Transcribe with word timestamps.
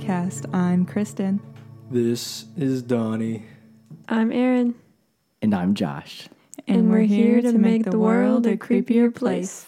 podcast. 0.00 0.52
I'm 0.54 0.84
Kristin. 0.86 1.40
This 1.90 2.44
is 2.56 2.82
Donnie. 2.82 3.44
I'm 4.08 4.30
Aaron, 4.32 4.74
And 5.42 5.54
I'm 5.54 5.74
Josh. 5.74 6.28
and, 6.68 6.90
we're, 6.90 7.00
here 7.00 7.40
to 7.40 7.52
make 7.56 7.84
the 7.84 7.98
world 7.98 8.46
a 8.46 8.56
creepier 8.56 9.14
place. 9.14 9.66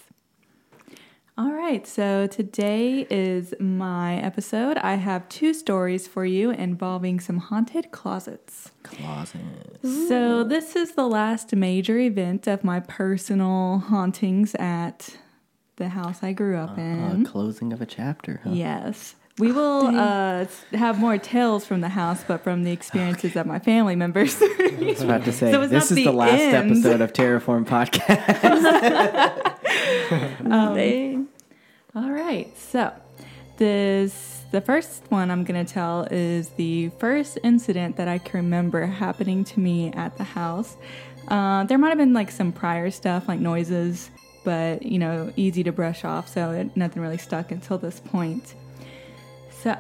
All 1.39 1.53
right, 1.53 1.87
so 1.87 2.27
today 2.27 3.07
is 3.09 3.55
my 3.61 4.17
episode. 4.17 4.77
I 4.79 4.95
have 4.97 5.29
two 5.29 5.55
stories 5.55 6.07
for 6.09 6.25
you 6.27 6.51
involving 6.51 7.21
some 7.21 7.39
haunted 7.39 7.91
closets. 7.93 8.73
Closet. 8.83 9.41
So, 9.83 10.43
this 10.45 10.75
is 10.77 10.93
the 10.93 11.07
last 11.07 11.55
major 11.55 11.97
event 11.99 12.47
of 12.49 12.65
my 12.65 12.81
personal 12.81 13.79
hauntings 13.79 14.55
at 14.57 15.17
the 15.77 15.91
house 15.91 16.23
I 16.25 16.33
grew 16.33 16.57
up 16.59 16.77
Uh, 16.77 16.81
in. 16.81 17.25
closing 17.25 17.73
of 17.73 17.81
a 17.81 17.87
chapter. 17.87 18.41
Huh? 18.43 18.51
Yes. 18.53 19.15
We 19.39 19.53
will 19.53 19.87
uh, 19.87 20.47
have 20.73 20.99
more 20.99 21.17
tales 21.19 21.65
from 21.65 21.81
the 21.81 21.89
house, 21.89 22.25
but 22.27 22.43
from 22.43 22.65
the 22.65 22.73
experiences 22.73 23.37
of 23.37 23.47
my 23.47 23.59
family 23.61 23.95
members. 23.95 24.37
I 24.43 24.77
was 24.81 25.03
about 25.03 25.25
to 25.27 25.33
say, 25.33 25.53
So 25.53 25.67
this 25.67 25.91
is 25.91 25.97
the 25.97 26.05
the 26.05 26.13
last 26.13 26.41
end. 26.41 26.71
episode 26.73 27.01
of 27.01 27.13
Terrorform 27.13 27.65
Podcast. 27.65 29.45
Um. 30.51 31.29
All 31.95 32.11
right. 32.11 32.57
So, 32.59 32.93
this 33.59 34.43
the 34.51 34.61
first 34.61 35.03
one 35.11 35.31
I'm 35.31 35.45
going 35.45 35.65
to 35.65 35.71
tell 35.71 36.09
is 36.11 36.49
the 36.51 36.89
first 36.99 37.39
incident 37.45 37.97
that 37.97 38.09
I 38.09 38.19
can 38.19 38.45
remember 38.45 38.87
happening 38.87 39.45
to 39.45 39.61
me 39.61 39.93
at 39.93 40.17
the 40.17 40.25
house. 40.25 40.77
Uh, 41.29 41.65
there 41.65 41.77
might 41.77 41.91
have 41.91 41.99
been 41.99 42.15
like 42.15 42.31
some 42.31 42.53
prior 42.53 42.91
stuff, 42.91 43.29
like 43.29 43.41
noises, 43.41 44.11
but 44.45 44.83
you 44.83 44.99
know, 44.99 45.31
easy 45.37 45.63
to 45.65 45.73
brush 45.73 46.05
off. 46.05 46.29
So 46.29 46.53
it, 46.53 46.77
nothing 46.77 47.03
really 47.03 47.19
stuck 47.19 47.53
until 47.53 47.77
this 47.77 48.01
point. 48.01 48.55
So, 49.63 49.77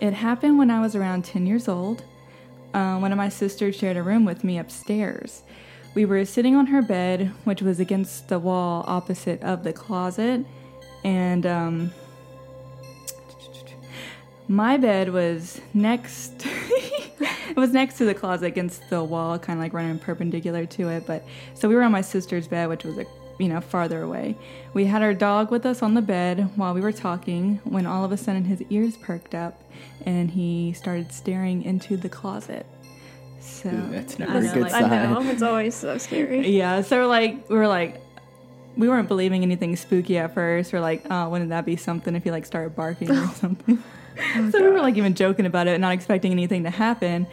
it 0.00 0.12
happened 0.14 0.58
when 0.58 0.70
I 0.70 0.80
was 0.80 0.96
around 0.96 1.24
10 1.24 1.46
years 1.46 1.68
old. 1.68 2.02
Uh, 2.72 2.98
one 2.98 3.12
of 3.12 3.18
my 3.18 3.28
sisters 3.28 3.76
shared 3.76 3.96
a 3.96 4.02
room 4.02 4.24
with 4.24 4.42
me 4.42 4.58
upstairs. 4.58 5.42
We 5.94 6.04
were 6.04 6.24
sitting 6.24 6.56
on 6.56 6.66
her 6.66 6.82
bed, 6.82 7.32
which 7.44 7.62
was 7.62 7.78
against 7.78 8.28
the 8.28 8.38
wall 8.38 8.84
opposite 8.88 9.42
of 9.42 9.62
the 9.62 9.72
closet, 9.72 10.44
and 11.04 11.46
um, 11.46 11.92
my 14.48 14.76
bed 14.76 15.12
was 15.12 15.60
next. 15.72 16.32
it 16.46 17.56
was 17.56 17.72
next 17.72 17.98
to 17.98 18.04
the 18.04 18.14
closet 18.14 18.46
against 18.46 18.88
the 18.90 19.04
wall, 19.04 19.38
kind 19.38 19.58
of 19.58 19.62
like 19.62 19.72
running 19.72 19.98
perpendicular 19.98 20.66
to 20.66 20.88
it. 20.88 21.06
But 21.06 21.24
so 21.54 21.68
we 21.68 21.76
were 21.76 21.82
on 21.82 21.92
my 21.92 22.00
sister's 22.00 22.48
bed, 22.48 22.68
which 22.68 22.84
was 22.84 22.98
a 22.98 23.06
you 23.38 23.48
know 23.48 23.60
farther 23.60 24.02
away. 24.02 24.36
We 24.74 24.84
had 24.86 25.02
our 25.02 25.14
dog 25.14 25.50
with 25.50 25.66
us 25.66 25.82
on 25.82 25.94
the 25.94 26.02
bed 26.02 26.50
while 26.56 26.74
we 26.74 26.80
were 26.80 26.92
talking. 26.92 27.60
When 27.64 27.86
all 27.86 28.04
of 28.04 28.12
a 28.12 28.16
sudden 28.16 28.44
his 28.44 28.62
ears 28.70 28.96
perked 28.96 29.34
up, 29.34 29.60
and 30.06 30.30
he 30.30 30.72
started 30.72 31.12
staring 31.12 31.62
into 31.62 31.96
the 31.96 32.08
closet. 32.08 32.66
So 33.40 33.68
Ooh, 33.68 33.90
that's 33.90 34.14
I 34.20 34.24
never 34.24 34.38
a 34.38 34.42
know, 34.42 34.52
good 34.54 34.62
like- 34.62 34.74
I 34.82 34.88
know. 34.88 35.20
It's 35.30 35.42
always 35.42 35.74
so 35.74 35.98
scary. 35.98 36.48
yeah, 36.56 36.80
so 36.82 36.96
we're 36.98 37.06
like, 37.06 37.48
we 37.50 37.56
were 37.56 37.68
like, 37.68 38.00
we 38.76 38.88
weren't 38.88 39.06
believing 39.08 39.42
anything 39.42 39.76
spooky 39.76 40.16
at 40.18 40.32
first. 40.34 40.72
We're 40.72 40.80
like, 40.80 41.04
oh, 41.10 41.28
wouldn't 41.28 41.50
that 41.50 41.64
be 41.66 41.76
something 41.76 42.14
if 42.16 42.24
he 42.24 42.30
like 42.30 42.46
started 42.46 42.74
barking 42.74 43.10
or 43.10 43.26
something? 43.34 43.82
Oh, 44.36 44.50
so 44.50 44.62
we 44.62 44.68
were 44.70 44.80
like 44.80 44.96
even 44.96 45.14
joking 45.14 45.44
about 45.46 45.66
it, 45.66 45.78
not 45.80 45.92
expecting 45.92 46.32
anything 46.32 46.62
to 46.64 46.70
happen. 46.70 47.26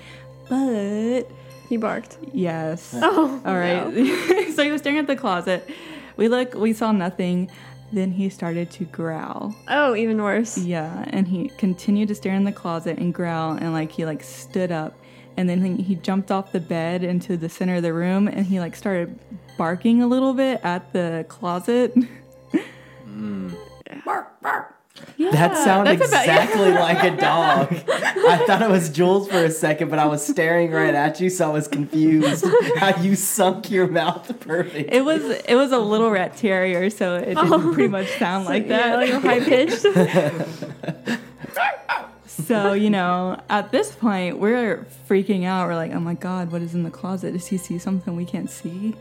But 0.50 1.24
He 1.70 1.78
barked. 1.78 2.18
yes, 2.34 2.94
Oh. 3.02 3.42
all 3.46 3.56
right. 3.56 3.84
so 4.56 4.64
he 4.64 4.72
was 4.72 4.82
staring 4.82 5.00
at 5.00 5.08
the 5.08 5.16
closet. 5.16 5.68
We 6.18 6.28
look, 6.28 6.54
we 6.54 6.74
saw 6.74 6.92
nothing. 6.92 7.50
Then 7.94 8.12
he 8.12 8.30
started 8.30 8.72
to 8.72 8.86
growl. 8.86 9.54
Oh, 9.68 9.96
even 9.96 10.22
worse. 10.22 10.58
Yeah, 10.58 11.04
and 11.10 11.28
he 11.28 11.50
continued 11.58 12.08
to 12.08 12.16
stare 12.16 12.36
in 12.36 12.46
the 12.46 12.52
closet 12.52 12.98
and 12.98 13.14
growl, 13.14 13.54
and 13.54 13.74
like 13.74 13.92
he 13.92 14.06
like 14.06 14.24
stood 14.24 14.72
up, 14.72 14.98
and 15.36 15.50
then 15.50 15.62
he, 15.62 15.84
he 15.84 15.96
jumped 15.96 16.32
off 16.32 16.54
the 16.54 16.62
bed 16.62 17.04
into 17.04 17.36
the 17.36 17.50
center 17.50 17.76
of 17.76 17.84
the 17.84 17.94
room, 17.94 18.30
and 18.30 18.46
he 18.46 18.62
like 18.62 18.78
started 18.78 19.20
barking 19.58 20.02
a 20.02 20.08
little 20.08 20.34
bit 20.34 20.62
at 20.64 20.94
the 20.94 21.26
closet. 21.28 21.94
That 25.32 25.58
sounded 25.58 26.02
exactly 26.02 26.72
like 26.86 27.04
a 27.04 27.16
dog. 27.16 27.74
I 27.74 28.44
thought 28.46 28.62
it 28.62 28.70
was 28.70 28.90
Jules 28.90 29.28
for 29.30 29.44
a 29.44 29.52
second, 29.52 29.90
but 29.90 30.00
I 30.00 30.06
was 30.06 30.26
staring 30.26 30.72
right 30.72 30.94
at 30.94 31.20
you, 31.20 31.30
so 31.30 31.50
I 31.50 31.54
was 31.54 31.68
confused. 31.68 32.46
How 32.78 33.00
you 33.02 33.16
sunk 33.16 33.72
your 33.72 33.88
mouth 33.88 34.40
perfect. 34.40 34.94
It 34.94 35.04
was 35.04 35.24
it 35.24 35.56
was 35.56 35.72
a 35.72 35.80
little 35.80 36.12
rat 36.12 36.38
terrier, 36.38 36.90
so 36.90 37.16
it 37.16 37.26
didn't 37.26 37.52
oh. 37.52 37.74
pretty 37.74 37.90
much 37.90 38.08
sound 38.18 38.46
like 38.46 38.68
that. 38.68 39.08
Yeah, 39.08 39.14
like 39.14 39.24
high 39.24 39.40
pitched. 39.40 39.86
So, 42.28 42.74
you 42.74 42.90
know, 42.90 43.40
at 43.50 43.72
this 43.72 43.94
point, 43.94 44.40
we're 44.40 44.86
freaking 45.08 45.44
out. 45.46 45.68
We're 45.68 45.76
like, 45.76 45.92
oh 45.92 46.00
my 46.00 46.16
God, 46.16 46.52
what 46.52 46.62
is 46.62 46.74
in 46.74 46.84
the 46.84 46.90
closet? 46.90 47.34
Does 47.34 47.48
he 47.48 47.58
see 47.58 47.78
something 47.78 48.16
we 48.16 48.26
can't 48.26 48.50
see? 48.50 48.96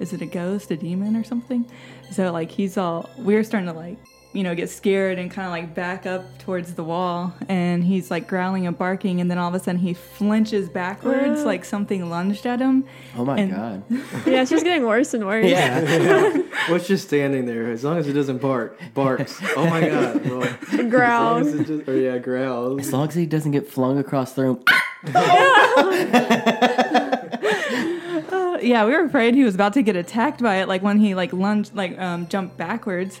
Is 0.00 0.12
it 0.12 0.22
a 0.22 0.26
ghost, 0.26 0.70
a 0.70 0.76
demon, 0.76 1.16
or 1.16 1.24
something? 1.24 1.70
So, 2.10 2.32
like, 2.32 2.50
he's 2.50 2.76
all, 2.76 3.08
we're 3.18 3.44
starting 3.44 3.68
to, 3.68 3.74
like, 3.74 3.98
you 4.36 4.42
know, 4.42 4.54
get 4.54 4.68
scared 4.68 5.18
and 5.18 5.30
kind 5.30 5.46
of 5.46 5.52
like 5.52 5.74
back 5.74 6.04
up 6.04 6.38
towards 6.38 6.74
the 6.74 6.84
wall. 6.84 7.32
And 7.48 7.82
he's 7.82 8.10
like 8.10 8.28
growling 8.28 8.66
and 8.66 8.76
barking. 8.76 9.20
And 9.22 9.30
then 9.30 9.38
all 9.38 9.48
of 9.48 9.54
a 9.54 9.58
sudden 9.58 9.80
he 9.80 9.94
flinches 9.94 10.68
backwards, 10.68 11.42
like 11.42 11.64
something 11.64 12.10
lunged 12.10 12.44
at 12.44 12.60
him. 12.60 12.84
Oh 13.16 13.24
my 13.24 13.38
and- 13.38 13.50
god. 13.50 13.82
yeah, 14.26 14.42
it's 14.42 14.50
just 14.50 14.64
getting 14.64 14.86
worse 14.86 15.14
and 15.14 15.24
worse. 15.24 15.46
Yeah. 15.46 16.36
What's 16.68 16.86
just 16.86 17.06
standing 17.06 17.46
there? 17.46 17.70
As 17.70 17.82
long 17.82 17.96
as 17.96 18.06
it 18.08 18.12
doesn't 18.12 18.42
bark, 18.42 18.78
barks. 18.92 19.40
Oh 19.56 19.66
my 19.70 19.88
god. 19.88 20.26
Well, 20.28 20.88
Growls. 20.90 21.46
as 21.46 21.66
just, 21.66 21.88
or 21.88 21.96
yeah, 21.96 22.18
growls. 22.18 22.80
As 22.80 22.92
long 22.92 23.08
as 23.08 23.14
he 23.14 23.24
doesn't 23.24 23.52
get 23.52 23.66
flung 23.68 23.98
across 23.98 24.32
the 24.34 24.42
room. 24.42 24.62
Uh, 28.28 28.58
yeah, 28.62 28.84
we 28.84 28.92
were 28.92 29.04
afraid 29.04 29.34
he 29.34 29.44
was 29.44 29.54
about 29.54 29.74
to 29.74 29.82
get 29.82 29.96
attacked 29.96 30.42
by 30.42 30.56
it. 30.56 30.68
Like 30.68 30.82
when 30.82 30.98
he 30.98 31.14
like 31.14 31.32
lunged, 31.32 31.74
like 31.74 31.98
um, 31.98 32.26
jumped 32.28 32.56
backwards, 32.56 33.20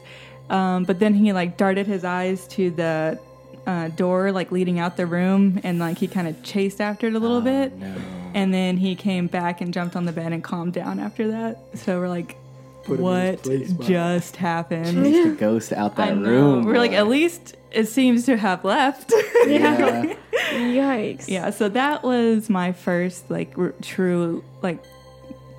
um, 0.50 0.84
but 0.84 0.98
then 0.98 1.14
he 1.14 1.32
like 1.32 1.56
darted 1.56 1.86
his 1.86 2.04
eyes 2.04 2.46
to 2.48 2.70
the 2.70 3.18
uh, 3.66 3.88
door, 3.88 4.30
like 4.32 4.52
leading 4.52 4.78
out 4.78 4.96
the 4.96 5.06
room, 5.06 5.60
and 5.64 5.78
like 5.78 5.98
he 5.98 6.06
kind 6.08 6.28
of 6.28 6.42
chased 6.42 6.80
after 6.80 7.08
it 7.08 7.14
a 7.14 7.18
little 7.18 7.40
bit, 7.40 7.72
Oh, 7.74 7.78
No. 7.78 7.94
and 8.34 8.54
then 8.54 8.76
he 8.76 8.94
came 8.94 9.26
back 9.26 9.60
and 9.60 9.74
jumped 9.74 9.96
on 9.96 10.04
the 10.04 10.12
bed 10.12 10.32
and 10.32 10.42
calmed 10.44 10.72
down 10.74 11.00
after 11.00 11.28
that. 11.28 11.58
So 11.74 11.98
we're 11.98 12.08
like, 12.08 12.36
Put 12.84 13.00
what 13.00 13.22
his 13.24 13.40
place, 13.40 13.70
wow. 13.72 13.86
just 13.88 14.36
happened? 14.36 14.86
Chased 15.04 15.28
the 15.30 15.34
ghost 15.34 15.72
out 15.72 15.98
I 15.98 16.06
that 16.10 16.18
know. 16.18 16.28
room. 16.30 16.64
We're 16.64 16.78
like, 16.78 16.92
at 16.92 17.08
least 17.08 17.56
it 17.72 17.86
seems 17.88 18.24
to 18.26 18.36
have 18.36 18.64
left. 18.64 19.12
Yeah. 19.46 20.14
Yikes. 20.52 21.28
Yeah, 21.28 21.50
so 21.50 21.68
that 21.68 22.02
was 22.02 22.48
my 22.50 22.72
first 22.72 23.30
like 23.30 23.56
r- 23.56 23.74
true 23.82 24.42
like 24.62 24.82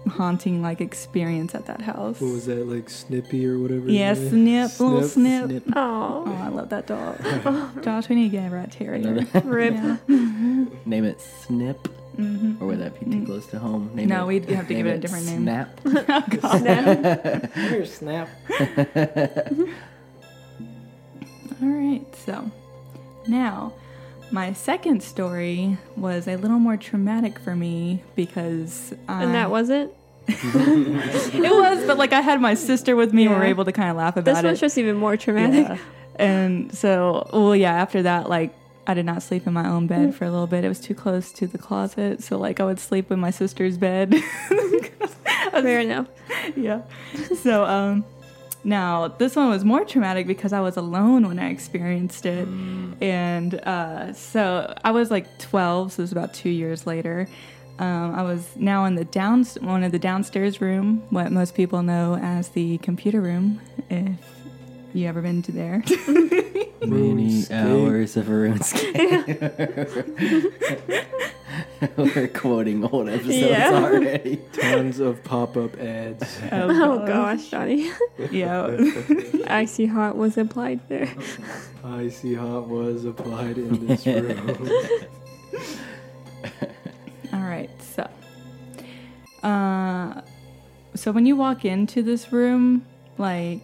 haunting 0.09 0.61
like 0.61 0.81
experience 0.81 1.53
at 1.55 1.65
that 1.67 1.81
house. 1.81 2.19
What 2.19 2.31
was 2.31 2.45
that 2.47 2.67
like, 2.67 2.89
Snippy 2.89 3.47
or 3.47 3.59
whatever? 3.59 3.85
his 3.85 3.93
Yeah, 3.95 4.13
name? 4.13 4.29
Snip, 4.29 4.79
little 4.79 5.03
Snip. 5.03 5.45
Snip. 5.49 5.63
Oh, 5.75 6.23
Oh, 6.27 6.33
I 6.43 6.47
love 6.49 6.69
that 6.69 6.87
dog. 6.87 7.17
Josh, 7.83 8.09
we 8.09 8.15
need 8.15 8.31
to 8.31 8.37
get 8.37 8.51
a 8.51 8.55
rat 8.55 8.71
terrier. 8.71 9.25
rip. 9.43 9.73
Yeah. 9.73 9.97
Mm-hmm. 10.07 10.65
Name 10.85 11.05
it 11.05 11.21
Snip. 11.21 11.87
Mhm. 12.17 12.59
Or 12.59 12.67
would 12.67 12.79
that 12.79 12.99
be 12.99 13.05
too 13.05 13.11
mm-hmm. 13.11 13.25
close 13.25 13.45
to 13.47 13.59
home? 13.59 13.91
Name 13.93 14.09
No, 14.09 14.23
it, 14.23 14.27
we'd 14.27 14.49
have 14.55 14.67
to 14.67 14.73
give 14.73 14.85
name 14.85 14.93
it 14.93 14.97
a 14.97 14.99
different 14.99 15.25
name. 15.27 15.43
Snap. 15.43 15.79
Oh, 15.85 16.23
God. 16.41 17.49
Here, 17.53 17.85
Snap. 17.85 18.27
All 21.61 21.67
right, 21.69 22.05
so 22.25 22.51
now 23.27 23.73
my 24.31 24.53
second 24.53 25.01
story 25.01 25.77
was 25.95 26.27
a 26.27 26.35
little 26.35 26.59
more 26.59 26.77
traumatic 26.77 27.39
for 27.39 27.55
me 27.55 28.03
because 28.15 28.93
I, 29.07 29.23
And 29.23 29.33
that 29.33 29.45
um, 29.45 29.51
was 29.51 29.69
it? 29.69 29.95
it 30.27 31.51
was, 31.51 31.85
but 31.85 31.97
like 31.97 32.13
I 32.13 32.21
had 32.21 32.41
my 32.41 32.53
sister 32.53 32.95
with 32.95 33.13
me, 33.13 33.25
and 33.25 33.33
we 33.33 33.39
were 33.39 33.45
able 33.45 33.65
to 33.65 33.71
kind 33.71 33.89
of 33.89 33.97
laugh 33.97 34.17
about 34.17 34.31
it. 34.31 34.35
This 34.35 34.43
one's 34.43 34.59
just 34.59 34.77
even 34.77 34.95
more 34.95 35.15
traumatic. 35.15 35.67
Yeah. 35.67 35.77
And 36.15 36.75
so, 36.75 37.29
well, 37.31 37.55
yeah, 37.55 37.73
after 37.73 38.01
that, 38.03 38.27
like, 38.27 38.53
I 38.87 38.93
did 38.93 39.05
not 39.05 39.21
sleep 39.21 39.45
in 39.45 39.53
my 39.53 39.67
own 39.67 39.87
bed 39.87 40.15
for 40.15 40.25
a 40.25 40.31
little 40.31 40.47
bit. 40.47 40.63
It 40.63 40.67
was 40.67 40.79
too 40.79 40.95
close 40.95 41.31
to 41.33 41.47
the 41.47 41.57
closet. 41.57 42.23
So, 42.23 42.37
like, 42.37 42.59
I 42.59 42.65
would 42.65 42.79
sleep 42.79 43.11
in 43.11 43.19
my 43.19 43.31
sister's 43.31 43.77
bed. 43.77 44.15
Fair 45.51 45.79
enough. 45.79 46.07
yeah. 46.55 46.81
So, 47.41 47.65
um, 47.65 48.05
now 48.63 49.07
this 49.07 49.35
one 49.35 49.49
was 49.49 49.63
more 49.63 49.85
traumatic 49.85 50.27
because 50.27 50.51
I 50.51 50.59
was 50.59 50.75
alone 50.77 51.27
when 51.27 51.39
I 51.39 51.49
experienced 51.49 52.25
it. 52.25 52.47
And 53.01 53.55
uh, 53.55 54.13
so 54.13 54.73
I 54.83 54.91
was 54.91 55.09
like 55.09 55.37
12, 55.39 55.93
so 55.93 56.01
it 56.01 56.03
was 56.03 56.11
about 56.11 56.33
two 56.33 56.49
years 56.49 56.85
later. 56.85 57.27
Um, 57.79 58.15
I 58.15 58.23
was 58.23 58.47
now 58.55 58.85
in 58.85 58.95
the 58.95 59.05
down 59.05 59.43
one 59.61 59.83
of 59.83 59.91
the 59.91 59.99
downstairs 59.99 60.59
room, 60.61 61.03
what 61.11 61.31
most 61.31 61.53
people 61.55 61.83
know 61.83 62.15
as 62.15 62.49
the 62.49 62.77
computer 62.79 63.21
room, 63.21 63.61
if 63.89 64.07
you 64.93 65.07
ever 65.07 65.21
been 65.21 65.41
to 65.43 65.51
there. 65.51 65.83
Many 66.85 67.43
hours 67.51 68.17
of 68.17 68.25
RuneScape. 68.27 68.95
We're 71.97 72.27
quoting 72.29 72.83
old 72.85 73.09
episodes 73.09 73.35
Yeah. 73.35 73.71
already. 73.83 74.37
Tons 74.53 74.99
of 74.99 75.23
pop-up 75.23 75.77
ads. 75.79 76.39
Oh 76.51 77.05
gosh, 77.05 77.49
Johnny. 77.49 77.91
Yeah. 78.31 78.75
Icy 79.47 79.85
hot 79.85 80.15
was 80.17 80.37
applied 80.37 80.87
there. 80.89 81.13
Icy 81.83 82.33
hot 82.35 82.67
was 82.67 83.05
applied 83.05 83.57
in 83.57 83.85
this 83.87 84.05
room. 84.07 84.69
Uh, 89.47 90.21
so 90.93 91.11
when 91.11 91.25
you 91.25 91.35
walk 91.35 91.63
into 91.63 92.03
this 92.03 92.33
room, 92.33 92.85
like, 93.17 93.61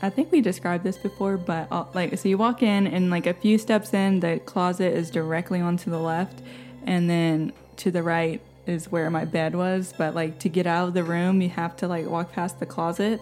I 0.00 0.10
think 0.10 0.30
we 0.30 0.40
described 0.40 0.84
this 0.84 0.96
before, 0.96 1.36
but 1.36 1.66
uh, 1.72 1.86
like, 1.92 2.16
so 2.16 2.28
you 2.28 2.38
walk 2.38 2.62
in 2.62 2.86
and 2.86 3.10
like 3.10 3.26
a 3.26 3.34
few 3.34 3.58
steps 3.58 3.92
in, 3.92 4.20
the 4.20 4.38
closet 4.44 4.92
is 4.92 5.10
directly 5.10 5.60
onto 5.60 5.90
the 5.90 5.98
left, 5.98 6.40
and 6.86 7.10
then 7.10 7.52
to 7.78 7.90
the 7.90 8.02
right 8.02 8.40
is 8.66 8.92
where 8.92 9.10
my 9.10 9.24
bed 9.24 9.56
was. 9.56 9.92
But 9.98 10.14
like 10.14 10.38
to 10.40 10.48
get 10.48 10.68
out 10.68 10.86
of 10.86 10.94
the 10.94 11.02
room, 11.02 11.42
you 11.42 11.48
have 11.48 11.76
to 11.78 11.88
like 11.88 12.06
walk 12.06 12.32
past 12.32 12.60
the 12.60 12.66
closet. 12.66 13.20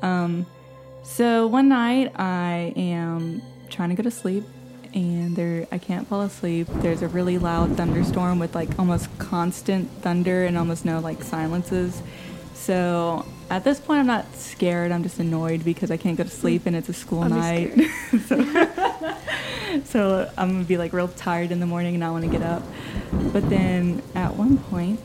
Um, 0.00 0.46
so 1.02 1.48
one 1.48 1.68
night 1.68 2.12
I 2.14 2.72
am 2.76 3.42
trying 3.68 3.88
to 3.88 3.96
go 3.96 4.04
to 4.04 4.12
sleep 4.12 4.44
and 4.94 5.36
there 5.36 5.66
I 5.72 5.78
can't 5.78 6.06
fall 6.06 6.22
asleep. 6.22 6.66
There's 6.70 7.02
a 7.02 7.08
really 7.08 7.38
loud 7.38 7.76
thunderstorm 7.76 8.38
with 8.38 8.54
like 8.54 8.78
almost 8.78 9.08
constant 9.18 9.90
thunder 10.02 10.44
and 10.44 10.56
almost 10.58 10.84
no 10.84 11.00
like 11.00 11.22
silences. 11.22 12.02
So 12.54 13.26
at 13.50 13.64
this 13.64 13.80
point 13.80 14.00
I'm 14.00 14.06
not 14.06 14.34
scared, 14.36 14.92
I'm 14.92 15.02
just 15.02 15.18
annoyed 15.18 15.64
because 15.64 15.90
I 15.90 15.96
can't 15.96 16.16
go 16.16 16.24
to 16.24 16.30
sleep 16.30 16.66
and 16.66 16.76
it's 16.76 16.88
a 16.88 16.92
school 16.92 17.24
be 17.24 17.30
night. 17.30 17.74
so, 18.26 18.44
so 19.84 20.30
I'm 20.36 20.52
gonna 20.52 20.64
be 20.64 20.78
like 20.78 20.92
real 20.92 21.08
tired 21.08 21.50
in 21.50 21.60
the 21.60 21.66
morning 21.66 21.94
and 21.94 22.00
not 22.00 22.12
want 22.12 22.24
to 22.24 22.30
get 22.30 22.42
up. 22.42 22.62
But 23.32 23.48
then 23.50 24.02
at 24.14 24.36
one 24.36 24.58
point 24.58 25.00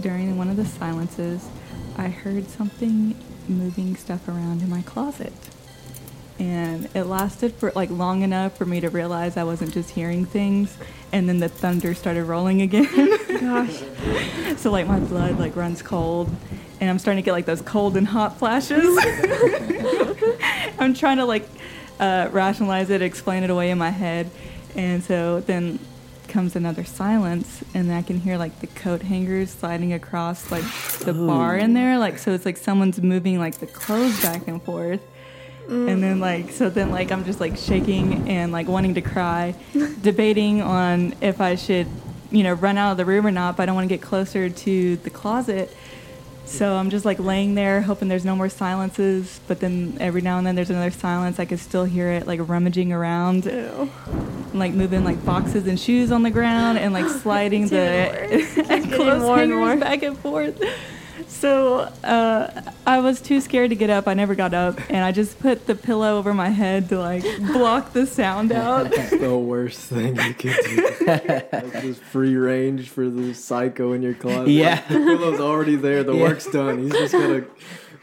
during 0.00 0.36
one 0.38 0.48
of 0.48 0.56
the 0.56 0.64
silences, 0.64 1.48
I 1.96 2.08
heard 2.08 2.48
something 2.48 3.16
moving 3.48 3.96
stuff 3.96 4.28
around 4.28 4.62
in 4.62 4.70
my 4.70 4.82
closet. 4.82 5.32
And 6.40 6.88
it 6.94 7.04
lasted 7.04 7.52
for 7.52 7.70
like 7.76 7.90
long 7.90 8.22
enough 8.22 8.56
for 8.56 8.64
me 8.64 8.80
to 8.80 8.88
realize 8.88 9.36
I 9.36 9.44
wasn't 9.44 9.74
just 9.74 9.90
hearing 9.90 10.24
things. 10.24 10.74
And 11.12 11.28
then 11.28 11.38
the 11.38 11.50
thunder 11.50 11.92
started 11.94 12.24
rolling 12.24 12.62
again. 12.62 12.88
Gosh. 13.40 13.82
so 14.56 14.70
like 14.70 14.86
my 14.86 14.98
blood 14.98 15.38
like 15.38 15.54
runs 15.54 15.82
cold 15.82 16.34
and 16.80 16.88
I'm 16.88 16.98
starting 16.98 17.22
to 17.22 17.26
get 17.26 17.32
like 17.32 17.44
those 17.44 17.60
cold 17.60 17.94
and 17.94 18.06
hot 18.06 18.38
flashes. 18.38 18.98
I'm 20.78 20.94
trying 20.94 21.18
to 21.18 21.26
like 21.26 21.46
uh, 22.00 22.30
rationalize 22.32 22.88
it, 22.88 23.02
explain 23.02 23.42
it 23.42 23.50
away 23.50 23.70
in 23.70 23.76
my 23.76 23.90
head. 23.90 24.30
And 24.74 25.04
so 25.04 25.40
then 25.40 25.78
comes 26.26 26.56
another 26.56 26.84
silence 26.84 27.62
and 27.74 27.92
I 27.92 28.00
can 28.00 28.18
hear 28.18 28.38
like 28.38 28.60
the 28.60 28.68
coat 28.68 29.02
hangers 29.02 29.50
sliding 29.50 29.92
across 29.92 30.50
like 30.50 30.64
the 31.00 31.12
bar 31.12 31.54
in 31.58 31.74
there. 31.74 31.98
Like 31.98 32.18
so 32.18 32.32
it's 32.32 32.46
like 32.46 32.56
someone's 32.56 33.02
moving 33.02 33.38
like 33.38 33.58
the 33.58 33.66
clothes 33.66 34.22
back 34.22 34.48
and 34.48 34.62
forth. 34.62 35.02
And 35.70 36.02
then 36.02 36.18
like 36.18 36.50
so 36.50 36.68
then 36.68 36.90
like 36.90 37.12
I'm 37.12 37.24
just 37.24 37.38
like 37.38 37.56
shaking 37.56 38.28
and 38.28 38.50
like 38.50 38.66
wanting 38.66 38.94
to 38.94 39.00
cry, 39.00 39.54
debating 40.02 40.60
on 40.62 41.14
if 41.20 41.40
I 41.40 41.54
should, 41.54 41.86
you 42.32 42.42
know, 42.42 42.54
run 42.54 42.76
out 42.76 42.90
of 42.92 42.96
the 42.96 43.04
room 43.04 43.24
or 43.26 43.30
not, 43.30 43.56
but 43.56 43.62
I 43.62 43.66
don't 43.66 43.76
want 43.76 43.88
to 43.88 43.94
get 43.94 44.02
closer 44.02 44.50
to 44.50 44.96
the 44.96 45.10
closet. 45.10 45.74
So 46.44 46.74
I'm 46.74 46.90
just 46.90 47.04
like 47.04 47.20
laying 47.20 47.54
there 47.54 47.80
hoping 47.82 48.08
there's 48.08 48.24
no 48.24 48.34
more 48.34 48.48
silences, 48.48 49.38
but 49.46 49.60
then 49.60 49.96
every 50.00 50.20
now 50.20 50.38
and 50.38 50.44
then 50.46 50.56
there's 50.56 50.70
another 50.70 50.90
silence. 50.90 51.38
I 51.38 51.44
can 51.44 51.58
still 51.58 51.84
hear 51.84 52.10
it 52.10 52.26
like 52.26 52.40
rummaging 52.42 52.92
around, 52.92 53.44
Ew. 53.44 53.52
and, 53.52 54.58
like 54.58 54.72
moving 54.72 55.04
like 55.04 55.24
boxes 55.24 55.68
and 55.68 55.78
shoes 55.78 56.10
on 56.10 56.24
the 56.24 56.30
ground 56.30 56.78
and 56.78 56.92
like 56.92 57.08
sliding 57.08 57.68
the 57.68 58.52
getting 58.66 58.90
clothes 58.90 59.22
more 59.22 59.38
and 59.38 59.52
hangers 59.52 59.66
more. 59.68 59.76
back 59.76 60.02
and 60.02 60.18
forth. 60.18 60.60
So 61.30 61.78
uh, 62.04 62.62
I 62.86 62.98
was 62.98 63.20
too 63.20 63.40
scared 63.40 63.70
to 63.70 63.76
get 63.76 63.88
up. 63.88 64.06
I 64.08 64.14
never 64.14 64.34
got 64.34 64.52
up, 64.52 64.78
and 64.90 64.98
I 65.04 65.12
just 65.12 65.38
put 65.38 65.66
the 65.66 65.74
pillow 65.74 66.18
over 66.18 66.34
my 66.34 66.48
head 66.50 66.88
to 66.90 66.98
like 66.98 67.22
block 67.52 67.92
the 67.92 68.06
sound 68.06 68.52
out. 68.52 68.90
That's 68.96 69.10
the 69.16 69.38
worst 69.38 69.78
thing 69.80 70.16
you 70.16 70.34
could 70.34 70.56
do. 70.64 71.06
Like, 71.06 71.80
just 71.82 72.02
free 72.02 72.36
range 72.36 72.88
for 72.90 73.08
the 73.08 73.32
psycho 73.32 73.92
in 73.92 74.02
your 74.02 74.14
closet. 74.14 74.50
Yeah. 74.50 74.80
The 74.88 74.94
pillow's 74.98 75.40
already 75.40 75.76
there. 75.76 76.02
The 76.02 76.14
Yeah. 76.14 76.20
work's 76.22 76.46
done. 76.46 76.80
He's 76.82 76.92
just 76.92 77.12
gonna 77.12 77.42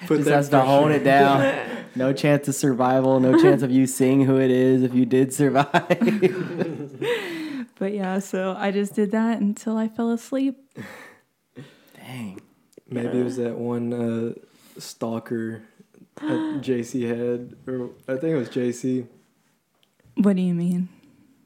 put 0.07 0.17
Just 0.17 0.25
that 0.29 0.35
has 0.35 0.49
to 0.49 0.61
hold 0.61 0.85
pressure. 0.85 1.01
it 1.01 1.03
down. 1.03 1.65
No 1.95 2.13
chance 2.13 2.47
of 2.47 2.55
survival. 2.55 3.19
No 3.19 3.39
chance 3.41 3.61
of 3.61 3.69
you 3.71 3.85
seeing 3.87 4.23
who 4.23 4.37
it 4.37 4.49
is 4.51 4.81
if 4.83 4.93
you 4.95 5.05
did 5.05 5.33
survive. 5.33 5.73
But 7.79 7.93
yeah, 7.93 8.17
so 8.17 8.55
I 8.57 8.71
just 8.71 8.95
did 8.95 9.11
that 9.11 9.39
until 9.39 9.77
I 9.77 9.87
fell 9.87 10.09
asleep. 10.09 10.57
Dang. 11.95 12.41
Maybe 12.89 13.19
it 13.19 13.23
was 13.23 13.37
that 13.37 13.57
one 13.57 13.93
uh, 13.93 14.79
stalker 14.79 15.61
that 16.15 16.23
JC 16.61 17.07
had, 17.07 17.55
or 17.67 17.89
I 18.07 18.15
think 18.19 18.35
it 18.35 18.37
was 18.37 18.49
JC. 18.49 19.07
What 20.15 20.35
do 20.35 20.41
you 20.41 20.53
mean? 20.53 20.89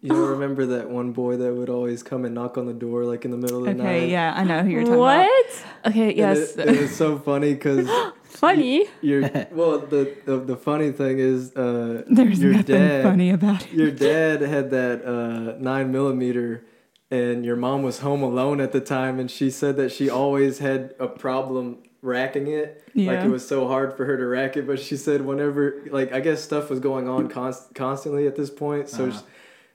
You 0.01 0.09
don't 0.09 0.29
remember 0.39 0.65
that 0.67 0.89
one 0.89 1.11
boy 1.11 1.37
that 1.37 1.53
would 1.53 1.69
always 1.69 2.03
come 2.03 2.25
and 2.25 2.33
knock 2.35 2.57
on 2.57 2.65
the 2.67 2.73
door 2.73 3.03
like 3.05 3.25
in 3.25 3.31
the 3.31 3.37
middle 3.37 3.59
of 3.59 3.65
the 3.65 3.73
night? 3.73 3.85
Okay, 3.85 4.11
yeah, 4.11 4.33
I 4.35 4.43
know 4.43 4.63
who 4.63 4.69
you're 4.69 4.81
talking 4.83 4.95
about. 4.95 5.25
What? 5.27 5.65
Okay, 5.87 6.09
And 6.09 6.17
yes. 6.17 6.57
It, 6.57 6.69
it 6.69 6.81
was 6.81 6.95
so 6.95 7.17
funny 7.19 7.53
because 7.53 7.89
Funny. 8.23 8.85
you're 9.01 9.21
well. 9.51 9.79
The, 9.79 10.15
the 10.25 10.37
the 10.37 10.55
funny 10.55 10.91
thing 10.91 11.19
is, 11.19 11.55
uh, 11.55 12.03
There's 12.07 12.39
your 12.39 12.53
nothing 12.53 12.75
dad, 12.77 13.03
funny 13.03 13.29
about 13.31 13.63
it. 13.65 13.73
Your 13.73 13.91
dad 13.91 14.41
had 14.41 14.69
that 14.71 15.03
uh, 15.05 15.57
nine 15.59 15.91
millimeter, 15.91 16.63
and 17.11 17.45
your 17.45 17.55
mom 17.55 17.83
was 17.83 17.99
home 17.99 18.23
alone 18.23 18.59
at 18.59 18.71
the 18.71 18.81
time, 18.81 19.19
and 19.19 19.29
she 19.29 19.51
said 19.51 19.75
that 19.77 19.91
she 19.91 20.09
always 20.09 20.59
had 20.59 20.95
a 20.99 21.07
problem 21.07 21.83
racking 22.01 22.47
it. 22.47 22.83
yeah. 22.95 23.11
Like 23.11 23.25
it 23.25 23.29
was 23.29 23.47
so 23.47 23.67
hard 23.67 23.95
for 23.95 24.05
her 24.05 24.17
to 24.17 24.25
rack 24.25 24.57
it, 24.57 24.65
but 24.65 24.79
she 24.79 24.97
said 24.97 25.21
whenever, 25.21 25.83
like 25.91 26.11
I 26.13 26.19
guess 26.21 26.41
stuff 26.41 26.69
was 26.69 26.79
going 26.79 27.07
on 27.07 27.27
const- 27.27 27.75
constantly 27.75 28.25
at 28.25 28.35
this 28.35 28.49
point, 28.49 28.89
so. 28.89 29.09
Uh-huh. 29.09 29.21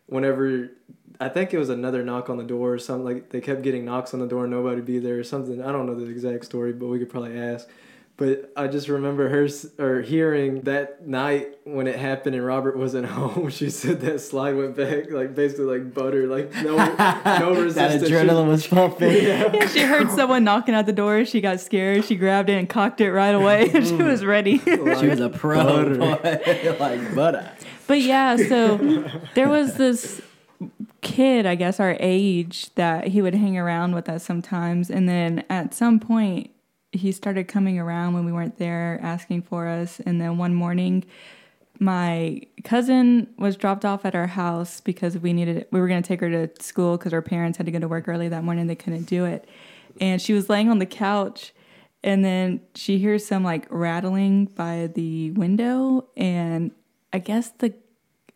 Whenever 0.08 0.70
I 1.18 1.28
think 1.28 1.54
it 1.54 1.58
was 1.58 1.68
another 1.68 2.04
knock 2.04 2.28
on 2.28 2.36
the 2.36 2.44
door 2.44 2.74
or 2.74 2.78
something 2.78 3.04
like 3.04 3.30
they 3.30 3.40
kept 3.40 3.62
getting 3.62 3.84
knocks 3.84 4.12
on 4.14 4.20
the 4.20 4.26
door 4.26 4.46
nobody 4.46 4.80
be 4.80 4.98
there 4.98 5.18
or 5.18 5.24
something. 5.24 5.62
I 5.62 5.72
don't 5.72 5.86
know 5.86 5.94
the 5.94 6.06
exact 6.06 6.44
story, 6.44 6.72
but 6.72 6.86
we 6.86 6.98
could 6.98 7.08
probably 7.08 7.38
ask. 7.38 7.68
But 8.18 8.50
I 8.56 8.66
just 8.66 8.88
remember 8.88 9.28
her 9.28 9.46
or 9.78 10.00
hearing 10.00 10.62
that 10.62 11.06
night 11.06 11.58
when 11.64 11.86
it 11.86 11.96
happened 11.96 12.34
and 12.34 12.46
Robert 12.46 12.74
wasn't 12.78 13.06
home. 13.06 13.50
She 13.50 13.68
said 13.68 14.00
that 14.00 14.20
slide 14.20 14.56
went 14.56 14.74
back 14.74 15.10
like 15.10 15.34
basically 15.34 15.78
like 15.78 15.92
butter, 15.92 16.26
like 16.26 16.54
no 16.54 16.76
no 16.76 17.50
resistance. 17.50 17.74
that 17.74 17.92
resistance. 17.92 18.10
adrenaline 18.10 18.48
was 18.48 18.67
pumping. 18.67 19.22
Yeah, 19.22 19.67
she 19.69 19.81
heard 19.81 20.10
someone 20.10 20.44
knocking 20.44 20.74
at 20.74 20.86
the 20.86 20.94
door. 20.94 21.26
She 21.26 21.43
got 21.43 21.60
scared. 21.60 22.06
She 22.06 22.17
grabbed 22.17 22.48
it 22.48 22.55
and 22.55 22.69
cocked 22.69 23.02
it 23.02 23.12
right 23.12 23.34
away. 23.34 23.69
she 23.69 23.93
was 23.93 24.22
mm. 24.22 24.26
ready. 24.26 24.58
She 24.60 25.08
was 25.08 25.20
a 25.20 25.29
pro, 25.29 25.62
Butter. 25.62 25.96
boy. 25.96 26.76
like 26.81 27.14
butter. 27.14 27.52
but 27.86 28.00
yeah, 28.00 28.36
so 28.36 29.05
there 29.34 29.48
was 29.48 29.74
this 29.74 30.22
kid, 31.02 31.44
I 31.44 31.55
guess 31.55 31.81
our 31.81 31.96
age, 32.00 32.74
that 32.76 33.08
he 33.08 33.20
would 33.20 33.34
hang 33.34 33.58
around 33.58 33.94
with 33.94 34.08
us 34.08 34.24
sometimes. 34.24 34.91
And 34.91 35.06
then 35.06 35.44
at 35.50 35.74
some 35.74 36.00
point, 36.00 36.50
he 36.96 37.12
started 37.12 37.48
coming 37.48 37.79
around 37.79 38.15
when 38.15 38.24
we 38.24 38.32
weren't 38.32 38.58
there 38.58 38.98
asking 39.03 39.43
for 39.43 39.69
us. 39.69 40.00
And 40.00 40.20
then 40.20 40.38
one 40.38 40.55
morning, 40.55 41.05
my 41.79 42.43
cousin 42.65 43.29
was 43.38 43.56
dropped 43.56 43.84
off 43.84 44.05
at 44.05 44.15
our 44.15 44.26
house 44.26 44.81
because 44.81 45.19
we 45.19 45.32
needed 45.32 45.67
we 45.70 45.81
were 45.81 45.88
going 45.88 46.03
to 46.03 46.06
take 46.06 46.20
her 46.20 46.31
to 46.31 46.62
school 46.62 46.96
because 46.96 47.12
her 47.12 47.22
parents 47.22 47.58
had 47.58 47.67
to 47.67 47.72
go 47.72 47.79
to 47.79 47.88
work 47.88 48.08
early 48.08 48.29
that 48.29 48.44
morning. 48.44 48.67
They 48.67 48.74
couldn't 48.74 49.05
do 49.05 49.24
it. 49.24 49.48
And 50.00 50.20
she 50.20 50.32
was 50.32 50.48
laying 50.48 50.70
on 50.70 50.79
the 50.79 50.86
couch 50.86 51.53
and 52.03 52.24
then 52.24 52.60
she 52.74 52.98
hears 52.98 53.26
some 53.26 53.43
like 53.43 53.67
rattling 53.70 54.46
by 54.46 54.91
the 54.94 55.32
window. 55.32 56.08
And 56.17 56.70
i 57.12 57.19
guess 57.19 57.50
the 57.58 57.74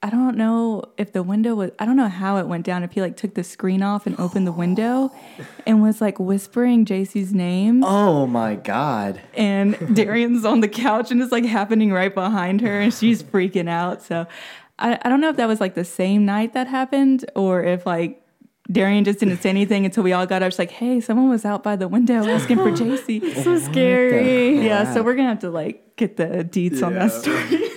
i 0.02 0.08
don't 0.10 0.36
know 0.36 0.82
if 0.96 1.12
the 1.12 1.22
window 1.22 1.54
was 1.54 1.70
i 1.78 1.84
don't 1.84 1.96
know 1.96 2.08
how 2.08 2.38
it 2.38 2.46
went 2.46 2.64
down 2.64 2.82
if 2.82 2.92
he 2.92 3.00
like 3.02 3.16
took 3.16 3.34
the 3.34 3.44
screen 3.44 3.82
off 3.82 4.06
and 4.06 4.18
opened 4.18 4.46
the 4.46 4.52
window 4.52 5.12
and 5.66 5.82
was 5.82 6.00
like 6.00 6.18
whispering 6.18 6.84
jc's 6.84 7.32
name 7.34 7.84
Oh 7.84 8.26
my 8.26 8.54
god. 8.54 9.20
and 9.34 9.76
Darian's 9.96 10.44
on 10.44 10.60
the 10.60 10.68
couch 10.68 11.10
and 11.10 11.20
it's 11.22 11.32
like 11.32 11.44
happening 11.44 11.92
right 11.92 12.14
behind 12.14 12.60
her 12.62 12.80
and 12.80 12.92
she's 12.94 13.22
freaking 13.22 13.68
out. 13.68 14.02
So 14.02 14.26
I, 14.78 14.98
I 15.02 15.08
don't 15.10 15.20
know 15.20 15.28
if 15.28 15.36
that 15.36 15.48
was 15.48 15.60
like 15.60 15.74
the 15.74 15.84
same 15.84 16.24
night 16.24 16.54
that 16.54 16.66
happened 16.66 17.30
or 17.36 17.62
if 17.62 17.84
like 17.86 18.22
Darian 18.70 19.04
just 19.04 19.18
didn't 19.18 19.42
say 19.42 19.50
anything 19.50 19.84
until 19.84 20.02
we 20.04 20.12
all 20.12 20.26
got 20.26 20.42
up. 20.42 20.52
She's 20.52 20.58
like, 20.60 20.70
hey, 20.70 21.00
someone 21.00 21.28
was 21.28 21.44
out 21.44 21.62
by 21.62 21.74
the 21.76 21.88
window 21.88 22.24
asking 22.24 22.56
for 22.58 22.70
JC. 22.70 23.42
So 23.42 23.58
scary. 23.58 24.64
Yeah, 24.64 24.94
so 24.94 25.02
we're 25.02 25.14
gonna 25.16 25.28
have 25.28 25.40
to 25.40 25.50
like 25.50 25.96
get 25.96 26.16
the 26.16 26.44
deets 26.48 26.82
on 26.82 26.94
that 26.94 27.12
story. 27.12 27.69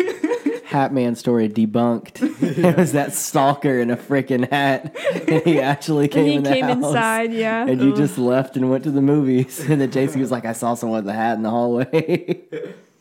Hat 0.74 0.92
Man 0.92 1.16
story 1.16 1.48
debunked. 1.48 2.22
it 2.66 2.76
was 2.76 2.94
that 2.94 3.14
stalker 3.14 3.78
in 3.80 3.92
a 3.92 3.96
freaking 3.96 4.50
hat. 4.50 4.96
And 5.28 5.42
he 5.44 5.60
actually 5.62 6.08
came 6.08 6.22
And 6.24 6.30
he 6.32 6.36
in 6.38 6.44
the 6.44 6.50
came 6.50 6.66
house. 6.66 6.76
inside, 6.88 7.32
yeah. 7.32 7.66
And 7.68 7.80
you 7.80 7.96
just 7.96 8.18
left 8.18 8.58
and 8.58 8.70
went 8.72 8.84
to 8.86 8.92
the 8.92 9.02
movies. 9.02 9.60
And 9.70 9.80
then 9.80 9.92
JC 9.92 10.16
was 10.20 10.32
like, 10.32 10.46
I 10.46 10.54
saw 10.54 10.74
someone 10.74 11.04
with 11.06 11.10
a 11.10 11.14
hat 11.16 11.38
in 11.38 11.44
the 11.44 11.52
hallway. 11.52 12.42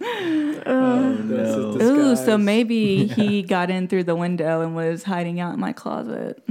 Uh, 0.01 1.13
That's 1.17 1.21
no. 1.25 1.77
Ooh, 1.81 2.15
so 2.15 2.15
disguise. 2.15 2.39
maybe 2.41 3.07
he 3.07 3.43
got 3.43 3.71
in 3.71 3.89
through 3.89 4.05
the 4.05 4.15
window 4.15 4.61
and 4.61 4.77
was 4.77 5.03
hiding 5.05 5.41
out 5.41 5.55
in 5.55 5.61
my 5.61 5.73
closet. 5.73 6.43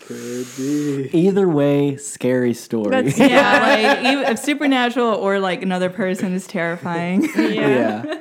Could 0.00 0.46
be. 0.56 1.10
Either 1.12 1.48
way, 1.48 1.96
scary 1.96 2.54
story. 2.54 2.90
That's- 2.90 3.18
yeah, 3.18 3.98
like 4.22 4.30
if 4.32 4.38
supernatural 4.38 5.14
or 5.14 5.38
like 5.40 5.62
another 5.62 5.90
person 5.90 6.32
is 6.34 6.46
terrifying. 6.46 7.28
yeah. 7.36 8.20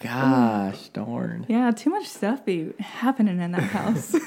Gosh, 0.00 0.88
darn. 0.88 1.46
yeah, 1.48 1.70
too 1.70 1.90
much 1.90 2.06
stuff 2.06 2.44
be 2.44 2.72
happening 2.80 3.40
in 3.40 3.52
that 3.52 3.62
house. 3.62 4.16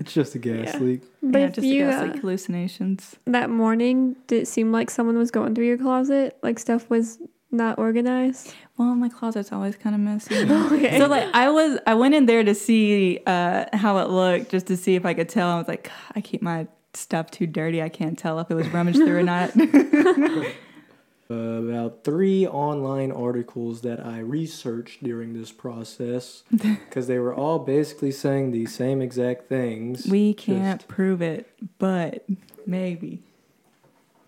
It's 0.00 0.12
just 0.12 0.34
a 0.34 0.40
gas 0.40 0.74
Yeah. 0.74 0.78
leak. 0.80 1.02
But 1.22 1.38
yeah, 1.38 1.48
just 1.50 1.66
you 1.68 1.86
I 1.86 1.90
guess, 1.90 2.02
uh, 2.02 2.06
like 2.06 2.18
hallucinations. 2.20 3.14
that 3.26 3.48
morning, 3.48 4.16
did 4.26 4.42
it 4.42 4.46
seem 4.48 4.72
like 4.72 4.90
someone 4.90 5.16
was 5.16 5.30
going 5.30 5.54
through 5.54 5.66
your 5.66 5.78
closet? 5.78 6.36
Like 6.42 6.58
stuff 6.58 6.90
was 6.90 7.18
not 7.52 7.78
organized? 7.78 8.52
Well, 8.76 8.96
my 8.96 9.08
closet's 9.08 9.52
always 9.52 9.76
kind 9.76 9.94
of 9.94 10.00
messy. 10.00 10.34
Okay. 10.50 10.98
So 10.98 11.06
like 11.06 11.32
I 11.32 11.48
was, 11.48 11.78
I 11.86 11.94
went 11.94 12.16
in 12.16 12.26
there 12.26 12.42
to 12.42 12.56
see 12.56 13.20
uh, 13.24 13.66
how 13.72 13.98
it 13.98 14.10
looked, 14.10 14.50
just 14.50 14.66
to 14.66 14.76
see 14.76 14.96
if 14.96 15.06
I 15.06 15.14
could 15.14 15.28
tell. 15.28 15.48
I 15.48 15.58
was 15.58 15.68
like, 15.68 15.88
I 16.16 16.20
keep 16.20 16.42
my 16.42 16.66
stuff 16.94 17.30
too 17.30 17.46
dirty. 17.46 17.80
I 17.80 17.88
can't 17.88 18.18
tell 18.18 18.40
if 18.40 18.50
it 18.50 18.54
was 18.54 18.66
rummaged 18.70 18.98
through 18.98 19.18
or 19.18 19.22
not. 19.22 19.52
Uh, 21.30 21.34
about 21.34 22.04
three 22.04 22.46
online 22.46 23.10
articles 23.10 23.80
that 23.80 23.98
I 24.04 24.18
researched 24.18 25.02
during 25.02 25.32
this 25.32 25.50
process 25.52 26.42
because 26.50 27.06
they 27.06 27.18
were 27.18 27.34
all 27.34 27.58
basically 27.58 28.10
saying 28.12 28.50
the 28.50 28.66
same 28.66 29.00
exact 29.00 29.48
things. 29.48 30.06
we 30.06 30.34
can't 30.34 30.80
Just 30.80 30.88
prove 30.88 31.22
it, 31.22 31.50
but 31.78 32.26
maybe. 32.66 33.22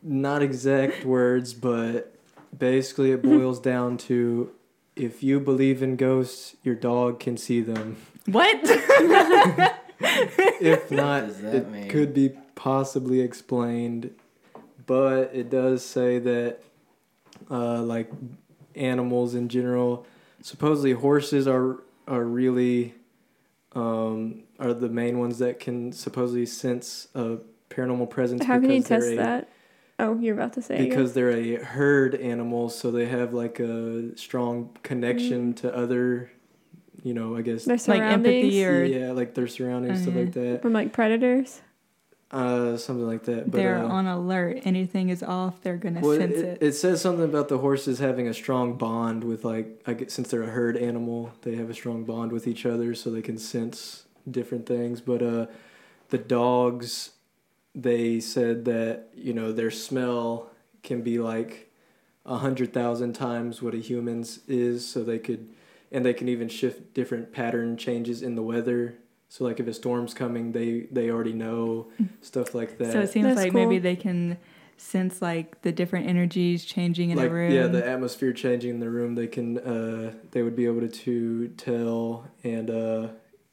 not 0.02 0.40
exact 0.42 1.04
words, 1.04 1.52
but 1.52 2.14
basically 2.56 3.12
it 3.12 3.22
boils 3.22 3.60
down 3.72 3.98
to 3.98 4.50
if 4.94 5.22
you 5.22 5.38
believe 5.38 5.82
in 5.82 5.96
ghosts, 5.96 6.56
your 6.62 6.74
dog 6.74 7.20
can 7.20 7.36
see 7.36 7.60
them. 7.60 7.96
What? 8.26 8.58
If 10.00 10.90
not, 10.90 11.24
it 11.24 11.70
mean? 11.70 11.88
could 11.88 12.12
be 12.12 12.30
possibly 12.54 13.20
explained, 13.20 14.10
but 14.86 15.30
it 15.34 15.48
does 15.50 15.84
say 15.84 16.18
that, 16.18 16.58
uh, 17.50 17.82
like 17.82 18.10
animals 18.74 19.34
in 19.34 19.48
general, 19.48 20.06
supposedly 20.42 20.92
horses 20.92 21.46
are 21.46 21.82
are 22.08 22.24
really, 22.24 22.94
um, 23.74 24.44
are 24.58 24.72
the 24.72 24.88
main 24.88 25.18
ones 25.18 25.38
that 25.38 25.58
can 25.58 25.92
supposedly 25.92 26.46
sense 26.46 27.08
a 27.14 27.38
paranormal 27.70 28.08
presence. 28.08 28.44
How 28.44 28.60
can 28.60 28.70
you 28.70 28.78
because 28.82 28.88
they're 28.88 29.00
test 29.00 29.12
a- 29.12 29.16
that? 29.16 29.48
Oh, 29.98 30.18
you're 30.18 30.34
about 30.34 30.52
to 30.52 30.62
say. 30.62 30.76
I 30.76 30.88
because 30.88 31.10
guess. 31.10 31.14
they're 31.14 31.30
a 31.30 31.54
herd 31.56 32.14
animal, 32.16 32.68
so 32.68 32.90
they 32.90 33.06
have 33.06 33.32
like 33.32 33.58
a 33.60 34.16
strong 34.18 34.76
connection 34.82 35.54
to 35.54 35.74
other, 35.74 36.30
you 37.02 37.14
know, 37.14 37.34
I 37.34 37.40
guess, 37.40 37.64
their 37.64 37.78
like 37.88 38.02
empathy 38.02 38.64
or 38.66 38.84
yeah, 38.84 39.12
like 39.12 39.34
their 39.34 39.46
surroundings, 39.48 40.02
stuff 40.02 40.14
like 40.14 40.32
that, 40.32 40.60
from 40.60 40.74
like 40.74 40.92
predators. 40.92 41.62
Uh, 42.30 42.76
something 42.76 43.06
like 43.06 43.24
that. 43.24 43.50
But 43.50 43.58
they're 43.58 43.78
uh, 43.78 43.88
on 43.88 44.06
alert. 44.06 44.62
Anything 44.64 45.10
is 45.10 45.22
off, 45.22 45.60
they're 45.62 45.76
gonna 45.76 46.00
well, 46.00 46.16
sense 46.16 46.36
it, 46.36 46.44
it. 46.44 46.62
it 46.62 46.72
says 46.72 47.00
something 47.00 47.24
about 47.24 47.48
the 47.48 47.58
horses 47.58 47.98
having 47.98 48.26
a 48.28 48.34
strong 48.34 48.76
bond 48.76 49.22
with 49.22 49.44
like, 49.44 49.80
I 49.86 49.94
guess, 49.94 50.12
since 50.12 50.30
they're 50.30 50.42
a 50.42 50.50
herd 50.50 50.76
animal, 50.76 51.32
they 51.42 51.54
have 51.56 51.70
a 51.70 51.74
strong 51.74 52.04
bond 52.04 52.32
with 52.32 52.46
each 52.46 52.66
other, 52.66 52.94
so 52.94 53.10
they 53.10 53.22
can 53.22 53.38
sense 53.38 54.04
different 54.28 54.66
things. 54.66 55.00
But 55.00 55.22
uh, 55.22 55.46
the 56.08 56.18
dogs, 56.18 57.10
they 57.74 58.18
said 58.20 58.64
that 58.64 59.08
you 59.14 59.32
know 59.32 59.52
their 59.52 59.70
smell 59.70 60.50
can 60.82 61.02
be 61.02 61.18
like 61.18 61.70
a 62.24 62.38
hundred 62.38 62.72
thousand 62.72 63.12
times 63.12 63.62
what 63.62 63.74
a 63.74 63.78
human's 63.78 64.40
is, 64.48 64.86
so 64.86 65.04
they 65.04 65.20
could, 65.20 65.48
and 65.92 66.04
they 66.04 66.14
can 66.14 66.28
even 66.28 66.48
shift 66.48 66.92
different 66.92 67.32
pattern 67.32 67.76
changes 67.76 68.20
in 68.20 68.34
the 68.34 68.42
weather. 68.42 68.96
So 69.28 69.44
like 69.44 69.58
if 69.60 69.66
a 69.66 69.74
storm's 69.74 70.14
coming, 70.14 70.52
they 70.52 70.86
they 70.90 71.10
already 71.10 71.32
know 71.32 71.88
stuff 72.20 72.54
like 72.54 72.78
that. 72.78 72.92
so 72.92 73.00
it 73.00 73.10
seems 73.10 73.26
That's 73.26 73.40
like 73.40 73.52
maybe 73.52 73.78
they 73.78 73.96
can 73.96 74.38
sense 74.78 75.20
like 75.22 75.62
the 75.62 75.72
different 75.72 76.06
energies 76.06 76.64
changing 76.64 77.10
in 77.10 77.16
like 77.16 77.30
a 77.30 77.32
room. 77.34 77.52
yeah, 77.52 77.66
the 77.66 77.86
atmosphere 77.86 78.32
changing 78.32 78.70
in 78.70 78.80
the 78.80 78.90
room. 78.90 79.14
They 79.14 79.26
can 79.26 79.58
uh 79.58 80.12
they 80.30 80.42
would 80.42 80.54
be 80.56 80.66
able 80.66 80.80
to, 80.82 80.88
to 80.88 81.48
tell 81.56 82.28
and 82.44 82.70
uh 82.70 83.08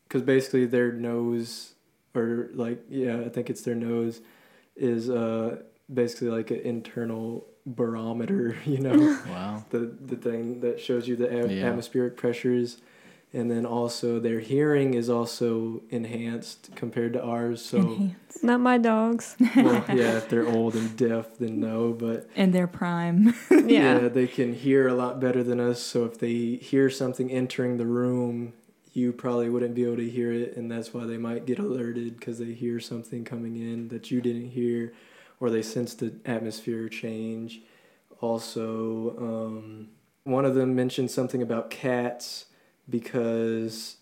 because 0.07 0.21
basically 0.21 0.65
their 0.65 0.91
nose 0.91 1.73
or 2.13 2.49
like 2.53 2.83
yeah, 2.89 3.21
I 3.21 3.29
think 3.29 3.49
it's 3.49 3.61
their 3.63 3.75
nose 3.75 4.21
is 4.75 5.09
uh 5.09 5.57
basically 5.91 6.29
like 6.29 6.51
an 6.51 6.59
internal 6.59 7.47
barometer. 7.65 8.55
You 8.65 8.79
know. 8.79 9.19
Wow. 9.27 9.65
the 9.71 9.79
the 10.05 10.17
thing 10.17 10.59
that 10.61 10.79
shows 10.79 11.07
you 11.07 11.15
the 11.15 11.29
a- 11.45 11.47
Yeah. 11.51 11.69
atmospheric 11.69 12.15
pressures 12.17 12.77
and 13.33 13.49
then 13.49 13.65
also 13.65 14.19
their 14.19 14.39
hearing 14.39 14.93
is 14.93 15.09
also 15.09 15.81
enhanced 15.89 16.69
compared 16.75 17.13
to 17.13 17.23
ours 17.23 17.63
so 17.63 17.79
Enhance. 17.79 18.43
Not 18.43 18.59
my 18.59 18.77
dogs. 18.77 19.35
well 19.55 19.83
yeah 19.89 20.17
if 20.17 20.29
they're 20.29 20.47
old 20.47 20.75
and 20.75 20.95
deaf 20.95 21.37
then 21.37 21.59
no 21.59 21.93
but 21.93 22.29
in 22.35 22.51
their 22.51 22.67
prime. 22.67 23.33
yeah. 23.51 24.07
they 24.07 24.27
can 24.27 24.53
hear 24.53 24.87
a 24.87 24.93
lot 24.93 25.19
better 25.19 25.43
than 25.43 25.59
us 25.59 25.81
so 25.81 26.05
if 26.05 26.19
they 26.19 26.55
hear 26.55 26.89
something 26.89 27.31
entering 27.31 27.77
the 27.77 27.85
room 27.85 28.53
you 28.93 29.11
probably 29.11 29.49
wouldn't 29.49 29.73
be 29.73 29.83
able 29.83 29.97
to 29.97 30.09
hear 30.09 30.31
it 30.31 30.55
and 30.55 30.71
that's 30.71 30.93
why 30.93 31.05
they 31.05 31.17
might 31.17 31.45
get 31.45 31.57
alerted 31.59 32.17
because 32.19 32.37
they 32.37 32.53
hear 32.53 32.79
something 32.79 33.23
coming 33.23 33.55
in 33.55 33.87
that 33.87 34.11
you 34.11 34.21
didn't 34.21 34.49
hear 34.51 34.93
or 35.39 35.49
they 35.49 35.61
sense 35.63 35.95
the 35.95 36.13
atmosphere 36.25 36.87
change 36.87 37.61
also 38.21 39.17
um, 39.17 39.89
one 40.23 40.45
of 40.45 40.55
them 40.55 40.75
mentioned 40.75 41.09
something 41.11 41.41
about 41.41 41.69
cats 41.69 42.45
because 42.89 43.97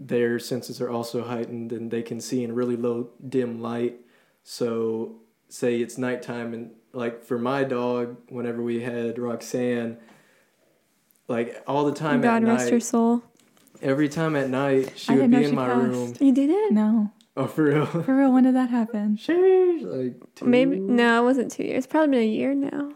their 0.00 0.38
senses 0.38 0.80
are 0.80 0.90
also 0.90 1.24
heightened 1.24 1.72
and 1.72 1.90
they 1.90 2.02
can 2.02 2.20
see 2.20 2.42
in 2.44 2.54
really 2.54 2.76
low 2.76 3.10
dim 3.28 3.60
light 3.62 4.00
so 4.42 5.16
say 5.48 5.80
it's 5.80 5.96
nighttime 5.98 6.52
and 6.52 6.70
like 6.92 7.22
for 7.24 7.38
my 7.38 7.62
dog 7.64 8.16
whenever 8.28 8.62
we 8.62 8.80
had 8.80 9.18
roxanne 9.18 9.96
like 11.28 11.62
all 11.66 11.84
the 11.84 11.92
time 11.94 12.20
God 12.20 12.42
at 12.42 12.48
rest 12.48 12.64
night 12.64 12.70
your 12.72 12.80
soul. 12.80 13.22
every 13.82 14.08
time 14.08 14.36
at 14.36 14.50
night 14.50 14.92
she 14.96 15.12
I 15.12 15.16
would 15.16 15.30
be 15.30 15.44
in 15.44 15.54
my 15.54 15.66
passed. 15.68 15.80
room 15.80 16.14
You 16.20 16.32
did 16.32 16.50
it? 16.50 16.72
no, 16.72 17.10
oh 17.36 17.46
for 17.46 17.64
real 17.64 17.86
for 17.86 18.16
real. 18.16 18.32
When 18.32 18.44
did 18.44 18.54
that 18.56 18.70
happen? 18.70 19.16
Sheesh, 19.22 19.82
like 19.82 20.34
two- 20.34 20.44
Maybe 20.44 20.78
no, 20.78 21.22
it 21.22 21.24
wasn't 21.24 21.50
two 21.52 21.64
years. 21.64 21.86
Probably 21.86 22.10
been 22.18 22.20
a 22.24 22.26
year 22.32 22.54
now. 22.54 22.92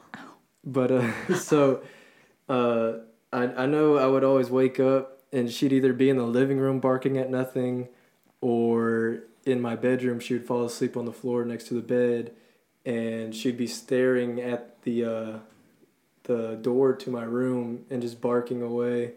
But 0.64 0.90
uh, 0.92 1.34
so 1.36 1.82
uh, 2.48 2.92
I 3.32 3.44
I 3.62 3.66
know 3.66 3.96
I 3.96 4.06
would 4.06 4.24
always 4.24 4.50
wake 4.50 4.78
up 4.80 5.22
and 5.32 5.50
she'd 5.50 5.72
either 5.72 5.92
be 5.92 6.08
in 6.08 6.16
the 6.16 6.24
living 6.26 6.58
room 6.58 6.80
barking 6.80 7.18
at 7.18 7.30
nothing, 7.30 7.88
or 8.40 9.20
in 9.44 9.60
my 9.60 9.76
bedroom 9.76 10.20
she 10.20 10.34
would 10.34 10.46
fall 10.46 10.64
asleep 10.64 10.96
on 10.96 11.04
the 11.04 11.12
floor 11.12 11.44
next 11.44 11.68
to 11.68 11.74
the 11.74 11.80
bed, 11.82 12.32
and 12.86 13.34
she'd 13.34 13.56
be 13.58 13.66
staring 13.66 14.40
at 14.40 14.80
the 14.82 15.04
uh, 15.04 15.38
the 16.24 16.56
door 16.62 16.94
to 16.94 17.10
my 17.10 17.24
room 17.24 17.84
and 17.90 18.00
just 18.02 18.20
barking 18.20 18.62
away. 18.62 19.12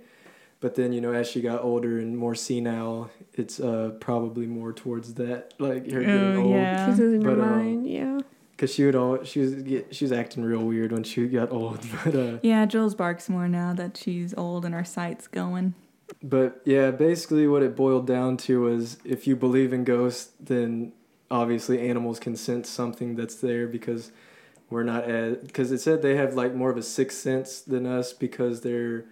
But 0.60 0.76
then 0.76 0.94
you 0.94 1.02
know 1.02 1.14
as 1.14 1.28
she 1.30 1.42
got 1.42 1.64
older 1.64 1.98
and 2.00 2.18
more 2.18 2.36
senile, 2.36 3.10
it's 3.34 3.60
uh, 3.60 3.92
probably 4.00 4.46
more 4.48 4.74
towards 4.74 5.14
that 5.16 5.54
like 5.60 5.90
her 5.92 6.02
getting 6.02 6.36
Oh, 6.36 6.42
old. 6.44 6.52
yeah. 6.52 6.90
She's 6.90 7.00
losing 7.00 7.22
her 7.24 7.36
but, 7.36 7.42
um, 7.44 7.50
mind. 7.50 7.90
Yeah. 7.90 8.20
Cause 8.62 8.72
she 8.76 8.86
would 8.86 8.94
all 8.96 9.24
she 9.24 9.40
was 9.40 9.56
get, 9.56 9.96
she 9.96 10.06
was 10.06 10.12
acting 10.12 10.44
real 10.44 10.64
weird 10.64 10.92
when 10.92 11.04
she 11.04 11.28
got 11.28 11.52
old, 11.52 11.80
but 12.06 12.14
uh, 12.14 12.38
Yeah, 12.44 12.68
Jules 12.68 12.94
barks 12.94 13.28
more 13.28 13.48
now 13.48 13.74
that 13.74 13.98
she's 13.98 14.36
old 14.38 14.66
and 14.66 14.76
her 14.76 14.84
sight's 14.86 15.26
going. 15.28 15.74
But 16.22 16.62
yeah, 16.64 16.92
basically 16.92 17.48
what 17.48 17.64
it 17.64 17.76
boiled 17.76 18.06
down 18.06 18.38
to 18.46 18.62
was 18.62 19.00
if 19.04 19.26
you 19.26 19.36
believe 19.36 19.74
in 19.74 19.84
ghosts, 19.84 20.32
then 20.40 20.94
obviously 21.32 21.90
animals 21.90 22.20
can 22.20 22.36
sense 22.36 22.70
something 22.70 23.16
that's 23.16 23.34
there 23.36 23.66
because 23.66 24.12
we're 24.70 24.84
not 24.84 25.06
as 25.06 25.38
because 25.38 25.72
it 25.72 25.80
said 25.82 26.04
they 26.04 26.16
have 26.16 26.36
like 26.36 26.54
more 26.54 26.70
of 26.70 26.78
a 26.78 26.84
sixth 26.84 27.18
sense 27.18 27.62
than 27.62 27.88
us 27.88 28.14
because 28.14 28.62
they're 28.62 29.06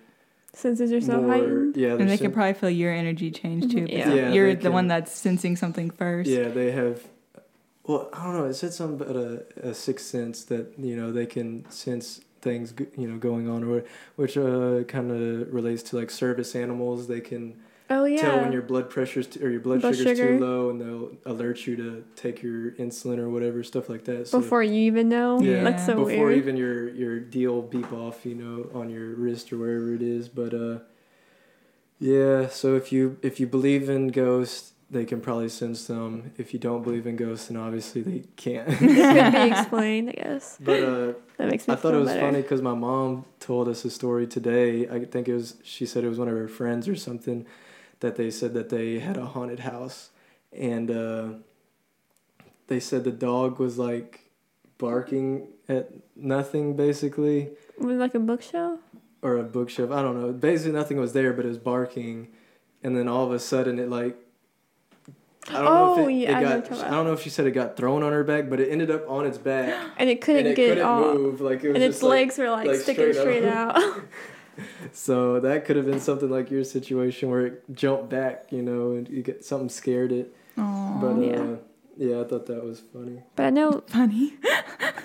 Senses 0.53 0.91
are 0.91 1.01
so 1.01 1.21
more 1.21 1.31
heightened. 1.31 1.75
yeah 1.75 1.89
And 1.95 2.01
they're 2.01 2.17
sen- 2.17 2.25
can 2.27 2.31
probably 2.33 2.53
feel 2.53 2.69
your 2.69 2.91
energy 2.93 3.31
change 3.31 3.71
too. 3.71 3.87
Yeah. 3.89 4.13
Yeah, 4.13 4.31
you're 4.31 4.53
they 4.53 4.61
the 4.61 4.71
one 4.71 4.87
that's 4.87 5.11
sensing 5.11 5.55
something 5.55 5.89
first. 5.89 6.29
yeah 6.29 6.49
they 6.49 6.71
have 6.71 7.01
well 7.89 8.07
I 8.13 8.23
don't 8.23 8.35
know 8.37 8.45
it 8.45 8.53
said 8.53 8.73
something 8.73 9.01
about 9.01 9.15
a, 9.15 9.69
a 9.69 9.73
sixth 9.73 10.05
sense 10.05 10.37
that 10.51 10.65
you 10.77 10.95
know 10.95 11.11
they 11.11 11.25
can 11.25 11.69
sense 11.71 12.21
things 12.41 12.73
you 12.97 13.07
know 13.09 13.17
going 13.17 13.49
on 13.49 13.63
or 13.69 13.83
which 14.15 14.37
uh 14.37 14.83
kind 14.95 15.07
of 15.11 15.53
relates 15.59 15.81
to 15.89 15.97
like 15.99 16.09
service 16.09 16.55
animals 16.55 17.07
they 17.07 17.19
can 17.21 17.43
Oh 17.91 18.05
yeah. 18.05 18.21
tell 18.21 18.37
when 18.41 18.51
your 18.51 18.61
blood 18.61 18.87
pressure's 18.91 19.25
t- 19.25 19.41
or 19.43 19.49
your 19.49 19.61
blood, 19.61 19.81
Blood 19.81 19.95
sugar's 19.95 20.15
sugar. 20.19 20.37
too 20.37 20.45
low, 20.45 20.69
and 20.69 20.79
they'll 20.79 21.09
alert 21.33 21.65
you 21.65 21.75
to 21.77 22.05
take 22.15 22.43
your 22.43 22.73
insulin 22.73 23.17
or 23.17 23.29
whatever 23.31 23.63
stuff 23.63 23.89
like 23.89 24.03
that. 24.05 24.27
So 24.27 24.39
Before 24.41 24.61
you 24.61 24.79
even 24.91 25.09
know. 25.09 25.41
Yeah. 25.41 25.63
That's 25.63 25.87
so 25.87 25.95
before 26.05 26.27
weird. 26.27 26.37
even 26.37 26.55
your 26.55 26.87
your 27.03 27.19
deal 27.19 27.63
beep 27.63 27.91
off, 27.91 28.27
you 28.27 28.35
know, 28.35 28.69
on 28.79 28.91
your 28.91 29.07
wrist 29.15 29.51
or 29.51 29.57
wherever 29.57 29.89
it 29.95 30.03
is. 30.03 30.29
But 30.29 30.53
uh, 30.53 30.75
yeah. 31.99 32.47
So 32.49 32.75
if 32.75 32.91
you 32.91 33.17
if 33.23 33.39
you 33.39 33.47
believe 33.47 33.89
in 33.89 34.09
ghosts, 34.09 34.73
they 34.91 35.05
can 35.05 35.21
probably 35.21 35.49
sense 35.49 35.85
them. 35.87 36.31
If 36.37 36.53
you 36.53 36.59
don't 36.59 36.83
believe 36.83 37.05
in 37.05 37.15
ghosts, 37.15 37.47
then 37.47 37.57
obviously 37.57 38.01
they 38.01 38.23
can't. 38.35 38.67
it 38.71 38.77
could 38.79 39.33
be 39.33 39.51
explained, 39.59 40.09
I 40.09 40.13
guess. 40.13 40.57
but 40.59 40.83
uh, 40.83 41.13
That 41.37 41.49
makes 41.49 41.67
me 41.67 41.73
I 41.73 41.77
thought 41.77 41.93
it 41.93 41.97
was 41.97 42.07
better. 42.09 42.19
funny 42.21 42.41
because 42.41 42.61
my 42.61 42.73
mom 42.73 43.25
told 43.39 43.67
us 43.69 43.85
a 43.85 43.89
story 43.89 44.27
today. 44.27 44.89
I 44.89 45.05
think 45.05 45.27
it 45.27 45.33
was 45.33 45.55
she 45.63 45.85
said 45.85 46.03
it 46.03 46.09
was 46.09 46.17
one 46.19 46.27
of 46.27 46.35
her 46.35 46.47
friends 46.47 46.87
or 46.87 46.95
something 46.95 47.45
that 48.01 48.15
they 48.15 48.29
said 48.31 48.53
that 48.55 48.69
they 48.69 48.99
had 48.99 49.15
a 49.17 49.25
haunted 49.25 49.59
house 49.59 50.09
and 50.51 50.89
uh, 50.91 51.27
they 52.67 52.79
said 52.79 53.03
the 53.03 53.11
dog 53.11 53.59
was 53.59 53.77
like 53.77 54.21
barking 54.77 55.47
at 55.67 55.91
nothing 56.15 56.75
basically 56.75 57.49
Was 57.77 57.95
it 57.95 57.99
like 57.99 58.15
a 58.15 58.19
bookshelf? 58.19 58.79
or 59.21 59.37
a 59.37 59.43
bookshelf. 59.43 59.91
I 59.91 60.01
don't 60.01 60.19
know. 60.19 60.31
Basically, 60.31 60.71
nothing 60.71 60.97
was 60.97 61.11
there, 61.13 61.33
but 61.33 61.43
it 61.45 61.49
was 61.49 61.57
barking, 61.57 62.29
and 62.83 62.95
then 62.95 63.07
all 63.09 63.25
of 63.25 63.31
a 63.33 63.39
sudden, 63.39 63.77
it 63.79 63.89
like. 63.89 64.17
I 65.49 65.53
don't 65.53 65.65
know 65.65 65.69
Oh, 65.97 66.03
if 66.03 66.09
it, 66.09 66.13
yeah, 66.13 66.37
I 66.37 66.41
it 66.41 66.43
know 66.43 66.61
got. 66.61 66.69
you're 66.77 66.85
I 66.85 66.89
don't 66.91 67.05
know 67.05 67.13
if 67.13 67.21
she 67.21 67.29
said 67.29 67.45
it 67.47 67.51
got 67.51 67.75
thrown 67.77 68.03
on 68.03 68.11
her 68.11 68.23
back, 68.23 68.49
but 68.49 68.59
it 68.59 68.69
ended 68.71 68.91
up 68.91 69.09
on 69.09 69.25
its 69.25 69.37
back, 69.37 69.73
And 69.97 70.09
it 70.09 70.21
couldn't 70.21 70.39
and 70.41 70.47
it 70.49 70.55
get 70.55 70.69
couldn't 70.69 70.85
off. 70.85 71.15
move. 71.15 71.41
Like 71.41 71.63
it 71.63 71.69
was 71.69 71.75
And 71.75 71.83
its 71.83 72.01
like- 72.03 72.09
legs 72.11 72.37
were 72.37 72.49
like, 72.49 72.67
like, 72.67 72.77
sticking 72.77 73.13
straight 73.13 73.39
straight 73.41 73.45
out. 73.45 73.81
So 74.91 75.39
that 75.39 75.63
could 75.65 75.77
have 75.77 75.85
been 75.85 76.01
something 76.01 76.29
like 76.29 76.51
your 76.51 76.63
situation 76.65 77.29
where 77.29 77.45
it 77.45 77.63
jumped 77.73 78.09
back, 78.09 78.47
you 78.51 78.61
know, 78.61 78.91
and 78.91 79.07
you 79.07 79.21
get 79.23 79.45
something 79.45 79.69
scared 79.69 80.11
it. 80.11 80.35
Aw, 80.57 80.99
But 80.99 81.07
uh, 81.13 81.19
yeah. 81.21 81.55
yeah. 81.97 82.19
I 82.21 82.23
thought 82.25 82.45
that 82.47 82.63
was 82.63 82.81
funny. 82.93 83.21
but 83.37 83.45
I 83.45 83.49
know 83.51 83.83
funny. 83.87 84.33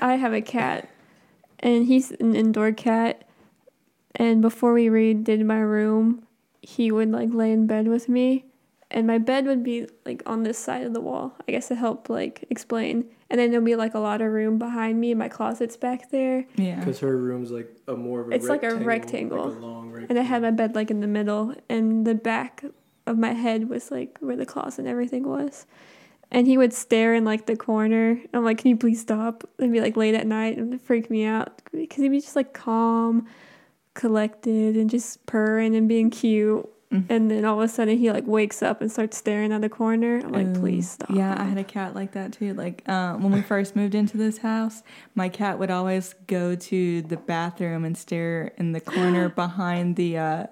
I 0.01 0.17
have 0.17 0.33
a 0.33 0.41
cat, 0.41 0.89
and 1.61 1.87
he's 1.87 2.11
an 2.13 2.35
indoor 2.35 2.73
cat. 2.73 3.29
And 4.17 4.43
before 4.43 4.73
we 4.73 4.87
redid 4.87 5.45
my 5.45 5.59
room, 5.61 6.27
he 6.61 6.91
would 6.91 7.11
like 7.13 7.33
lay 7.33 7.53
in 7.53 7.67
bed 7.69 7.87
with 7.89 8.09
me, 8.09 8.47
and 8.95 9.07
my 9.07 9.19
bed 9.19 9.45
would 9.47 9.63
be 9.63 9.87
like 10.07 10.23
on 10.25 10.43
this 10.45 10.57
side 10.59 10.85
of 10.87 10.95
the 10.95 11.01
wall. 11.03 11.35
I 11.47 11.53
guess 11.53 11.69
to 11.69 11.75
help 11.75 12.09
like 12.09 12.47
explain. 12.49 13.05
And 13.29 13.39
then 13.41 13.51
there'll 13.51 13.67
be 13.67 13.75
like 13.77 13.95
a 13.95 13.99
lot 13.99 14.21
of 14.23 14.31
room 14.33 14.59
behind 14.59 15.01
me. 15.01 15.11
And 15.11 15.19
my 15.19 15.29
closet's 15.29 15.77
back 15.77 16.11
there, 16.11 16.47
Yeah. 16.57 16.79
Because 16.79 17.01
her 17.01 17.17
room's 17.17 17.51
like 17.51 17.69
a 17.89 17.95
more 17.97 18.21
of 18.23 18.29
a 18.29 18.35
It's 18.35 18.47
like 18.49 18.63
a 18.63 18.75
rectangle, 18.77 18.87
rectangle. 18.87 19.45
like 19.49 19.57
a 19.59 19.61
long 19.67 19.91
rectangle. 19.91 20.07
and 20.17 20.19
I 20.19 20.23
had 20.23 20.41
my 20.43 20.51
bed 20.53 20.75
like 20.75 20.91
in 20.91 21.01
the 21.01 21.07
middle, 21.09 21.55
and 21.69 22.07
the 22.07 22.15
back 22.15 22.65
of 23.07 23.19
my 23.19 23.33
head 23.33 23.69
was 23.69 23.91
like 23.91 24.17
where 24.21 24.37
the 24.37 24.47
closet 24.47 24.79
and 24.81 24.89
everything 24.89 25.29
was. 25.29 25.67
And 26.31 26.47
he 26.47 26.57
would 26.57 26.73
stare 26.73 27.15
in 27.15 27.25
like 27.25 27.47
the 27.47 27.57
corner. 27.57 28.19
I'm 28.33 28.45
like, 28.45 28.59
"Can 28.59 28.71
you 28.71 28.77
please 28.77 29.01
stop?" 29.01 29.45
It'd 29.59 29.71
be 29.73 29.81
like 29.81 29.97
late 29.97 30.15
at 30.15 30.27
night 30.27 30.57
and 30.57 30.81
freak 30.81 31.11
me 31.11 31.25
out 31.25 31.61
because 31.73 32.03
he'd 32.03 32.09
be 32.09 32.21
just 32.21 32.35
like 32.37 32.53
calm, 32.55 33.27
collected, 33.95 34.77
and 34.77 34.89
just 34.91 35.25
purring 35.27 35.75
and 35.77 35.89
being 35.89 36.11
cute. 36.11 36.69
Mhm. 36.95 37.05
And 37.09 37.31
then 37.31 37.45
all 37.45 37.61
of 37.61 37.65
a 37.65 37.69
sudden 37.73 37.99
he 37.99 38.11
like 38.13 38.27
wakes 38.27 38.63
up 38.63 38.81
and 38.81 38.91
starts 38.91 39.17
staring 39.17 39.53
at 39.53 39.61
the 39.61 39.69
corner. 39.69 40.21
I'm 40.25 40.33
like, 40.33 40.47
Um, 40.47 40.53
"Please 40.55 40.91
stop." 40.91 41.11
Yeah, 41.11 41.35
I 41.39 41.45
had 41.45 41.59
a 41.59 41.65
cat 41.65 41.95
like 41.95 42.13
that 42.13 42.33
too. 42.33 42.55
Like 42.55 42.83
uh, 42.87 43.15
when 43.15 43.33
we 43.33 43.43
first 43.53 43.75
moved 43.77 43.95
into 43.95 44.17
this 44.17 44.39
house, 44.39 44.83
my 45.15 45.29
cat 45.29 45.59
would 45.59 45.71
always 45.71 46.15
go 46.27 46.55
to 46.55 47.03
the 47.03 47.17
bathroom 47.17 47.85
and 47.85 47.97
stare 47.97 48.53
in 48.59 48.73
the 48.73 48.81
corner 48.81 49.29
behind 49.45 49.97
the 49.97 50.19
uh, 50.19 50.47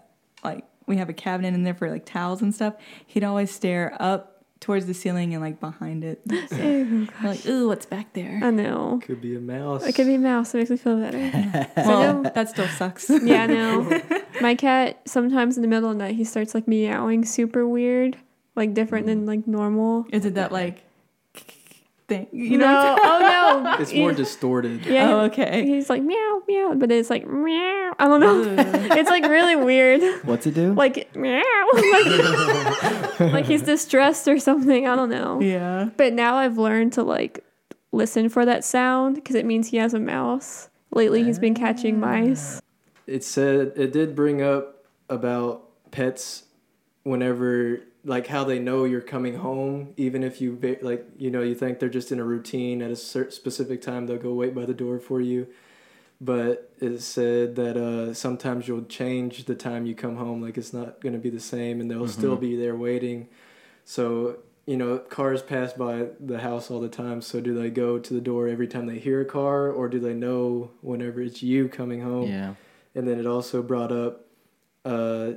like 0.45 0.65
we 0.87 0.97
have 0.97 1.09
a 1.09 1.13
cabinet 1.15 1.55
in 1.55 1.63
there 1.63 1.75
for 1.75 1.89
like 1.91 2.05
towels 2.05 2.43
and 2.43 2.55
stuff. 2.55 2.75
He'd 3.07 3.23
always 3.25 3.51
stare 3.51 3.97
up 4.01 4.32
towards 4.63 4.87
the 4.87 4.95
ceiling 4.95 5.35
and 5.35 5.43
like 5.43 5.61
behind 5.61 6.05
it. 6.05 6.23
So, 6.53 6.59
oh, 6.61 6.67
Ew, 6.67 7.09
we're 7.23 7.29
like, 7.31 7.47
ooh, 7.47 7.69
what's 7.69 7.87
back 7.87 8.13
there? 8.13 8.41
I 8.43 8.51
know. 8.51 9.01
Could 9.03 9.21
be 9.21 9.37
a 9.37 9.41
mouse. 9.41 9.87
It 9.87 9.95
could 9.95 10.07
be 10.07 10.17
a 10.17 10.19
mouse. 10.19 10.55
It 10.55 10.59
makes 10.59 10.71
me 10.71 10.77
feel 10.77 10.99
better. 10.99 11.71
well, 11.77 12.23
know- 12.23 12.31
that 12.35 12.49
still 12.49 12.69
sucks. 12.69 13.11
Yeah, 13.23 13.45
I 13.45 13.47
know. 13.47 14.03
My 14.41 14.55
cat 14.55 15.01
sometimes 15.07 15.57
in 15.57 15.63
the 15.63 15.69
middle 15.69 15.91
of 15.91 15.97
the 15.97 16.05
night 16.05 16.17
he 16.17 16.25
starts 16.25 16.55
like 16.55 16.67
meowing 16.67 17.25
super 17.25 17.67
weird, 17.67 18.17
like 18.57 18.75
different 18.75 19.05
hmm. 19.05 19.11
than 19.11 19.27
like 19.27 19.47
normal. 19.47 20.07
Is 20.13 20.27
it 20.27 20.35
that 20.35 20.53
like 20.53 20.85
thing? 22.09 22.27
You 22.33 22.59
know? 22.59 22.97
oh 23.01 23.63
no, 23.65 23.77
It's 23.81 23.93
more 23.93 24.13
distorted. 24.13 24.85
yeah. 24.87 25.11
Oh, 25.11 25.21
okay. 25.27 25.65
He's 25.67 25.89
like 25.91 26.03
meow 26.03 26.43
meow, 26.47 26.75
but 26.77 26.91
it's 26.93 27.11
like 27.11 27.27
meow. 27.27 27.95
I 27.99 28.07
don't 28.09 28.21
know. 28.21 28.55
it's 28.97 29.11
like 29.11 29.25
really 29.25 29.57
weird. 29.57 30.25
What's 30.25 30.47
it 30.47 30.55
do? 30.55 30.73
Like 30.83 31.15
meow, 31.15 31.43
like, 31.75 33.21
like 33.21 33.45
he's 33.47 33.63
distressed 33.63 34.27
or 34.29 34.39
something. 34.39 34.87
I 34.87 34.97
don't 34.97 35.11
know. 35.11 35.41
Yeah. 35.41 35.91
But 35.97 36.13
now 36.13 36.37
I've 36.37 36.59
learned 36.59 36.95
to 36.95 37.03
like 37.03 37.45
listen 37.93 38.29
for 38.29 38.45
that 38.45 38.65
sound 38.65 39.17
because 39.17 39.37
it 39.37 39.45
means 39.47 39.69
he 39.69 39.77
has 39.79 39.95
a 39.95 40.01
mouse. 40.01 40.69
Lately, 40.95 41.25
he's 41.25 41.39
been 41.39 41.55
catching 41.55 41.99
mice. 42.01 42.61
It 43.07 43.25
said 43.25 43.73
it 43.77 43.93
did 43.93 44.15
bring 44.15 44.43
up 44.43 44.85
about 45.09 45.69
pets 45.91 46.45
whenever 47.05 47.81
like 48.05 48.27
how 48.27 48.45
they 48.45 48.59
know 48.59 48.85
you're 48.85 49.01
coming 49.01 49.37
home 49.37 49.95
even 49.97 50.23
if 50.25 50.41
you 50.41 50.59
like 50.83 51.07
you 51.17 51.31
know 51.31 51.43
you 51.43 51.55
think 51.55 51.79
they're 51.79 51.89
just 51.89 52.11
in 52.13 52.19
a 52.19 52.25
routine 52.25 52.83
at 52.83 52.91
a 52.91 52.97
certain 52.97 53.33
specific 53.33 53.81
time 53.81 54.07
they'll 54.07 54.19
go 54.19 54.33
wait 54.35 54.55
by 54.55 54.65
the 54.65 54.75
door 54.75 54.99
for 54.99 55.21
you. 55.21 55.47
But 56.21 56.71
it 56.81 57.01
said 57.01 57.57
that 57.57 57.77
uh, 57.77 58.15
sometimes 58.15 58.69
you'll 58.69 58.85
change 58.85 59.45
the 59.47 59.57
time 59.57 59.87
you 59.87 59.95
come 59.97 60.17
home 60.17 60.41
like 60.41 60.57
it's 60.57 60.73
not 60.73 61.01
going 61.01 61.15
to 61.15 61.19
be 61.19 61.31
the 61.31 61.41
same 61.41 61.81
and 61.81 61.91
they'll 61.91 62.07
still 62.07 62.37
be 62.37 62.55
there 62.55 62.77
waiting. 62.77 63.27
So 63.85 64.39
you 64.65 64.77
know 64.77 64.99
cars 64.99 65.43
pass 65.43 65.73
by 65.73 66.07
the 66.21 66.39
house 66.39 66.71
all 66.71 66.79
the 66.81 66.89
time 66.89 67.21
so 67.21 67.41
do 67.41 67.53
they 67.53 67.69
go 67.69 67.99
to 67.99 68.15
the 68.15 68.21
door 68.21 68.47
every 68.47 68.69
time 68.69 68.87
they 68.87 69.01
hear 69.01 69.21
a 69.21 69.25
car 69.25 69.69
or 69.71 69.89
do 69.89 69.99
they 69.99 70.15
know 70.15 70.71
whenever 70.83 71.21
it's 71.21 71.43
you 71.43 71.69
coming 71.69 72.01
home? 72.01 72.29
Yeah. 72.31 72.55
and 72.95 73.09
then 73.09 73.19
it 73.19 73.27
also 73.27 73.61
brought 73.63 73.91
up 73.91 74.25
uh 74.85 75.33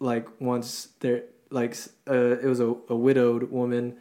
like 0.00 0.26
once 0.40 0.88
there 1.00 1.24
like 1.50 1.76
uh 2.08 2.14
it 2.42 2.44
was 2.46 2.60
a, 2.60 2.74
a 2.88 2.96
widowed 2.96 3.50
woman 3.50 3.96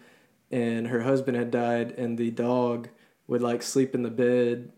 and 0.51 0.87
her 0.87 1.01
husband 1.01 1.35
had 1.37 1.51
died 1.51 1.91
and 1.91 2.17
the 2.17 2.31
dog 2.31 2.87
would 3.27 3.41
like 3.41 3.61
sleep 3.61 3.93
in 3.93 4.01
the 4.03 4.09
bed 4.09 4.71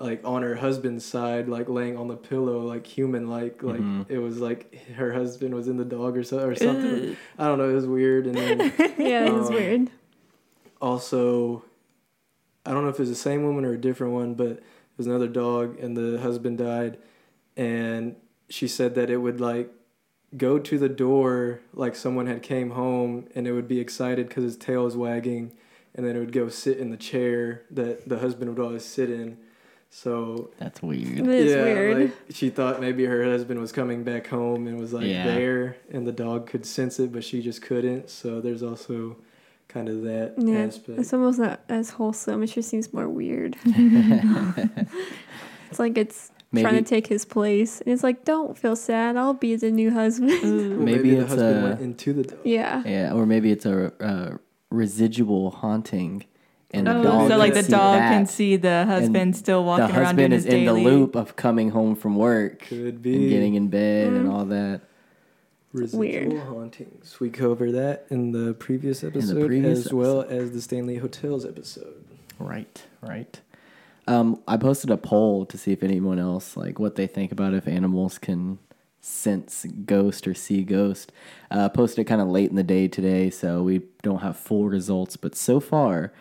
like 0.00 0.20
on 0.24 0.42
her 0.42 0.56
husband's 0.56 1.04
side 1.04 1.48
like 1.48 1.68
laying 1.68 1.96
on 1.96 2.08
the 2.08 2.16
pillow 2.16 2.60
like 2.60 2.86
human 2.86 3.28
like 3.30 3.62
like 3.62 3.80
Mhm. 3.80 4.06
it 4.10 4.18
was 4.18 4.38
like 4.40 4.74
her 4.96 5.12
husband 5.12 5.54
was 5.54 5.68
in 5.68 5.76
the 5.76 5.84
dog 5.84 6.16
or 6.16 6.24
so 6.24 6.40
or 6.46 6.54
something 6.56 7.10
Ugh. 7.10 7.16
i 7.38 7.46
don't 7.46 7.58
know 7.58 7.70
it 7.70 7.74
was 7.74 7.86
weird 7.86 8.26
and 8.26 8.34
then 8.36 8.58
Yeah, 8.98 9.26
it 9.26 9.32
Um, 9.32 9.48
weird. 9.54 9.90
also 10.80 11.64
I 12.66 12.72
don't 12.72 12.82
know 12.82 12.88
if 12.88 12.96
it 12.96 13.00
was 13.00 13.08
the 13.10 13.14
same 13.14 13.44
woman 13.44 13.64
or 13.66 13.72
a 13.74 13.78
different 13.78 14.14
one, 14.14 14.32
but 14.34 14.48
it 14.48 14.62
was 14.96 15.06
another 15.06 15.28
dog 15.28 15.78
and 15.78 15.94
the 15.96 16.18
husband 16.20 16.56
died 16.58 16.96
and 17.56 18.16
she 18.48 18.66
said 18.68 18.94
that 18.94 19.10
it 19.10 19.18
would 19.18 19.38
like 19.40 19.70
go 20.36 20.58
to 20.58 20.78
the 20.78 20.88
door 20.88 21.60
like 21.74 21.94
someone 21.94 22.26
had 22.26 22.42
came 22.42 22.70
home 22.70 23.26
and 23.34 23.46
it 23.46 23.52
would 23.52 23.68
be 23.68 23.80
excited 23.80 24.28
because 24.28 24.44
his 24.44 24.56
tail 24.56 24.84
was 24.84 24.96
wagging 24.96 25.52
and 25.94 26.04
then 26.04 26.16
it 26.16 26.18
would 26.18 26.32
go 26.32 26.48
sit 26.48 26.78
in 26.78 26.90
the 26.90 26.96
chair 26.96 27.62
that 27.70 28.08
the 28.08 28.18
husband 28.18 28.50
would 28.56 28.64
always 28.64 28.84
sit 28.84 29.10
in 29.10 29.36
so 29.90 30.50
That's 30.58 30.82
weird. 30.82 31.20
is 31.28 31.52
yeah 31.52 31.62
weird. 31.62 32.00
like 32.00 32.12
she 32.30 32.50
thought 32.50 32.80
maybe 32.80 33.04
her 33.04 33.22
husband 33.24 33.60
was 33.60 33.70
coming 33.70 34.02
back 34.02 34.26
home 34.26 34.66
and 34.66 34.80
was 34.80 34.92
like 34.92 35.06
Yeah. 35.06 35.24
there 35.24 35.76
and 35.92 36.04
the 36.06 36.12
dog 36.12 36.48
could 36.48 36.66
sense 36.66 36.98
it 36.98 37.12
but 37.12 37.22
she 37.22 37.40
just 37.40 37.62
couldn't 37.62 38.10
so 38.10 38.40
there's 38.40 38.62
also 38.64 39.16
kind 39.68 39.88
of 39.88 40.02
that 40.02 40.34
yeah, 40.38 40.58
aspect 40.66 40.98
it's 40.98 41.12
almost 41.12 41.38
not 41.38 41.60
as 41.68 41.90
wholesome. 41.90 42.42
It 42.44 42.48
just 42.48 42.68
seems 42.68 42.92
more 42.92 43.08
weird. 43.08 43.56
it's 43.64 44.88
like 45.78 45.96
it's 45.98 46.30
trying 46.62 46.82
to 46.84 46.88
take 46.88 47.06
his 47.06 47.24
place, 47.24 47.80
and 47.80 47.92
it's 47.92 48.02
like, 48.02 48.24
don't 48.24 48.56
feel 48.56 48.76
sad. 48.76 49.16
I'll 49.16 49.34
be 49.34 49.56
the 49.56 49.70
new 49.70 49.90
husband. 49.90 50.30
Ooh. 50.44 50.70
Well, 50.76 50.78
Maybe 50.86 51.10
the 51.10 51.20
it's 51.20 51.30
husband 51.30 51.58
a- 51.58 51.68
went 51.68 51.80
into 51.80 52.12
the 52.12 52.22
dog. 52.24 52.38
yeah. 52.44 52.82
yeah, 52.86 53.12
or 53.12 53.26
maybe 53.26 53.50
it's 53.50 53.66
a 53.66 53.92
uh, 54.02 54.36
residual 54.70 55.50
haunting, 55.50 56.24
and 56.72 56.86
the 56.86 56.98
Oh, 56.98 57.02
dog. 57.02 57.28
so 57.30 57.36
like 57.36 57.52
can 57.52 57.62
the 57.62 57.64
see 57.64 57.70
dog 57.72 57.98
that. 57.98 58.10
can 58.12 58.26
see 58.26 58.56
the 58.56 58.84
husband 58.86 59.36
still 59.36 59.64
walking 59.64 59.84
around 59.84 60.16
doing 60.16 60.32
husband 60.32 60.32
his 60.32 60.46
is 60.46 60.52
in 60.52 60.60
the 60.60 60.72
daily. 60.72 60.84
loop 60.84 61.14
of 61.14 61.36
coming 61.36 61.70
home 61.70 61.94
from 61.94 62.16
work 62.16 62.60
Could 62.68 62.78
and 62.78 63.02
be 63.02 63.28
getting 63.28 63.54
in 63.54 63.68
bed 63.68 64.08
and 64.08 64.26
Mm. 64.28 64.32
all 64.32 64.44
that. 64.46 64.80
residual 65.72 66.00
weird. 66.00 66.32
hauntings. 66.44 67.18
We 67.20 67.30
cover 67.30 67.70
that 67.72 68.06
in 68.10 68.30
the 68.32 68.54
previous 68.54 69.02
episode 69.04 69.46
previous 69.46 69.86
as 69.86 69.92
well 69.92 70.22
as 70.22 70.52
the 70.52 70.60
Stanley 70.60 70.96
Hotels 70.98 71.44
episode. 71.44 72.04
Right, 72.38 72.82
right. 73.02 73.40
Um, 74.06 74.42
I 74.46 74.56
posted 74.56 74.90
a 74.90 74.96
poll 74.96 75.46
to 75.46 75.56
see 75.56 75.72
if 75.72 75.82
anyone 75.82 76.18
else 76.18 76.56
like 76.56 76.78
what 76.78 76.96
they 76.96 77.06
think 77.06 77.32
about 77.32 77.54
if 77.54 77.66
animals 77.66 78.18
can 78.18 78.58
sense 79.00 79.66
ghost 79.84 80.26
or 80.26 80.34
see 80.34 80.62
ghost. 80.62 81.12
Uh, 81.50 81.68
posted 81.68 82.06
kind 82.06 82.20
of 82.20 82.28
late 82.28 82.50
in 82.50 82.56
the 82.56 82.62
day 82.62 82.88
today, 82.88 83.30
so 83.30 83.62
we 83.62 83.82
don't 84.02 84.20
have 84.22 84.36
full 84.36 84.68
results. 84.68 85.16
But 85.16 85.34
so 85.34 85.60
far, 85.60 86.12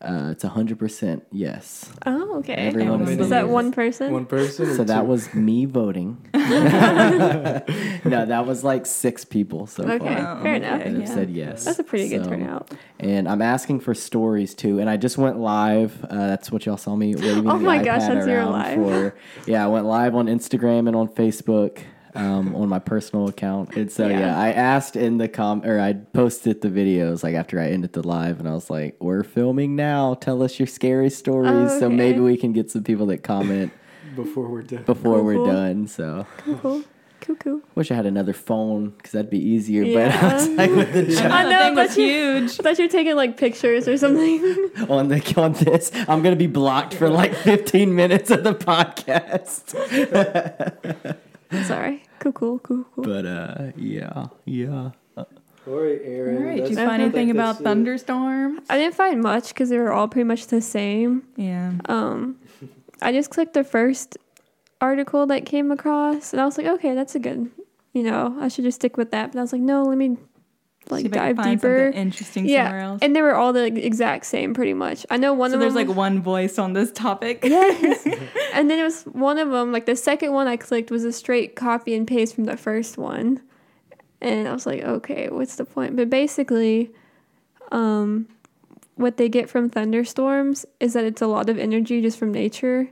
uh, 0.00 0.28
it's 0.30 0.44
hundred 0.44 0.78
percent 0.78 1.26
yes. 1.32 1.90
Oh, 2.06 2.38
okay. 2.38 2.52
Everyone 2.54 3.02
is 3.02 3.16
was 3.18 3.28
that 3.30 3.42
saying- 3.42 3.52
one 3.52 3.72
person? 3.72 4.12
One 4.12 4.26
person. 4.26 4.68
or 4.70 4.74
So 4.76 4.84
that 4.84 5.00
two? 5.02 5.06
was 5.06 5.34
me 5.34 5.64
voting. 5.64 6.18
no, 6.34 8.24
that 8.26 8.44
was 8.46 8.62
like 8.64 8.86
six 8.86 9.24
people 9.24 9.66
so 9.66 9.82
Okay, 9.84 9.98
far 9.98 10.40
fair 10.42 10.54
okay, 10.54 10.56
enough. 10.56 10.78
that 10.78 10.86
have 10.86 11.00
yeah. 11.00 11.04
said 11.06 11.30
yes. 11.30 11.64
That's 11.64 11.78
a 11.78 11.84
pretty 11.84 12.08
good 12.08 12.24
So- 12.24 12.30
turnout. 12.30 12.70
And 13.00 13.28
I'm 13.28 13.42
asking 13.42 13.80
for 13.80 13.94
stories 13.94 14.54
too. 14.54 14.78
And 14.80 14.88
I 14.90 14.96
just 14.96 15.18
went 15.18 15.38
live. 15.38 16.04
Uh, 16.04 16.28
that's 16.28 16.50
what 16.52 16.66
y'all 16.66 16.76
saw 16.76 16.96
me 16.96 17.14
waving 17.14 17.48
Oh 17.50 17.58
the 17.58 17.64
my 17.64 17.82
gosh, 17.82 18.02
iPad 18.02 18.14
that's 18.14 18.26
your 18.26 18.36
around 18.38 18.52
live. 18.52 18.74
for. 18.74 19.14
Yeah, 19.46 19.64
I 19.64 19.68
went 19.68 19.86
live 19.86 20.14
on 20.14 20.26
Instagram 20.26 20.86
and 20.88 20.94
on 20.96 21.08
Facebook. 21.08 21.78
Um, 22.14 22.54
on 22.56 22.68
my 22.68 22.78
personal 22.78 23.28
account, 23.28 23.76
and 23.76 23.92
so 23.92 24.06
yeah. 24.08 24.20
Yeah. 24.20 24.38
I 24.40 24.50
asked 24.52 24.96
in 24.96 25.18
the 25.18 25.28
com 25.28 25.62
or 25.64 25.78
I 25.78 25.92
posted 25.92 26.62
the 26.62 26.68
videos 26.68 27.22
like 27.22 27.34
after 27.34 27.60
I 27.60 27.68
ended 27.68 27.92
the 27.92 28.06
live, 28.06 28.40
and 28.40 28.48
I 28.48 28.52
was 28.54 28.70
like, 28.70 28.96
"We're 28.98 29.22
filming 29.22 29.76
now. 29.76 30.14
Tell 30.14 30.42
us 30.42 30.58
your 30.58 30.66
scary 30.66 31.10
stories, 31.10 31.52
Oh, 31.72 31.80
so 31.80 31.88
maybe 31.90 32.20
we 32.20 32.36
can 32.36 32.52
get 32.52 32.70
some 32.70 32.82
people 32.82 33.06
that 33.06 33.22
comment 33.22 33.72
before 34.16 34.48
we're 34.48 34.62
done. 34.62 34.84
before 34.84 35.16
Cool, 35.16 35.24
we're 35.24 35.34
cool. 35.34 35.46
done." 35.46 35.86
So 35.86 36.26
Cool. 36.62 36.82
Cuckoo. 37.20 37.60
Wish 37.74 37.90
I 37.90 37.94
had 37.94 38.06
another 38.06 38.32
phone 38.32 38.90
because 38.90 39.10
that'd 39.10 39.28
be 39.28 39.40
easier. 39.44 39.82
Yeah. 39.82 40.08
But 40.08 40.22
I 40.30 40.34
was 40.34 40.48
like 40.50 40.70
with 40.76 40.92
the 40.92 41.02
Yeah. 41.12 41.34
I 41.34 41.44
That 41.44 41.50
know, 41.50 41.58
thing 41.66 41.74
was 41.74 41.88
but 41.88 41.96
you- 42.00 42.06
huge. 42.06 42.50
I 42.60 42.62
thought 42.62 42.78
you 42.78 42.84
were 42.84 42.90
taking 42.90 43.16
like 43.16 43.36
pictures 43.36 43.86
or 43.88 43.96
something. 43.98 44.40
on 44.88 45.08
the 45.08 45.34
on 45.36 45.52
this, 45.54 45.90
I'm 46.08 46.22
gonna 46.22 46.36
be 46.36 46.46
blocked 46.46 46.94
for 46.94 47.08
like 47.10 47.34
15 47.34 47.94
minutes 47.94 48.30
of 48.30 48.44
the 48.44 48.54
podcast. 48.54 49.74
Sorry. 51.64 52.02
Cuckoo, 52.18 52.58
cuckoo. 52.58 53.02
But 53.02 53.26
uh, 53.26 53.72
yeah, 53.76 54.26
yeah. 54.44 54.90
All 55.16 55.74
right, 55.74 56.00
Aaron. 56.02 56.36
All 56.36 56.42
right. 56.44 56.56
Did 56.56 56.70
you 56.70 56.76
find 56.76 57.02
think 57.02 57.14
anything 57.14 57.30
about 57.30 57.54
that's 57.54 57.64
thunderstorm? 57.64 58.60
I 58.70 58.78
didn't 58.78 58.94
find 58.94 59.20
much 59.20 59.48
because 59.48 59.68
they 59.68 59.78
were 59.78 59.92
all 59.92 60.08
pretty 60.08 60.24
much 60.24 60.46
the 60.46 60.62
same. 60.62 61.24
Yeah. 61.36 61.72
Um, 61.86 62.38
I 63.02 63.12
just 63.12 63.30
clicked 63.30 63.54
the 63.54 63.64
first 63.64 64.16
article 64.80 65.26
that 65.26 65.44
came 65.44 65.70
across, 65.70 66.32
and 66.32 66.40
I 66.40 66.46
was 66.46 66.56
like, 66.56 66.66
okay, 66.66 66.94
that's 66.94 67.14
a 67.14 67.18
good. 67.18 67.50
You 67.92 68.02
know, 68.02 68.36
I 68.40 68.48
should 68.48 68.64
just 68.64 68.76
stick 68.76 68.96
with 68.96 69.10
that. 69.10 69.32
But 69.32 69.38
I 69.38 69.42
was 69.42 69.52
like, 69.52 69.60
no, 69.60 69.82
let 69.82 69.98
me 69.98 70.16
like 70.90 71.02
See 71.02 71.06
if 71.08 71.12
I 71.14 71.28
can 71.32 71.36
dive 71.36 71.44
deeper. 71.60 71.88
interesting 71.90 72.44
somewhere 72.48 72.78
Yeah, 72.78 72.84
else. 72.86 72.98
and 73.02 73.14
they 73.14 73.22
were 73.22 73.34
all 73.34 73.52
the 73.52 73.64
exact 73.84 74.26
same, 74.26 74.54
pretty 74.54 74.74
much. 74.74 75.04
I 75.10 75.16
know 75.16 75.32
one 75.34 75.50
so 75.50 75.54
of 75.54 75.60
there's 75.60 75.74
them. 75.74 75.86
There's 75.86 75.88
like 75.88 75.96
one 75.96 76.22
voice 76.22 76.58
on 76.58 76.72
this 76.72 76.90
topic. 76.92 77.40
Yes. 77.42 78.04
and 78.54 78.70
then 78.70 78.78
it 78.78 78.82
was 78.84 79.02
one 79.04 79.38
of 79.38 79.50
them, 79.50 79.72
like 79.72 79.86
the 79.86 79.96
second 79.96 80.32
one 80.32 80.46
I 80.48 80.56
clicked 80.56 80.90
was 80.90 81.04
a 81.04 81.12
straight 81.12 81.56
copy 81.56 81.94
and 81.94 82.06
paste 82.06 82.34
from 82.34 82.44
the 82.44 82.56
first 82.56 82.98
one. 82.98 83.40
And 84.20 84.48
I 84.48 84.52
was 84.52 84.66
like, 84.66 84.82
okay, 84.82 85.28
what's 85.30 85.56
the 85.56 85.64
point? 85.64 85.94
But 85.96 86.10
basically, 86.10 86.90
um, 87.70 88.26
what 88.96 89.16
they 89.16 89.28
get 89.28 89.48
from 89.48 89.70
thunderstorms 89.70 90.66
is 90.80 90.92
that 90.94 91.04
it's 91.04 91.22
a 91.22 91.26
lot 91.26 91.48
of 91.48 91.58
energy 91.58 92.00
just 92.02 92.18
from 92.18 92.32
nature. 92.32 92.90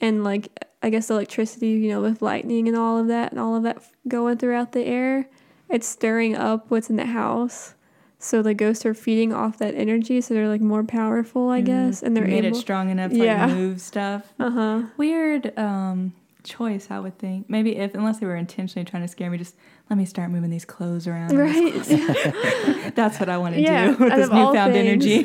And 0.00 0.22
like, 0.24 0.48
I 0.82 0.90
guess 0.90 1.08
electricity, 1.10 1.70
you 1.70 1.88
know, 1.90 2.00
with 2.02 2.20
lightning 2.22 2.68
and 2.68 2.76
all 2.76 2.98
of 2.98 3.06
that 3.08 3.32
and 3.32 3.40
all 3.40 3.56
of 3.56 3.62
that 3.62 3.82
going 4.06 4.36
throughout 4.38 4.72
the 4.72 4.84
air, 4.84 5.28
it's 5.68 5.86
stirring 5.86 6.36
up 6.36 6.66
what's 6.70 6.90
in 6.90 6.96
the 6.96 7.06
house. 7.06 7.74
So 8.20 8.42
the 8.42 8.52
ghosts 8.52 8.84
are 8.84 8.94
feeding 8.94 9.32
off 9.32 9.58
that 9.58 9.76
energy, 9.76 10.20
so 10.20 10.34
they're 10.34 10.48
like 10.48 10.60
more 10.60 10.82
powerful, 10.82 11.50
I 11.50 11.60
guess, 11.60 12.02
and 12.02 12.16
they're 12.16 12.26
made 12.26 12.44
able. 12.44 12.56
it 12.56 12.60
strong 12.60 12.90
enough 12.90 13.12
to 13.12 13.24
like 13.24 13.50
move 13.50 13.80
stuff. 13.80 14.32
uh 14.40 14.50
huh. 14.50 14.82
Weird 14.96 15.56
um, 15.56 16.12
choice, 16.42 16.88
I 16.90 16.98
would 16.98 17.16
think. 17.18 17.48
Maybe 17.48 17.76
if 17.76 17.94
unless 17.94 18.18
they 18.18 18.26
were 18.26 18.34
intentionally 18.34 18.84
trying 18.84 19.02
to 19.02 19.08
scare 19.08 19.30
me, 19.30 19.38
just 19.38 19.54
let 19.88 19.96
me 19.96 20.04
start 20.04 20.30
moving 20.30 20.50
these 20.50 20.64
clothes 20.64 21.06
around. 21.06 21.38
Right. 21.38 21.72
That's 22.96 23.20
what 23.20 23.28
I 23.28 23.38
want 23.38 23.54
to 23.54 23.60
Yeah, 23.60 23.92
do 23.92 24.04
with 24.04 24.12
out 24.12 24.16
this 24.16 24.30
newfound 24.30 24.74
energy. 24.74 25.22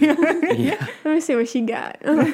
Yeah. 0.62 0.88
Let 1.04 1.16
me 1.16 1.20
see 1.20 1.36
what 1.36 1.50
she 1.50 1.62
got. 1.62 1.98
Well, 2.04 2.26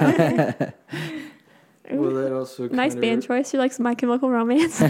that 2.14 2.34
also 2.34 2.68
nice 2.68 2.92
kinda 2.94 3.08
band 3.08 3.24
choice. 3.24 3.50
She 3.50 3.58
likes 3.58 3.80
My 3.80 3.96
Chemical 3.96 4.30
Romance. 4.30 4.82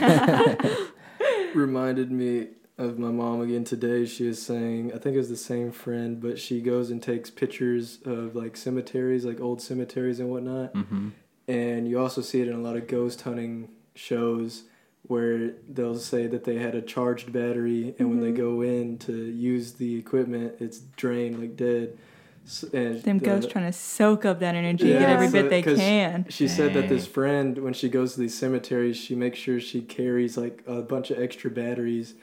reminded 1.54 2.12
me 2.12 2.48
of 2.80 2.98
my 2.98 3.12
mom 3.12 3.42
again 3.42 3.66
today. 3.66 4.06
She 4.06 4.26
was 4.26 4.42
saying, 4.42 4.94
I 4.96 4.98
think 4.98 5.14
it 5.16 5.18
was 5.20 5.30
the 5.30 5.36
same 5.36 5.72
friend, 5.72 6.20
but 6.20 6.40
she 6.40 6.62
goes 6.62 6.90
and 6.90 7.04
takes 7.04 7.30
pictures 7.30 8.00
of 8.06 8.36
like 8.36 8.56
cemeteries, 8.56 9.26
like 9.26 9.42
old 9.42 9.62
cemeteries 9.62 10.20
and 10.20 10.30
whatnot. 10.30 10.74
Mm-hmm. 10.74 11.10
And 11.50 11.88
you 11.90 12.00
also 12.00 12.22
see 12.22 12.42
it 12.42 12.48
in 12.48 12.54
a 12.56 12.60
lot 12.62 12.78
of 12.78 12.88
ghost 12.88 13.22
hunting 13.24 13.70
shows 13.96 14.64
where 15.04 15.52
they'll 15.68 15.98
say 15.98 16.26
that 16.28 16.46
they 16.46 16.58
had 16.58 16.74
a 16.76 16.82
charged 16.82 17.34
battery, 17.34 17.96
and 18.00 18.10
when 18.10 18.20
they 18.22 18.32
Mhm. 18.32 18.38
go 18.38 18.62
in 18.62 18.98
to 19.00 19.14
use 19.14 19.74
the 19.74 19.98
equipment, 19.98 20.56
it's 20.60 20.80
drained 20.96 21.40
like 21.40 21.56
dead. 21.58 21.98
And 22.74 23.02
Them 23.04 23.20
the- 23.20 23.26
ghosts 23.26 23.52
trying 23.52 23.66
to 23.66 23.78
soak 23.78 24.24
up 24.26 24.40
that 24.40 24.56
energy, 24.56 24.88
get 24.88 25.02
every 25.10 25.28
So- 25.28 25.34
bit 25.34 25.50
they 25.50 25.62
can. 25.62 26.26
She 26.30 26.48
said 26.48 26.74
that 26.76 26.88
this 26.90 27.06
friend, 27.08 27.58
when 27.60 27.74
she 27.74 27.90
goes 27.90 28.14
to 28.14 28.22
these 28.22 28.34
cemeteries, 28.36 28.98
she 28.98 29.16
makes 29.16 29.38
sure 29.38 29.60
she 29.60 29.82
carries 29.82 30.38
like 30.38 30.64
a 30.66 30.82
bunch 30.82 31.12
of 31.12 31.20
extra 31.20 31.50
batteries 31.52 32.14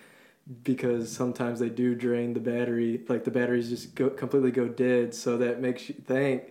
because 0.63 1.11
sometimes 1.11 1.59
they 1.61 1.69
do 1.69 1.95
drain 1.95 2.35
the 2.35 2.41
battery. 2.41 3.01
Like 3.09 3.25
the 3.25 3.31
batteries 3.31 3.69
just 3.69 3.95
go 3.95 4.11
completely 4.11 4.51
go 4.51 4.69
dead. 4.69 5.15
So 5.15 5.37
that 5.39 5.61
makes 5.61 5.89
you 5.89 5.95
think 5.95 6.45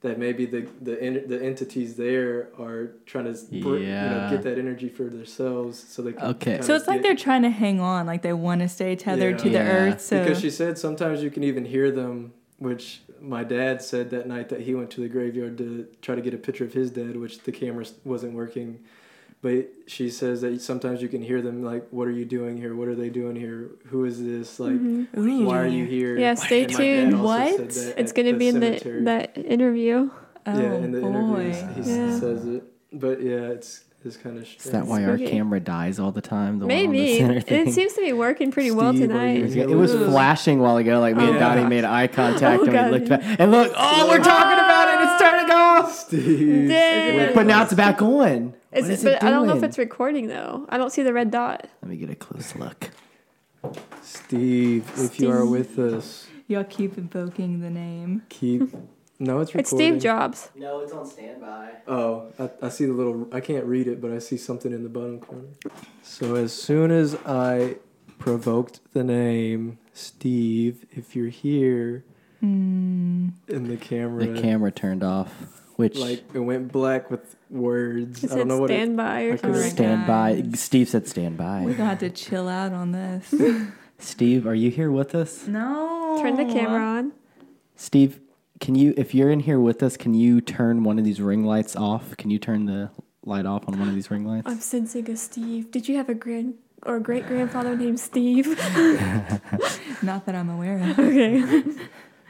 that 0.00 0.18
maybe 0.18 0.46
the 0.46 0.68
the 0.80 1.00
en- 1.02 1.26
the 1.26 1.42
entities 1.42 1.96
there 1.96 2.48
are 2.58 2.92
trying 3.06 3.24
to 3.24 3.32
br- 3.50 3.54
you 3.56 3.60
know 3.64 3.74
Yeah. 3.76 4.30
get 4.30 4.42
that 4.42 4.58
energy 4.58 4.88
for 4.88 5.04
themselves, 5.04 5.82
so 5.88 6.02
they 6.02 6.12
can. 6.12 6.24
Okay. 6.36 6.60
So 6.60 6.74
it's 6.74 6.86
like 6.86 6.98
get- 6.98 7.08
they're 7.08 7.16
trying 7.16 7.42
to 7.42 7.50
hang 7.50 7.80
on, 7.80 8.06
like 8.06 8.22
they 8.22 8.32
want 8.34 8.60
to 8.60 8.68
stay 8.68 8.94
tethered 8.96 9.32
Yeah. 9.38 9.44
to 9.44 9.48
the 9.48 9.54
Yeah. 9.58 9.76
earth. 9.76 10.00
So 10.00 10.22
because 10.22 10.40
she 10.40 10.50
said 10.50 10.78
sometimes 10.78 11.22
you 11.22 11.30
can 11.30 11.42
even 11.42 11.64
hear 11.64 11.90
them, 11.90 12.32
which 12.58 13.02
my 13.20 13.42
dad 13.42 13.82
said 13.82 14.10
that 14.10 14.28
night 14.28 14.50
that 14.50 14.60
he 14.60 14.74
went 14.74 14.90
to 14.90 15.00
the 15.00 15.08
graveyard 15.08 15.58
to 15.58 15.88
try 16.02 16.14
to 16.14 16.20
get 16.20 16.34
a 16.34 16.38
picture 16.38 16.64
of 16.64 16.74
his 16.74 16.90
dad, 16.92 17.16
which 17.16 17.40
the 17.42 17.50
camera 17.52 17.84
wasn't 18.04 18.34
working. 18.34 18.78
But 19.40 19.68
she 19.86 20.10
says 20.10 20.40
that 20.40 20.60
sometimes 20.60 21.00
you 21.00 21.08
can 21.08 21.22
hear 21.22 21.40
them 21.40 21.62
like, 21.62 21.86
"What 21.90 22.08
are 22.08 22.12
you 22.12 22.24
doing 22.24 22.56
here? 22.56 22.74
What 22.74 22.88
are 22.88 22.96
they 22.96 23.08
doing 23.08 23.36
here? 23.36 23.68
Who 23.86 24.04
is 24.04 24.20
this? 24.22 24.58
Like, 24.58 24.72
Mhm. 24.72 25.06
Ooh. 25.16 25.44
why 25.44 25.60
are 25.60 25.66
you 25.66 25.84
here?" 25.84 26.18
Yeah, 26.18 26.34
stay 26.34 26.64
And 26.64 26.72
tuned. 26.72 27.22
What? 27.22 27.60
It's 27.60 28.12
gonna 28.12 28.32
the 28.32 28.38
be 28.38 28.48
in 28.48 28.58
the 28.60 28.80
that 29.04 29.38
interview. 29.38 30.10
Oh 30.46 30.60
yeah, 30.60 30.74
in 30.74 30.90
the 30.92 31.00
boy. 31.00 31.08
interviews 31.08 31.86
he 31.86 31.92
Yeah. 31.92 32.18
says 32.18 32.46
it. 32.46 32.64
But 32.92 33.22
yeah, 33.22 33.50
it's 33.54 33.84
it's 34.04 34.16
kind 34.16 34.38
of. 34.38 34.42
Is 34.44 34.70
that 34.72 34.86
why 34.86 35.04
our 35.04 35.18
camera 35.18 35.60
dies 35.60 36.00
all 36.00 36.10
the 36.10 36.20
time? 36.20 36.58
The 36.60 36.66
one 36.66 36.74
on 36.74 36.82
the 36.82 36.86
Maybe 36.88 37.18
center 37.18 37.42
it 37.46 37.72
seems 37.72 37.92
to 37.94 38.00
be 38.00 38.12
working 38.12 38.50
pretty 38.50 38.70
well 38.72 38.92
Steve, 38.92 39.04
are 39.10 39.12
tonight. 39.12 39.50
you- 39.50 39.62
it 39.68 39.74
was 39.76 39.94
Ooh. 39.94 40.06
flashing 40.06 40.58
a 40.58 40.62
while 40.62 40.78
ago. 40.78 40.98
Like 41.00 41.16
me 41.16 41.26
and 41.28 41.36
Oh, 41.36 41.38
Donnie 41.40 41.62
gosh. 41.62 41.70
made 41.70 41.84
eye 41.84 42.06
contact 42.08 42.60
Oh, 42.60 42.64
and 42.64 42.72
God. 42.72 42.86
we 42.86 42.98
looked 42.98 43.08
back. 43.08 43.22
And 43.38 43.50
look, 43.52 43.72
oh, 43.76 44.06
we're 44.08 44.18
talking 44.18 44.58
about 44.64 44.88
it. 44.94 45.08
It's 45.12 45.22
turning 45.22 45.50
off. 45.52 45.94
Steve. 45.94 46.68
Dang. 46.68 47.34
But 47.34 47.46
now 47.46 47.62
it's 47.62 47.74
back 47.74 48.00
on. 48.02 48.54
Is 48.78 48.84
What 48.84 48.90
it, 48.90 48.94
is 48.94 49.04
but 49.04 49.12
it 49.14 49.22
I 49.24 49.30
don't 49.30 49.46
know 49.46 49.56
if 49.56 49.62
it's 49.62 49.78
recording 49.78 50.28
though. 50.28 50.66
I 50.68 50.78
don't 50.78 50.90
see 50.90 51.02
the 51.02 51.12
red 51.12 51.30
dot. 51.30 51.66
Let 51.82 51.90
me 51.90 51.96
get 51.96 52.10
a 52.10 52.14
close 52.14 52.54
look. 52.56 52.90
Steve, 54.02 54.90
if 54.96 55.18
you 55.20 55.30
are 55.30 55.44
with 55.44 55.78
us, 55.78 56.26
Y'all 56.46 56.64
keep 56.64 56.96
invoking 56.96 57.60
the 57.60 57.68
name. 57.70 58.22
keep. 58.28 58.62
No, 59.20 59.40
it's 59.40 59.52
recording. 59.54 59.58
It's 59.58 59.70
Steve 59.70 59.98
Jobs. 60.00 60.48
No, 60.54 60.80
it's 60.80 60.92
on 60.92 61.04
standby. 61.04 61.72
Oh, 61.88 62.32
I, 62.38 62.50
I 62.66 62.68
see 62.70 62.86
the 62.86 62.92
little. 62.92 63.28
I 63.32 63.40
can't 63.40 63.64
read 63.66 63.86
it, 63.88 64.00
but 64.00 64.12
I 64.12 64.18
see 64.20 64.36
something 64.36 64.72
in 64.72 64.82
the 64.84 64.88
bottom 64.88 65.18
corner. 65.20 65.48
So 66.02 66.36
as 66.36 66.52
soon 66.52 66.90
as 66.90 67.16
I 67.26 67.76
provoked 68.18 68.80
the 68.94 69.02
name 69.04 69.78
Steve, 69.92 70.86
if 70.92 71.14
you're 71.16 71.28
here 71.28 72.04
Mm, 72.42 73.32
in 73.48 73.66
the 73.68 73.76
camera, 73.76 74.24
The 74.24 74.40
camera 74.40 74.70
turned 74.70 75.02
off, 75.02 75.32
which 75.78 75.96
like 75.96 76.24
it 76.34 76.40
went 76.40 76.72
black 76.72 77.08
with 77.08 77.36
words. 77.50 78.24
I 78.24 78.26
don't 78.26 78.38
said 78.38 78.46
know 78.48 78.58
what 78.58 78.70
it. 78.70 78.74
standby 78.74 79.20
I 79.20 79.22
or 79.22 79.36
something. 79.36 79.54
Alright. 79.54 79.70
stand 79.72 80.06
by. 80.08 80.56
Steve 80.56 80.88
said 80.88 81.06
stand 81.06 81.36
by. 81.36 81.62
we're 81.64 81.74
gonna 81.74 81.90
have 81.90 82.00
to 82.00 82.10
chill 82.10 82.48
out 82.48 82.72
on 82.72 82.90
this. 82.90 83.32
Steve, 84.00 84.44
are 84.44 84.56
you 84.56 84.70
here 84.72 84.90
with 84.90 85.14
us? 85.14 85.46
no. 85.46 86.18
Turn 86.20 86.34
the 86.36 86.52
camera 86.52 86.82
on. 86.82 87.12
Steve, 87.76 88.18
can 88.58 88.74
you, 88.74 88.92
if 88.96 89.14
you're 89.14 89.30
in 89.30 89.38
here 89.38 89.60
with 89.60 89.80
us, 89.84 89.96
can 89.96 90.14
you 90.14 90.40
turn 90.40 90.82
one 90.82 90.98
of 90.98 91.04
these 91.04 91.20
ring 91.20 91.44
lights 91.44 91.76
off? 91.76 92.16
Can 92.16 92.30
you 92.30 92.40
turn 92.40 92.66
the 92.66 92.90
light 93.24 93.46
off 93.46 93.68
on 93.68 93.78
one 93.78 93.88
of 93.88 93.94
these 93.94 94.10
ring 94.10 94.24
lights? 94.26 94.48
I'm 94.50 94.58
sensing 94.58 95.08
a 95.08 95.16
Steve. 95.16 95.70
Did 95.70 95.88
you 95.88 95.96
have 95.96 96.08
a 96.08 96.14
grand 96.14 96.54
or 96.82 96.96
a 96.96 97.00
great 97.00 97.28
grandfather 97.28 97.76
named 97.76 98.00
Steve? 98.00 98.48
Not 100.02 100.26
that 100.26 100.34
I'm 100.34 100.50
aware 100.50 100.78
of. 100.90 100.98
okay. 100.98 101.62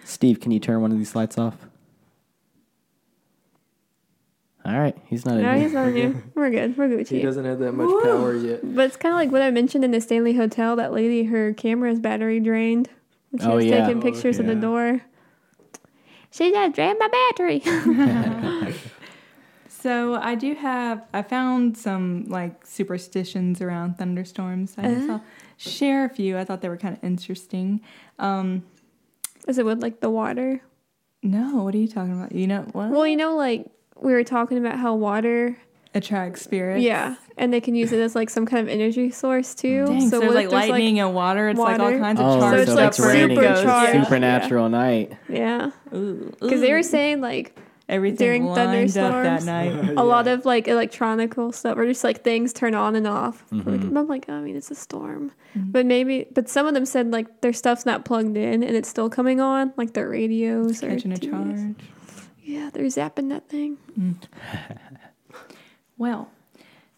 Steve, 0.04 0.40
can 0.40 0.52
you 0.52 0.60
turn 0.60 0.82
one 0.82 0.92
of 0.92 0.98
these 0.98 1.14
lights 1.14 1.38
off? 1.38 1.56
All 4.68 4.78
right, 4.78 4.94
he's 5.06 5.24
not 5.24 5.36
in 5.36 5.42
No, 5.44 5.52
here. 5.54 5.62
he's 5.62 5.72
not 5.72 5.92
here. 5.94 6.22
We're 6.34 6.50
good. 6.50 6.76
We're 6.76 6.88
good. 6.88 7.08
He 7.08 7.22
doesn't 7.22 7.44
have 7.44 7.58
that 7.60 7.72
much 7.72 7.88
power 8.02 8.34
yet. 8.36 8.60
But 8.74 8.84
it's 8.86 8.96
kind 8.96 9.14
of 9.14 9.18
like 9.18 9.30
what 9.32 9.40
I 9.40 9.50
mentioned 9.50 9.82
in 9.82 9.92
the 9.92 10.00
Stanley 10.00 10.34
Hotel. 10.34 10.76
That 10.76 10.92
lady, 10.92 11.24
her 11.24 11.54
camera's 11.54 12.00
battery 12.00 12.38
drained 12.38 12.90
when 13.30 13.40
she 13.40 13.46
Oh, 13.46 13.56
was 13.56 13.64
yeah. 13.64 13.86
taking 13.86 13.98
Oh, 13.98 14.02
pictures 14.02 14.38
of 14.38 14.44
the 14.46 14.54
door. 14.54 15.00
She 16.30 16.50
just 16.50 16.74
drained 16.74 16.98
my 16.98 17.08
battery. 17.08 18.74
So 19.70 20.14
I 20.16 20.34
do 20.34 20.54
have. 20.54 21.06
I 21.14 21.22
found 21.22 21.76
some 21.78 22.24
like 22.26 22.66
superstitions 22.66 23.62
around 23.62 23.96
thunderstorms. 23.96 24.74
I 24.76 24.82
guess 24.82 25.04
Uh-huh. 25.04 25.12
I'll 25.14 25.24
share 25.56 26.04
a 26.04 26.08
few. 26.08 26.36
I 26.36 26.44
thought 26.44 26.62
they 26.62 26.68
were 26.68 26.76
kind 26.76 26.96
of 26.96 27.04
interesting. 27.04 27.80
Um, 28.18 28.64
Is 29.46 29.56
it 29.56 29.64
with 29.64 29.80
like 29.80 30.00
the 30.00 30.10
water? 30.10 30.60
no, 31.22 31.62
what 31.62 31.74
are 31.74 31.78
you 31.78 31.86
talking 31.88 32.12
about? 32.12 32.32
You 32.32 32.46
know 32.48 32.62
what? 32.72 32.90
Well, 32.90 33.06
you 33.06 33.16
know, 33.16 33.36
like 33.36 33.70
we 34.00 34.12
were 34.12 34.24
talking 34.24 34.58
about 34.58 34.78
how 34.78 34.94
water, 34.94 35.56
attracts 35.94 36.42
spirits. 36.42 36.82
yeah, 36.82 37.16
and 37.36 37.52
they 37.52 37.60
can 37.60 37.74
use 37.74 37.92
it 37.92 38.00
as 38.00 38.14
like 38.14 38.30
some 38.30 38.46
kind 38.46 38.60
of 38.66 38.72
energy 38.72 39.10
source 39.10 39.54
too. 39.54 39.86
Dang, 39.86 40.08
so, 40.10 40.18
what 40.20 40.32
there's 40.32 40.44
if 40.46 40.52
like 40.52 40.68
lightning 40.70 41.00
and 41.00 41.14
water. 41.14 41.48
It's 41.48 41.58
like 41.58 41.80
all 41.80 41.90
kinds 41.98 42.20
of 42.20 42.26
Oh, 42.26 42.34
So 42.34 42.40
charged 42.40 42.60
it's 42.62 42.70
so 42.70 42.74
like 42.76 42.84
up 42.84 42.88
it's 42.90 43.00
raining. 43.00 43.28
super 43.36 43.40
ghosts. 43.42 43.64
charged. 43.64 43.94
Yeah. 43.94 44.04
Supernatural 44.04 44.68
night. 44.68 45.12
yeah, 45.28 45.70
because 45.90 46.60
they 46.60 46.72
were 46.72 46.82
saying 46.82 47.20
like 47.20 47.56
everything 47.88 48.18
during 48.18 48.44
lined 48.44 48.58
up 48.58 48.66
that 48.94 49.00
thunderstorms. 49.00 49.46
night. 49.46 49.94
a 49.96 50.04
lot 50.04 50.28
of 50.28 50.44
like 50.44 50.68
electronical 50.68 51.52
stuff 51.52 51.78
or 51.78 51.86
just 51.86 52.04
like 52.04 52.22
things 52.22 52.52
turn 52.52 52.74
on 52.74 52.94
and 52.94 53.06
off. 53.06 53.42
Like, 53.50 53.64
Mhm. 53.64 53.96
I'm 53.96 54.06
like, 54.06 54.28
I 54.28 54.40
mean, 54.42 54.56
it's 54.56 54.70
a 54.70 54.74
storm, 54.74 55.32
Mhm. 55.56 55.72
but 55.72 55.86
maybe, 55.86 56.26
but 56.34 56.50
some 56.50 56.66
of 56.66 56.74
them 56.74 56.84
said 56.84 57.10
like 57.12 57.40
their 57.40 57.54
stuff's 57.54 57.86
not 57.86 58.04
plugged 58.04 58.36
in 58.36 58.62
and 58.62 58.76
it's 58.76 58.90
still 58.90 59.08
coming 59.08 59.40
on, 59.40 59.72
like 59.78 59.94
their 59.94 60.10
radios 60.10 60.82
or 60.84 60.90
Catching 60.90 61.12
a 61.12 61.16
charge. 61.16 61.76
Yeah, 62.48 62.70
they're 62.72 62.84
zapping 62.86 63.28
that 63.28 63.48
thing. 63.48 63.76
Well, 65.96 66.30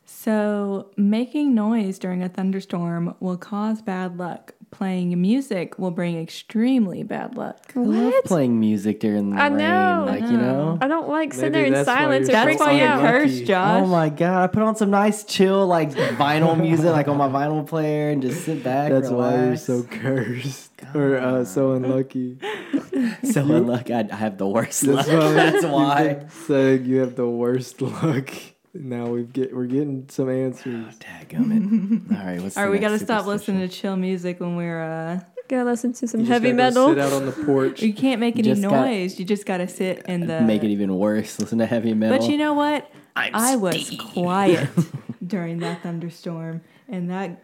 So, 0.05 0.91
making 0.97 1.55
noise 1.55 1.99
during 1.99 2.23
a 2.23 2.29
thunderstorm 2.29 3.15
will 3.21 3.39
cause 3.39 3.81
bad 3.81 4.19
luck. 4.19 4.53
Playing 4.71 5.19
music 5.21 5.79
will 5.79 5.91
bring 5.91 6.17
extremely 6.21 7.03
bad 7.03 7.35
luck. 7.37 7.73
I 7.75 7.81
love 7.81 8.13
What? 8.13 8.25
playing 8.27 8.61
music 8.61 9.01
during 9.01 9.31
the 9.31 9.41
I 9.41 9.49
rain. 9.49 9.57
know. 9.57 10.05
Like, 10.07 10.23
I 10.23 10.27
you 10.31 10.37
know. 10.37 10.75
know? 10.75 10.79
I 10.83 10.87
don't 10.89 11.09
like 11.09 11.33
sitting 11.33 11.53
Maybe 11.53 11.59
there 11.59 11.67
in 11.69 11.73
that's 11.73 11.89
why 11.89 11.95
silence 11.97 12.29
or 12.29 12.33
you're 12.33 12.45
That's 12.45 12.61
why 12.61 12.73
you're 12.73 12.87
out. 12.89 12.99
unlucky. 13.01 13.19
cursed, 13.31 13.45
Josh. 13.47 13.83
Oh 13.83 13.87
my 13.87 14.09
god! 14.11 14.43
I 14.45 14.47
put 14.49 14.63
on 14.63 14.77
some 14.77 14.91
nice 14.91 15.25
chill 15.25 15.67
like 15.67 15.91
vinyl 15.93 16.61
music, 16.61 16.87
like 16.93 17.09
on 17.09 17.17
my 17.17 17.29
vinyl 17.29 17.67
player, 17.67 18.11
and 18.11 18.21
just 18.23 18.45
sit 18.45 18.63
back. 18.63 18.91
That's 18.93 19.09
why 19.11 19.35
you're 19.47 19.57
so 19.57 19.83
cursed 19.83 20.71
or 20.95 21.17
uh, 21.17 21.45
so 21.45 21.73
unlucky. 21.73 22.37
so 23.25 23.41
unlucky. 23.43 23.95
I, 23.95 24.09
I 24.11 24.17
have 24.17 24.39
the 24.39 24.47
worst 24.47 24.83
luck. 24.85 25.07
That's 25.07 25.13
why. 25.25 25.33
That's 25.33 25.63
you've 25.63 25.71
why. 25.73 26.27
Saying 26.47 26.85
you 26.85 27.01
have 27.01 27.17
the 27.17 27.29
worst 27.29 27.81
luck. 27.83 28.31
Now 28.73 29.07
we've 29.07 29.33
get 29.33 29.55
we're 29.55 29.67
getting 29.67 30.07
some 30.09 30.29
answers. 30.31 30.87
Oh, 30.89 30.95
Dadgummit. 31.05 32.11
All 32.17 32.25
right, 32.27 32.41
what's 32.41 32.57
All 32.57 32.65
right, 32.65 32.71
we 32.73 32.79
got 32.79 32.91
to 32.91 32.99
stop 32.99 33.27
listening 33.27 33.61
to 33.61 33.69
chill 33.69 33.97
music 33.97 34.41
when 34.41 34.57
we're. 34.57 34.83
uh 34.83 35.21
Gotta 35.49 35.65
listen 35.65 35.93
to 35.95 36.07
some 36.07 36.21
You 36.21 36.27
heavy 36.27 36.53
gotta 36.53 36.57
metal. 36.57 36.87
go 36.87 36.95
Sit 36.95 36.99
out 37.01 37.13
on 37.13 37.27
the 37.27 37.33
porch. 37.33 37.83
You 37.83 37.93
can't 37.93 38.21
make 38.21 38.35
any 38.37 38.43
Just 38.45 38.63
got- 38.63 38.87
noise. 38.87 39.19
you 39.19 39.25
just 39.25 39.45
got 39.47 39.57
to 39.57 39.67
sit 39.67 40.07
in 40.07 40.29
the. 40.29 40.41
Make 40.43 40.63
it 40.63 40.69
even 40.71 40.97
worse. 40.97 41.41
Listen 41.41 41.59
to 41.59 41.67
heavy 41.67 41.93
metal. 41.93 42.19
But 42.19 42.29
you 42.31 42.39
know 42.39 42.55
what? 42.55 42.89
I'm 43.17 43.35
I 43.35 43.57
was 43.57 43.85
Steve. 43.89 43.99
quiet 43.99 44.69
during 45.27 45.59
that 45.59 45.83
thunderstorm, 45.83 46.61
and 46.89 47.11
that, 47.11 47.43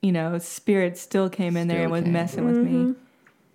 you 0.00 0.12
know, 0.12 0.38
spirit 0.38 0.96
still 0.96 1.28
came 1.28 1.58
in 1.58 1.68
there 1.68 1.82
and 1.82 1.92
was 1.92 2.04
came. 2.04 2.12
messing 2.14 2.46
with 2.46 2.56
Mm-hmm. 2.56 2.88
me. 2.92 2.94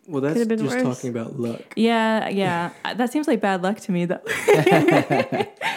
Well, 0.09 0.21
that's 0.21 0.33
Could've 0.33 0.47
been 0.47 0.59
just 0.59 0.75
worse. 0.75 0.83
talking 0.97 1.11
about 1.11 1.39
luck. 1.39 1.61
Yeah, 1.75 2.29
yeah, 2.29 2.71
Uh, 2.85 2.95
that 2.95 3.11
seems 3.11 3.27
like 3.27 3.41
bad 3.41 3.61
luck 3.61 3.79
to 3.81 3.91
me, 3.91 4.05
though. 4.05 4.21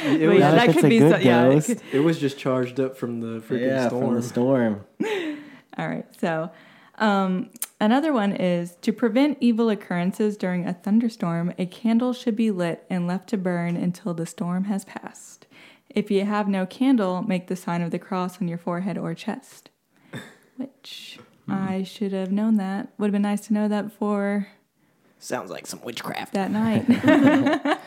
It 0.04 0.26
was, 0.26 0.38
yeah, 0.38 0.50
that 0.52 0.74
could 0.74 0.88
be. 0.88 0.98
So, 0.98 1.16
yeah, 1.18 1.46
it 1.48 1.64
could- 1.64 1.82
it 1.92 2.00
was 2.00 2.18
just 2.18 2.36
charged 2.38 2.80
up 2.80 2.96
from 2.96 3.20
the 3.20 3.40
freaking 3.40 3.60
yeah, 3.68 3.86
storm. 3.88 4.06
from 4.06 4.14
the 4.16 4.22
storm. 4.22 4.84
All 5.78 5.88
right. 5.88 6.04
So, 6.18 6.50
um, 6.98 7.50
another 7.80 8.12
one 8.12 8.32
is 8.32 8.74
to 8.82 8.92
prevent 8.92 9.38
evil 9.40 9.68
occurrences 9.70 10.36
during 10.36 10.66
a 10.66 10.74
thunderstorm, 10.74 11.52
a 11.58 11.66
candle 11.66 12.12
should 12.12 12.34
be 12.36 12.50
lit 12.50 12.84
and 12.90 13.06
left 13.06 13.28
to 13.30 13.36
burn 13.36 13.76
until 13.76 14.12
the 14.14 14.26
storm 14.26 14.64
has 14.64 14.84
passed. 14.84 15.46
If 15.88 16.10
you 16.10 16.24
have 16.24 16.48
no 16.48 16.66
candle, 16.66 17.22
make 17.22 17.46
the 17.46 17.56
sign 17.56 17.80
of 17.82 17.90
the 17.92 17.98
cross 17.98 18.40
on 18.40 18.48
your 18.48 18.58
forehead 18.58 18.98
or 18.98 19.14
chest. 19.14 19.68
Which 20.56 21.18
Mm-hmm. 21.48 21.68
I 21.68 21.82
should 21.82 22.12
have 22.12 22.30
known 22.30 22.56
that. 22.56 22.88
Would 22.98 23.06
have 23.06 23.12
been 23.12 23.22
nice 23.22 23.46
to 23.48 23.52
know 23.52 23.68
that 23.68 23.88
before 23.88 24.48
Sounds 25.18 25.50
like 25.50 25.66
some 25.66 25.80
witchcraft. 25.82 26.34
that 26.34 26.50
night. 26.50 27.80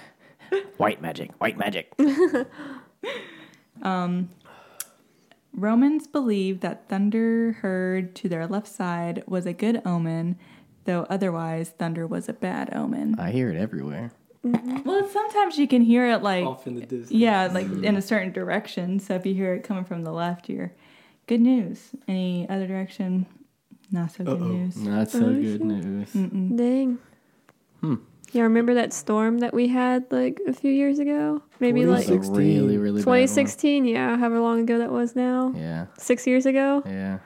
White 0.77 1.01
magic. 1.01 1.31
White 1.39 1.57
magic. 1.57 1.93
um, 3.81 4.29
Romans 5.53 6.07
believed 6.07 6.61
that 6.61 6.87
thunder 6.87 7.53
heard 7.61 8.15
to 8.15 8.29
their 8.29 8.47
left 8.47 8.67
side 8.67 9.23
was 9.27 9.45
a 9.45 9.53
good 9.53 9.81
omen, 9.85 10.37
though 10.85 11.05
otherwise 11.09 11.69
thunder 11.69 12.05
was 12.05 12.29
a 12.29 12.33
bad 12.33 12.73
omen. 12.73 13.15
I 13.19 13.31
hear 13.31 13.49
it 13.49 13.57
everywhere. 13.57 14.11
Mm-hmm. 14.45 14.87
Well, 14.87 15.09
sometimes 15.09 15.57
you 15.57 15.67
can 15.67 15.81
hear 15.81 16.07
it 16.07 16.21
like 16.21 16.45
off 16.45 16.67
in 16.67 16.75
the 16.75 16.81
distance. 16.81 17.11
Yeah, 17.11 17.49
like 17.51 17.65
mm-hmm. 17.65 17.83
in 17.83 17.95
a 17.95 18.01
certain 18.01 18.31
direction. 18.31 18.99
So 18.99 19.15
if 19.15 19.25
you 19.25 19.33
hear 19.33 19.55
it 19.55 19.63
coming 19.63 19.85
from 19.85 20.03
the 20.03 20.11
left, 20.11 20.49
you're 20.49 20.71
good 21.25 21.41
news. 21.41 21.89
Any 22.07 22.47
other 22.47 22.67
direction, 22.67 23.25
not 23.91 24.11
so 24.11 24.23
good 24.23 24.41
Uh-oh. 24.41 24.47
news. 24.47 24.77
Not 24.77 25.09
so 25.09 25.19
Oh, 25.25 25.33
good 25.33 25.43
shit. 25.43 25.61
news. 25.61 26.09
Mm-mm. 26.13 26.57
Dang. 26.57 26.97
Hmm. 27.81 27.95
Yeah, 28.31 28.41
remember 28.43 28.73
that 28.73 28.91
storm 28.91 29.39
that 29.39 29.53
we 29.53 29.67
had 29.69 30.05
like 30.11 30.39
a 30.47 30.51
few 30.53 30.71
years 30.71 30.99
ago? 30.99 31.41
Maybe 31.59 31.85
like 31.85 31.99
was 31.99 32.05
a 32.09 32.13
2016. 32.17 32.61
really, 32.63 32.77
really 32.77 32.99
bad 32.99 33.05
2016. 33.05 33.85
Yeah, 33.85 34.17
however 34.17 34.39
long 34.39 34.61
ago 34.61 34.77
that 34.79 34.91
was 34.91 35.15
now. 35.15 35.53
Yeah, 35.55 35.85
Six 35.97 36.27
years 36.27 36.45
ago. 36.45 36.83
yeah, 36.85 37.19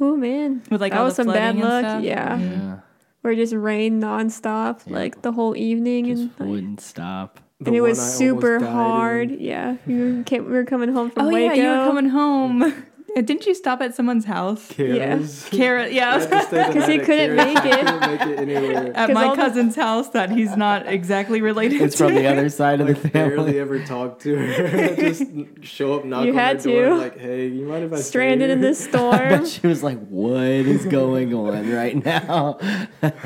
Oh 0.00 0.16
man, 0.16 0.62
With 0.70 0.80
like 0.80 0.92
that 0.92 0.98
all 0.98 1.04
was 1.04 1.16
the 1.16 1.24
some 1.24 1.32
bad 1.32 1.56
luck. 1.56 2.02
Yeah, 2.02 2.38
yeah. 2.38 2.78
where 3.20 3.32
it 3.32 3.36
just 3.36 3.54
rained 3.54 4.02
nonstop 4.02 4.80
Yeah. 4.86 4.94
like 4.94 5.22
the 5.22 5.32
whole 5.32 5.56
evening, 5.56 6.06
Just 6.06 6.28
and 6.40 6.50
wouldn't 6.50 6.80
stop. 6.80 7.38
The 7.60 7.68
and 7.68 7.76
it 7.76 7.80
was 7.80 7.98
I 7.98 8.02
super 8.02 8.58
died 8.58 8.66
in. 8.66 8.72
hard. 8.72 9.30
Yeah, 9.40 9.76
you 9.86 10.22
came, 10.26 10.44
we 10.46 10.52
were 10.52 10.64
coming 10.64 10.92
home 10.92 11.10
from 11.10 11.26
Oh 11.26 11.30
Waco. 11.30 11.54
yeah, 11.54 11.62
you 11.62 11.68
were 11.78 11.86
coming 11.86 12.08
home. 12.10 12.84
Didn't 13.22 13.46
you 13.46 13.54
stop 13.54 13.80
at 13.80 13.94
someone's 13.94 14.26
house? 14.26 14.68
Kara's. 14.72 15.48
Carrot, 15.50 15.86
I 15.86 15.88
yeah. 15.90 16.18
had 16.18 16.30
to 16.30 16.42
stay 16.42 16.56
the 16.68 16.72
'Cause 16.78 16.86
he 16.88 16.98
couldn't 16.98 17.36
Kara's. 17.36 17.54
make 17.54 17.64
it. 17.64 17.86
couldn't 17.86 18.00
make 18.00 18.20
it 18.20 18.38
anywhere. 18.38 18.92
At 18.94 19.06
'Cause 19.06 19.14
my 19.14 19.24
all 19.24 19.30
the- 19.36 19.42
cousin's 19.42 19.74
house 19.76 20.08
that 20.10 20.30
he's 20.30 20.54
not 20.56 20.86
exactly 20.86 21.40
related 21.40 21.78
to. 21.78 21.84
It's 21.84 21.96
to. 21.96 22.04
from 22.04 22.14
the 22.14 22.26
other 22.26 22.48
side 22.50 22.80
of 22.82 22.86
the 22.88 22.92
Like 23.04 23.12
barely 23.12 23.36
family. 23.36 23.58
ever 23.60 23.78
talk 23.84 24.18
to 24.20 24.36
her. 24.36 24.96
Just 24.96 25.22
show 25.62 25.94
up, 25.94 26.04
knock 26.04 26.24
You 26.26 26.32
on 26.32 26.36
had 26.38 26.56
her 26.62 26.70
door, 26.70 26.84
to. 26.88 26.94
like, 26.96 27.18
"Hey, 27.18 27.46
you 27.48 27.64
mind 27.66 27.84
if 27.84 27.92
I 27.92 27.96
stay 27.96 28.02
stranded 28.04 28.50
in 28.50 28.60
this 28.60 28.84
storm. 28.84 29.16
bet 29.16 29.46
she 29.46 29.66
was 29.66 29.82
like, 29.82 29.98
"What 30.08 30.42
is 30.42 30.84
going 30.84 31.32
on 31.32 31.70
right 31.72 32.04
now?" 32.04 32.58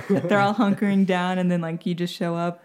They're 0.08 0.38
all 0.40 0.54
hunkering 0.54 1.04
down, 1.04 1.38
and 1.38 1.50
then 1.50 1.60
like 1.60 1.84
you 1.84 1.94
just 1.96 2.14
show 2.14 2.36
up. 2.36 2.62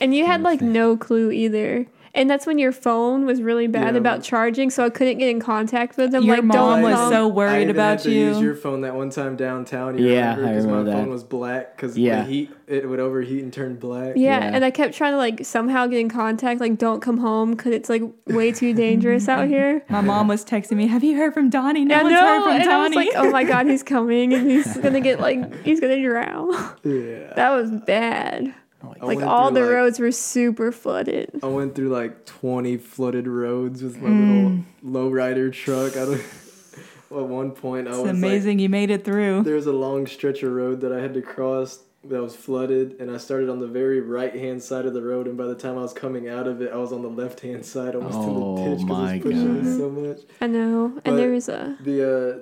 And 0.00 0.14
you 0.14 0.24
had 0.26 0.42
like 0.42 0.60
no 0.60 0.96
clue 0.96 1.30
either. 1.30 1.86
And 2.16 2.30
that's 2.30 2.46
when 2.46 2.58
your 2.58 2.70
phone 2.70 3.26
was 3.26 3.42
really 3.42 3.66
bad 3.66 3.94
Yeah. 3.94 3.98
about 4.00 4.22
charging, 4.22 4.70
so 4.70 4.84
I 4.84 4.90
couldn't 4.90 5.18
get 5.18 5.28
in 5.28 5.40
contact 5.40 5.96
with 5.96 6.12
them. 6.12 6.22
Your 6.22 6.36
like, 6.36 6.44
mom 6.44 6.82
was 6.82 6.94
come. 6.94 7.12
so 7.12 7.24
I 7.28 7.32
worried 7.32 7.62
even 7.62 7.70
about 7.70 7.88
had 7.90 7.98
to 8.00 8.10
you. 8.12 8.26
use 8.26 8.40
your 8.40 8.54
phone 8.54 8.82
that 8.82 8.94
one 8.94 9.10
time 9.10 9.34
downtown. 9.34 9.98
You 9.98 10.06
Yeah, 10.06 10.36
remember? 10.36 10.48
I 10.48 10.54
'Cause 10.54 10.64
remember 10.66 10.84
my 10.90 10.96
that. 10.96 11.02
phone 11.02 11.10
was 11.10 11.24
black 11.24 11.76
because 11.76 11.98
Yeah. 11.98 12.22
the 12.22 12.30
heat 12.30 12.50
it 12.68 12.88
would 12.88 13.00
overheat 13.00 13.42
and 13.42 13.52
turn 13.52 13.74
black. 13.74 14.12
yeah, 14.16 14.38
Yeah. 14.38 14.50
and 14.54 14.64
I 14.64 14.70
kept 14.70 14.94
trying 14.94 15.12
to 15.12 15.16
like 15.18 15.44
somehow 15.44 15.86
get 15.88 15.98
in 15.98 16.08
contact. 16.08 16.60
Like, 16.60 16.78
don't 16.78 17.00
come 17.02 17.18
home 17.18 17.50
because 17.50 17.72
it's 17.72 17.90
like 17.90 18.02
way 18.28 18.52
too 18.52 18.72
dangerous 18.74 19.28
out 19.28 19.48
here. 19.54 19.82
My 19.90 20.00
mom 20.00 20.28
was 20.28 20.44
texting 20.44 20.76
me, 20.76 20.86
"Have 20.86 21.02
you 21.02 21.16
heard 21.16 21.34
from 21.34 21.50
Donnie? 21.50 21.84
No 21.84 21.96
I 21.96 22.02
one's 22.04 22.14
heard 22.14 22.20
know, 22.38 22.42
from 22.44 22.52
and 22.60 22.70
I 22.70 22.82
was 22.86 22.94
like, 22.94 23.08
oh 23.16 23.30
my 23.30 23.42
god, 23.42 23.66
he's 23.66 23.82
coming, 23.94 24.32
and 24.32 24.48
he's 24.48 24.76
gonna 24.76 25.00
get 25.00 25.18
like 25.20 25.64
he's 25.64 25.80
gonna 25.80 26.00
drown. 26.00 26.52
Yeah. 26.84 27.32
that 27.34 27.50
was 27.50 27.70
bad. 27.72 28.54
I 29.00 29.04
Like 29.06 29.22
all 29.22 29.50
the 29.50 29.60
like- 29.60 29.70
roads 29.70 29.98
were 30.00 30.10
super 30.12 30.70
flooded. 30.72 31.30
I 31.42 31.46
went 31.46 31.74
through 31.74 31.88
like 31.90 32.24
20 32.26 32.76
flooded 32.78 33.26
roads 33.26 33.82
with 33.82 34.00
my 34.00 34.08
Mm. 34.08 34.62
little 34.82 35.10
lowrider 35.10 35.52
truck. 35.52 35.96
I 35.96 36.04
don't. 36.04 36.20
At 37.10 37.28
one 37.28 37.52
point, 37.52 37.86
I 37.86 37.92
was 37.96 38.10
amazing 38.10 38.58
you 38.58 38.68
made 38.68 38.90
it 38.90 39.04
through. 39.04 39.42
there 39.44 39.54
was 39.54 39.66
a 39.66 39.72
long 39.72 40.06
stretch 40.06 40.42
of 40.42 40.52
road 40.52 40.80
that 40.80 40.92
I 40.92 41.00
had 41.00 41.14
to 41.14 41.22
cross 41.22 41.78
that 42.02 42.20
was 42.20 42.34
flooded, 42.34 42.96
and 42.98 43.08
I 43.10 43.18
started 43.18 43.48
on 43.48 43.60
the 43.60 43.68
very 43.68 44.00
right 44.00 44.34
hand 44.34 44.60
side 44.62 44.84
of 44.84 44.94
the 44.94 45.02
road. 45.02 45.28
And 45.28 45.36
by 45.38 45.46
the 45.46 45.54
time 45.54 45.78
I 45.78 45.82
was 45.82 45.92
coming 45.92 46.28
out 46.28 46.48
of 46.48 46.60
it, 46.60 46.72
I 46.72 46.76
was 46.76 46.92
on 46.92 47.02
the 47.02 47.08
left 47.08 47.40
hand 47.40 47.64
side, 47.64 47.94
almost 47.94 48.16
Oh 48.18 48.56
in 48.56 48.64
the 48.70 48.76
ditch 48.76 48.84
my 48.86 49.18
because 49.18 49.30
it 49.30 49.48
was 49.48 49.48
pushing 49.48 49.54
God. 49.54 49.64
me 49.64 49.78
so 49.78 49.90
much. 49.90 50.18
I 50.40 50.46
know, 50.48 50.88
But- 50.96 51.02
and 51.06 51.18
there 51.18 51.30
was 51.30 51.48
a 51.48 51.76
the 51.84 52.02
uh 52.02 52.38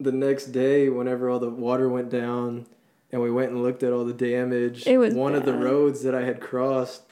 the 0.00 0.12
next 0.12 0.46
day 0.46 0.88
whenever 0.88 1.30
all 1.30 1.38
the 1.38 1.48
water 1.50 1.88
went 1.88 2.10
down 2.10 2.66
and 3.12 3.22
we 3.22 3.30
went 3.30 3.50
and 3.50 3.62
looked 3.62 3.82
at 3.82 3.92
all 3.92 4.04
the 4.04 4.12
damage. 4.12 4.86
It 4.86 4.98
was 4.98 5.14
one 5.14 5.34
of 5.34 5.44
the 5.44 5.54
roads 5.54 6.02
that 6.02 6.14
i 6.14 6.22
had 6.22 6.40
crossed 6.40 7.02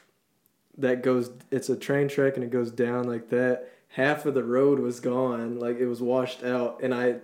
that 0.79 1.03
goes 1.03 1.31
it's 1.51 1.69
a 1.71 1.77
train 1.77 2.07
track 2.09 2.35
and 2.37 2.45
it 2.45 2.51
goes 2.51 2.71
down 2.71 3.05
like 3.05 3.31
that. 3.31 3.71
Half 3.89 4.27
of 4.27 4.35
the 4.35 4.45
road 4.45 4.79
was 4.79 5.01
gone. 5.01 5.59
Like 5.59 5.79
it 5.79 5.87
was 5.87 6.03
washed 6.03 6.43
out. 6.45 6.81
And 6.83 6.95
i 6.95 7.17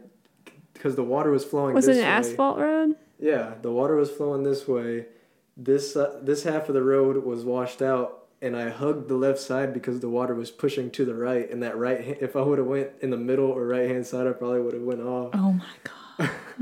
because 0.75 0.97
the 0.97 1.05
water 1.05 1.31
was 1.31 1.45
flowing 1.45 1.75
was 1.75 1.87
it 1.87 1.97
an 1.97 2.03
way. 2.03 2.05
asphalt 2.09 2.59
road? 2.59 2.97
yeah 3.21 3.55
the 3.63 3.71
water 3.71 3.95
was 3.95 4.11
flowing 4.11 4.43
this 4.43 4.67
way. 4.67 5.07
This 5.57 5.95
uh, 5.97 6.19
this 6.23 6.45
half 6.45 6.69
of 6.69 6.75
the 6.75 6.83
road 6.83 7.25
was 7.25 7.45
washed 7.45 7.83
out 7.83 8.21
and 8.41 8.57
I 8.57 8.71
hugged 8.71 9.09
the 9.09 9.15
left 9.15 9.39
side 9.39 9.73
because 9.73 10.01
the 10.01 10.09
water 10.09 10.35
was 10.35 10.51
pushing 10.51 10.91
to 10.93 11.05
the 11.05 11.15
right, 11.15 11.49
and 11.49 11.63
that 11.63 11.79
right, 11.79 12.05
ha- 12.05 12.15
if 12.21 12.35
I 12.35 12.41
would 12.43 12.59
have 12.59 12.67
went 12.67 12.89
in 13.01 13.11
the 13.11 13.17
middle 13.17 13.47
or 13.49 13.65
right 13.69 13.89
hand 13.89 14.05
side, 14.05 14.27
I 14.27 14.33
probably 14.33 14.61
would 14.61 14.75
have 14.75 14.83
went 14.83 15.01
off. 15.01 15.31
Oh 15.35 15.53
my 15.53 15.65
god, 15.85 15.93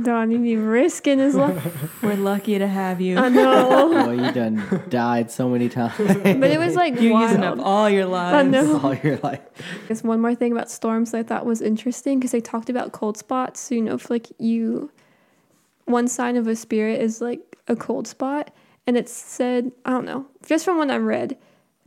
Donnie 0.02 0.38
be 0.38 0.56
risking 0.56 1.18
his 1.18 1.34
life. 1.34 2.02
we're 2.02 2.14
lucky 2.16 2.58
to 2.58 2.66
have 2.66 3.00
you. 3.00 3.18
I 3.18 3.28
know, 3.28 3.68
Oh, 3.92 4.10
you 4.10 4.32
done 4.32 4.82
died 4.88 5.30
so 5.30 5.48
many 5.48 5.68
times. 5.68 5.96
but 5.98 6.50
it 6.50 6.58
was 6.58 6.74
like 6.76 6.94
You're 7.00 7.12
wild. 7.12 7.30
using 7.30 7.44
up 7.44 7.58
all 7.60 7.88
your 7.90 8.06
lives. 8.06 8.34
I 8.36 8.42
know. 8.48 8.80
All 8.80 8.94
your 8.94 9.16
life. 9.18 9.40
Guess 9.88 10.02
one 10.02 10.20
more 10.20 10.34
thing 10.34 10.52
about 10.52 10.70
storms 10.70 11.14
I 11.14 11.22
thought 11.22 11.46
was 11.46 11.60
interesting 11.60 12.18
because 12.18 12.32
they 12.32 12.40
talked 12.40 12.70
about 12.70 12.92
cold 12.92 13.16
spots. 13.16 13.60
So 13.60 13.74
you 13.74 13.82
know, 13.82 13.94
if 13.94 14.10
like 14.10 14.28
you, 14.38 14.90
one 15.84 16.08
sign 16.08 16.36
of 16.36 16.46
a 16.46 16.56
spirit 16.56 17.00
is 17.00 17.20
like 17.20 17.56
a 17.68 17.76
cold 17.76 18.06
spot, 18.06 18.50
and 18.86 18.96
it 18.96 19.08
said 19.08 19.72
I 19.84 19.90
don't 19.90 20.04
know, 20.04 20.26
just 20.46 20.64
from 20.64 20.78
what 20.78 20.90
I 20.90 20.96
read, 20.96 21.36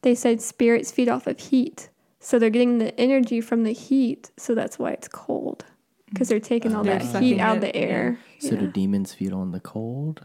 they 0.02 0.15
said 0.15 0.41
spirits 0.41 0.91
feed 0.91 1.10
off 1.10 1.28
of 1.28 1.39
heat, 1.39 1.89
so 2.19 2.38
they're 2.39 2.49
getting 2.49 2.78
the 2.78 2.97
energy 2.99 3.41
from 3.41 3.63
the 3.63 3.73
heat, 3.73 4.32
so 4.38 4.54
that's 4.56 4.78
why 4.80 4.91
it's 4.91 5.08
cold 5.08 5.65
because 6.13 6.30
they're 6.30 6.39
taking 6.39 6.73
all 6.76 6.84
They're 6.84 6.99
that 6.99 7.06
sucking 7.12 7.28
heat 7.28 7.39
out 7.39 7.58
of 7.58 7.63
it, 7.63 7.73
the 7.73 7.76
air. 7.76 8.19
So 8.39 8.52
Yeah. 8.54 8.62
do 8.62 8.67
demons 8.67 9.13
feed 9.13 9.34
on 9.34 9.52
the 9.52 9.60
cold? 9.60 10.21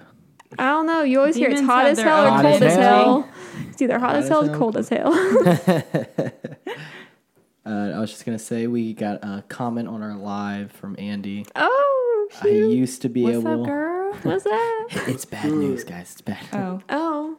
I 0.59 0.66
don't 0.68 0.87
know. 0.87 1.03
You 1.03 1.18
always 1.18 1.37
hear 1.37 1.48
it's 1.51 1.61
Demons 1.61 1.70
hot 1.70 1.83
have 1.85 1.90
as 1.92 1.96
their 1.98 2.07
hell 2.07 2.24
or 2.24 2.29
own 2.29 2.42
cold 2.42 2.62
as 2.62 2.72
energy. 2.72 2.83
hell. 2.83 3.29
It's 3.70 3.83
either 3.83 3.98
hot, 3.98 4.07
Hot 4.11 4.16
as 4.16 4.24
as 4.24 4.29
hell 4.31 4.51
or 4.51 4.57
cold 4.57 4.77
as 4.77 4.88
hell. 4.88 5.12
Uh, 7.66 7.92
I 7.94 8.01
was 8.01 8.11
just 8.11 8.24
gonna 8.24 8.38
say 8.38 8.66
we 8.66 8.94
got 8.94 9.22
a 9.22 9.44
comment 9.48 9.88
on 9.88 10.03
our 10.03 10.16
live 10.16 10.72
from 10.72 10.96
Andy. 10.98 11.44
oh, 11.55 12.29
I 12.40 12.42
shoot. 12.44 12.70
used 12.70 13.03
to 13.03 13.11
be 13.11 13.22
What's 13.24 13.37
able. 13.38 13.61
up, 13.62 13.66
girl? 13.68 14.14
what's 14.22 14.44
that? 14.44 14.87
It's 15.09 15.27
bad 15.27 15.53
news, 15.53 15.85
guys. 15.85 16.12
It's 16.12 16.20
bad. 16.22 16.46
Oh, 16.55 16.81
Oh, 16.88 17.37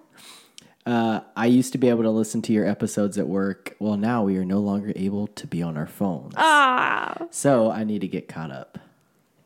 Uh, 0.89 1.21
I 1.35 1.45
used 1.45 1.71
to 1.73 1.77
be 1.77 1.87
able 1.89 2.01
to 2.03 2.09
listen 2.09 2.41
to 2.43 2.53
your 2.53 2.65
episodes 2.65 3.17
at 3.19 3.27
work. 3.27 3.75
Well, 3.77 3.95
now 3.95 4.23
we 4.23 4.37
are 4.37 4.45
no 4.45 4.59
longer 4.59 4.91
able 4.95 5.27
to 5.27 5.45
be 5.45 5.61
on 5.61 5.77
our 5.77 5.85
phones. 5.85 6.33
Ah. 6.35 7.27
So 7.29 7.69
I 7.69 7.83
need 7.83 8.01
to 8.01 8.07
get 8.07 8.27
caught 8.27 8.49
up. 8.51 8.79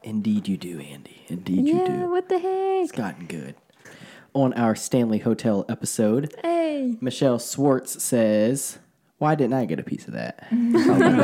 Indeed, 0.03 0.47
you 0.47 0.56
do, 0.56 0.79
Andy. 0.79 1.23
Indeed, 1.27 1.67
you 1.67 1.79
Yeah, 1.79 1.86
do. 1.88 2.10
what 2.10 2.29
the 2.29 2.39
heck? 2.39 2.84
It's 2.84 2.91
gotten 2.93 3.25
good. 3.25 3.56
On 4.34 4.53
our 4.53 4.73
Stanley 4.73 5.17
Hotel 5.19 5.65
episode, 5.67 6.34
Hey. 6.41 6.97
Michelle 7.01 7.39
Swartz 7.39 8.01
says, 8.01 8.79
Why 9.19 9.36
didn't 9.36 9.54
I 9.54 9.65
get 9.65 9.80
a 9.80 9.84
piece 9.84 10.08
of 10.08 10.13
that? 10.13 10.47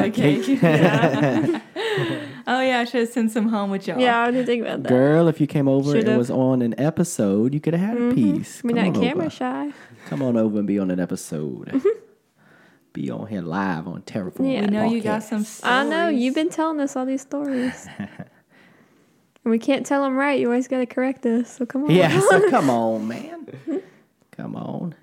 Okay. 0.10 0.38
Yeah. 0.42 1.62
oh 2.48 2.62
yeah, 2.62 2.80
I 2.80 2.86
should 2.86 3.02
have 3.02 3.10
sent 3.10 3.32
some 3.32 3.50
home 3.50 3.70
with 3.72 3.88
y'all. 3.88 4.00
Yeah, 4.00 4.20
I 4.22 4.32
didn't 4.32 4.46
think 4.46 4.62
about 4.64 4.84
that. 4.84 4.90
Girl, 4.90 5.28
if 5.28 5.42
you 5.42 5.48
came 5.48 5.68
over 5.68 5.92
and 5.92 6.02
Should've. 6.02 6.18
was 6.18 6.32
on 6.32 6.62
an 6.62 6.74
episode, 6.80 7.54
you 7.54 7.60
could 7.60 7.74
have 7.74 7.98
had 7.98 8.02
a 8.02 8.14
piece. 8.14 8.64
We're 8.64 8.70
Come 8.70 8.78
not 8.78 8.96
on 8.98 9.04
camera 9.04 9.26
over. 9.26 9.30
shy. 9.30 9.72
Come 10.08 10.22
on 10.22 10.38
over 10.38 10.58
and 10.60 10.68
be 10.68 10.80
on 10.80 10.90
an 10.92 11.00
episode. 11.00 11.82
be 12.94 13.10
on 13.12 13.28
here 13.28 13.42
live 13.42 13.88
on 13.88 14.02
Terrorform. 14.04 14.52
Yeah. 14.52 14.62
We 14.62 14.68
know 14.68 14.84
you 14.86 15.02
got 15.02 15.24
some. 15.24 15.44
Stories. 15.44 15.72
I 15.72 15.84
know 15.84 16.08
you've 16.08 16.36
been 16.36 16.50
telling 16.50 16.80
us 16.80 16.96
all 16.96 17.06
these 17.06 17.22
stories. 17.22 17.88
and 17.98 18.10
we 19.46 19.60
can't 19.60 19.86
tell 19.86 20.04
them 20.04 20.16
right. 20.16 20.40
You 20.40 20.48
always 20.48 20.68
got 20.68 20.80
to 20.80 20.86
correct 20.86 21.26
us. 21.26 21.58
So 21.58 21.66
come 21.66 21.84
on. 21.86 21.92
Yeah, 21.92 22.20
so 22.20 22.50
come 22.50 22.70
on, 22.70 23.08
man. 23.08 23.48
Come 24.32 24.56
on. 24.56 24.96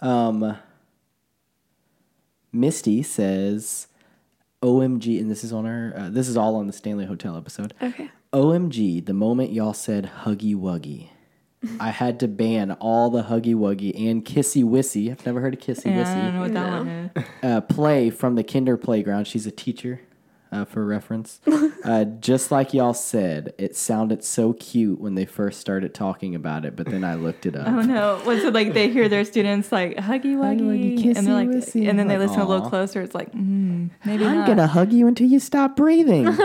Um 0.00 0.56
Misty 2.54 3.02
says 3.02 3.88
OMG 4.62 5.20
and 5.20 5.30
this 5.30 5.44
is 5.44 5.52
on 5.52 5.66
our 5.66 5.92
uh, 5.96 6.08
this 6.10 6.28
is 6.28 6.36
all 6.36 6.56
on 6.56 6.66
the 6.66 6.72
Stanley 6.72 7.04
Hotel 7.06 7.36
episode. 7.36 7.74
Okay. 7.82 8.10
OMG, 8.32 9.04
the 9.04 9.12
moment 9.14 9.52
y'all 9.52 9.74
said 9.74 10.10
huggy 10.24 10.54
wuggy. 10.56 11.08
I 11.80 11.90
had 11.90 12.20
to 12.20 12.28
ban 12.28 12.72
all 12.72 13.08
the 13.10 13.22
huggy 13.22 13.54
wuggy 13.54 14.08
and 14.10 14.22
kissy 14.24 14.62
wissy. 14.62 15.10
I've 15.10 15.24
never 15.24 15.40
heard 15.40 15.54
of 15.54 15.60
kissy 15.60 15.86
Yeah, 15.86 16.02
I 16.10 16.14
don't 16.24 16.34
know 16.34 16.40
what 16.42 16.52
that 16.52 16.70
No. 16.70 16.78
one 16.78 17.10
is. 17.16 17.24
uh, 17.42 17.60
play 17.62 18.10
from 18.10 18.34
the 18.34 18.44
kinder 18.44 18.76
playground. 18.76 19.26
She's 19.26 19.46
a 19.46 19.50
teacher, 19.50 20.00
uh, 20.54 20.64
for 20.64 20.84
reference. 20.86 21.40
uh, 21.84 22.04
just 22.04 22.50
like 22.50 22.72
y'all 22.72 22.94
said, 22.94 23.52
it 23.58 23.74
sounded 23.76 24.22
so 24.24 24.52
cute 24.54 25.00
when 25.00 25.14
they 25.16 25.26
first 25.26 25.60
started 25.60 25.92
talking 25.94 26.34
about 26.34 26.64
it, 26.64 26.76
but 26.76 26.86
then 26.86 27.02
I 27.04 27.14
looked 27.16 27.44
it 27.46 27.56
up. 27.60 27.66
Oh 27.66 27.80
no! 27.82 28.20
What's 28.24 28.44
it 28.44 28.54
like? 28.54 28.72
They 28.72 28.88
hear 28.88 29.08
their 29.08 29.24
students 29.24 29.72
like 29.72 29.96
huggy 29.96 30.36
Huggy 30.36 30.60
wuggy, 30.62 31.16
and 31.16 31.26
they're 31.26 31.34
like, 31.34 31.48
wissy. 31.48 31.88
and 31.88 31.98
then 31.98 32.06
they 32.08 32.16
Like, 32.18 32.28
listen 32.28 32.42
a 32.42 32.48
little 32.48 32.68
closer. 32.68 33.02
It's 33.02 33.14
like, 33.14 33.32
mm, 33.32 33.90
maybe 34.04 34.24
I'm 34.24 34.36
not. 34.36 34.46
gonna 34.46 34.66
hug 34.66 34.92
you 34.92 35.06
until 35.08 35.26
you 35.26 35.38
stop 35.40 35.76
breathing. 35.76 36.26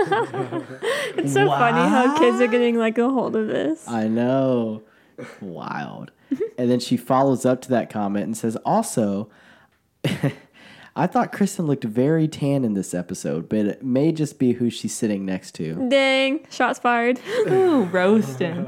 It's 1.16 1.34
so 1.34 1.48
funny 1.48 1.82
how 1.90 2.18
kids 2.18 2.40
are 2.40 2.48
getting 2.48 2.78
like 2.78 2.98
a 2.98 3.10
hold 3.10 3.36
of 3.36 3.48
this. 3.48 3.86
I 3.88 4.08
know. 4.08 4.84
Wild. 5.42 6.12
and 6.58 6.70
then 6.72 6.80
she 6.80 6.96
follows 6.96 7.46
up 7.46 7.62
to 7.64 7.70
that 7.70 7.90
comment 7.90 8.26
and 8.26 8.38
says, 8.38 8.56
also, 8.58 9.30
I 10.96 11.08
thought 11.08 11.32
Kristin 11.32 11.66
looked 11.68 11.84
very 11.86 12.28
tan 12.28 12.66
in 12.66 12.74
this 12.74 12.94
episode, 12.94 13.48
but 13.48 13.60
it 13.60 13.84
may 13.84 14.12
just 14.12 14.38
be 14.40 14.54
who 14.54 14.70
she's 14.70 14.94
sitting 14.94 15.26
next 15.26 15.54
to. 15.56 15.88
Dang, 15.90 16.46
shots 16.50 16.80
fired. 16.80 17.20
Ooh, 17.48 17.84
roasting. 17.86 18.68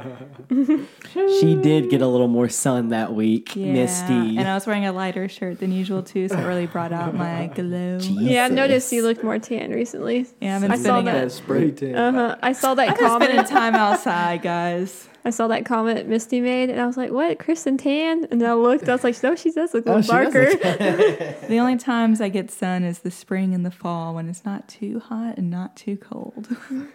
She 1.13 1.55
did 1.55 1.89
get 1.89 2.01
a 2.01 2.07
little 2.07 2.29
more 2.29 2.47
sun 2.47 2.89
that 2.89 3.13
week, 3.13 3.53
Yeah. 3.55 3.73
Misty. 3.73 4.37
And 4.37 4.47
I 4.47 4.53
was 4.53 4.65
wearing 4.65 4.85
a 4.85 4.93
lighter 4.93 5.27
shirt 5.27 5.59
than 5.59 5.73
usual 5.73 6.01
too, 6.03 6.29
so 6.29 6.37
it 6.37 6.45
really 6.45 6.67
brought 6.67 6.93
out 6.93 7.13
my 7.13 7.47
glow. 7.55 7.97
Yeah, 8.01 8.45
I 8.45 8.47
noticed 8.47 8.91
you 8.93 9.03
looked 9.03 9.21
more 9.23 9.37
tan 9.37 9.71
recently. 9.71 10.27
Yeah, 10.39 10.55
I've 10.55 10.61
been 10.61 10.71
I 10.71 10.75
saw 10.77 10.81
spending 10.83 11.05
that. 11.05 11.21
That 11.25 11.31
spray 11.31 11.71
tan. 11.71 11.95
Uh 11.95 12.11
huh. 12.13 12.35
I 12.41 12.53
saw 12.53 12.75
that 12.75 12.89
I've 12.91 12.97
been 12.97 13.21
spending 13.21 13.45
time 13.45 13.75
outside, 13.75 14.41
guys. 14.41 15.09
I 15.23 15.29
saw 15.29 15.47
that 15.47 15.65
comment 15.65 16.07
Misty 16.07 16.41
made, 16.41 16.69
and 16.69 16.79
I 16.81 16.87
was 16.87 16.97
like, 16.97 17.11
"What, 17.11 17.37
Kristin 17.39 17.77
Tan?" 17.77 18.27
And 18.31 18.41
then 18.41 18.49
I 18.49 18.53
looked. 18.53 18.89
I 18.89 18.93
was 18.93 19.03
like, 19.03 19.21
"No, 19.21 19.35
she 19.35 19.51
does 19.51 19.73
look 19.73 19.85
a 19.85 19.89
Oh, 19.91 19.95
little 19.97 20.31
she 20.31 20.31
does 20.31 20.55
darker." 20.57 21.35
The 21.47 21.57
only 21.59 21.77
times 21.77 22.21
I 22.21 22.29
get 22.29 22.49
sun 22.49 22.83
is 22.83 22.99
the 22.99 23.11
spring 23.11 23.53
and 23.53 23.65
the 23.65 23.71
fall 23.71 24.15
when 24.15 24.27
it's 24.29 24.45
not 24.45 24.67
too 24.67 24.99
hot 24.99 25.37
and 25.37 25.49
not 25.49 25.75
too 25.75 25.97
cold. 25.97 26.47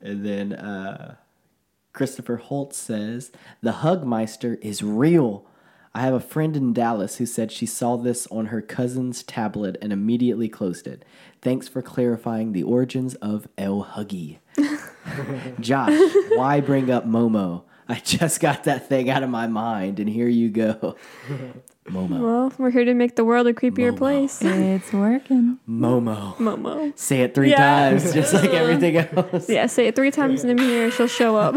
And 0.00 0.24
then 0.24 0.52
uh, 0.52 1.16
Christopher 1.92 2.36
Holt 2.36 2.74
says, 2.74 3.32
The 3.62 3.72
Hugmeister 3.72 4.58
is 4.60 4.82
real. 4.82 5.46
I 5.96 6.00
have 6.00 6.12
a 6.12 6.20
friend 6.20 6.54
in 6.58 6.74
Dallas 6.74 7.16
who 7.16 7.24
said 7.24 7.50
she 7.50 7.64
saw 7.64 7.96
this 7.96 8.26
on 8.26 8.46
her 8.46 8.60
cousin's 8.60 9.22
tablet 9.22 9.78
and 9.80 9.94
immediately 9.94 10.46
closed 10.46 10.86
it. 10.86 11.06
Thanks 11.40 11.68
for 11.68 11.80
clarifying 11.80 12.52
the 12.52 12.62
origins 12.64 13.14
of 13.16 13.48
El 13.56 13.82
Huggy. 13.94 14.36
Josh, 15.60 15.98
why 16.34 16.60
bring 16.60 16.90
up 16.90 17.06
Momo? 17.06 17.62
I 17.88 18.00
just 18.04 18.40
got 18.40 18.64
that 18.64 18.88
thing 18.90 19.08
out 19.08 19.22
of 19.22 19.30
my 19.30 19.46
mind, 19.46 19.98
and 19.98 20.06
here 20.10 20.28
you 20.28 20.50
go. 20.50 20.96
Momo. 21.88 22.20
well, 22.20 22.52
we're 22.58 22.70
here 22.70 22.84
to 22.84 22.92
make 22.92 23.16
the 23.16 23.24
world 23.24 23.46
a 23.46 23.54
creepier 23.54 23.92
Momo. 23.92 23.96
place. 23.98 24.42
it's 24.42 24.92
working. 24.92 25.58
Momo. 25.66 26.34
Momo. 26.36 26.98
Say 26.98 27.22
it 27.22 27.34
three 27.34 27.50
Yeah. 27.50 27.56
times, 27.90 28.12
just 28.12 28.34
like 28.34 28.50
everything 28.62 28.96
else. 28.98 29.48
Yeah, 29.48 29.64
say 29.66 29.86
it 29.86 29.96
three 29.96 30.10
times 30.10 30.44
in 30.44 30.50
a 30.50 30.54
mirror, 30.54 30.90
she'll 30.90 31.06
show 31.06 31.36
up. 31.36 31.54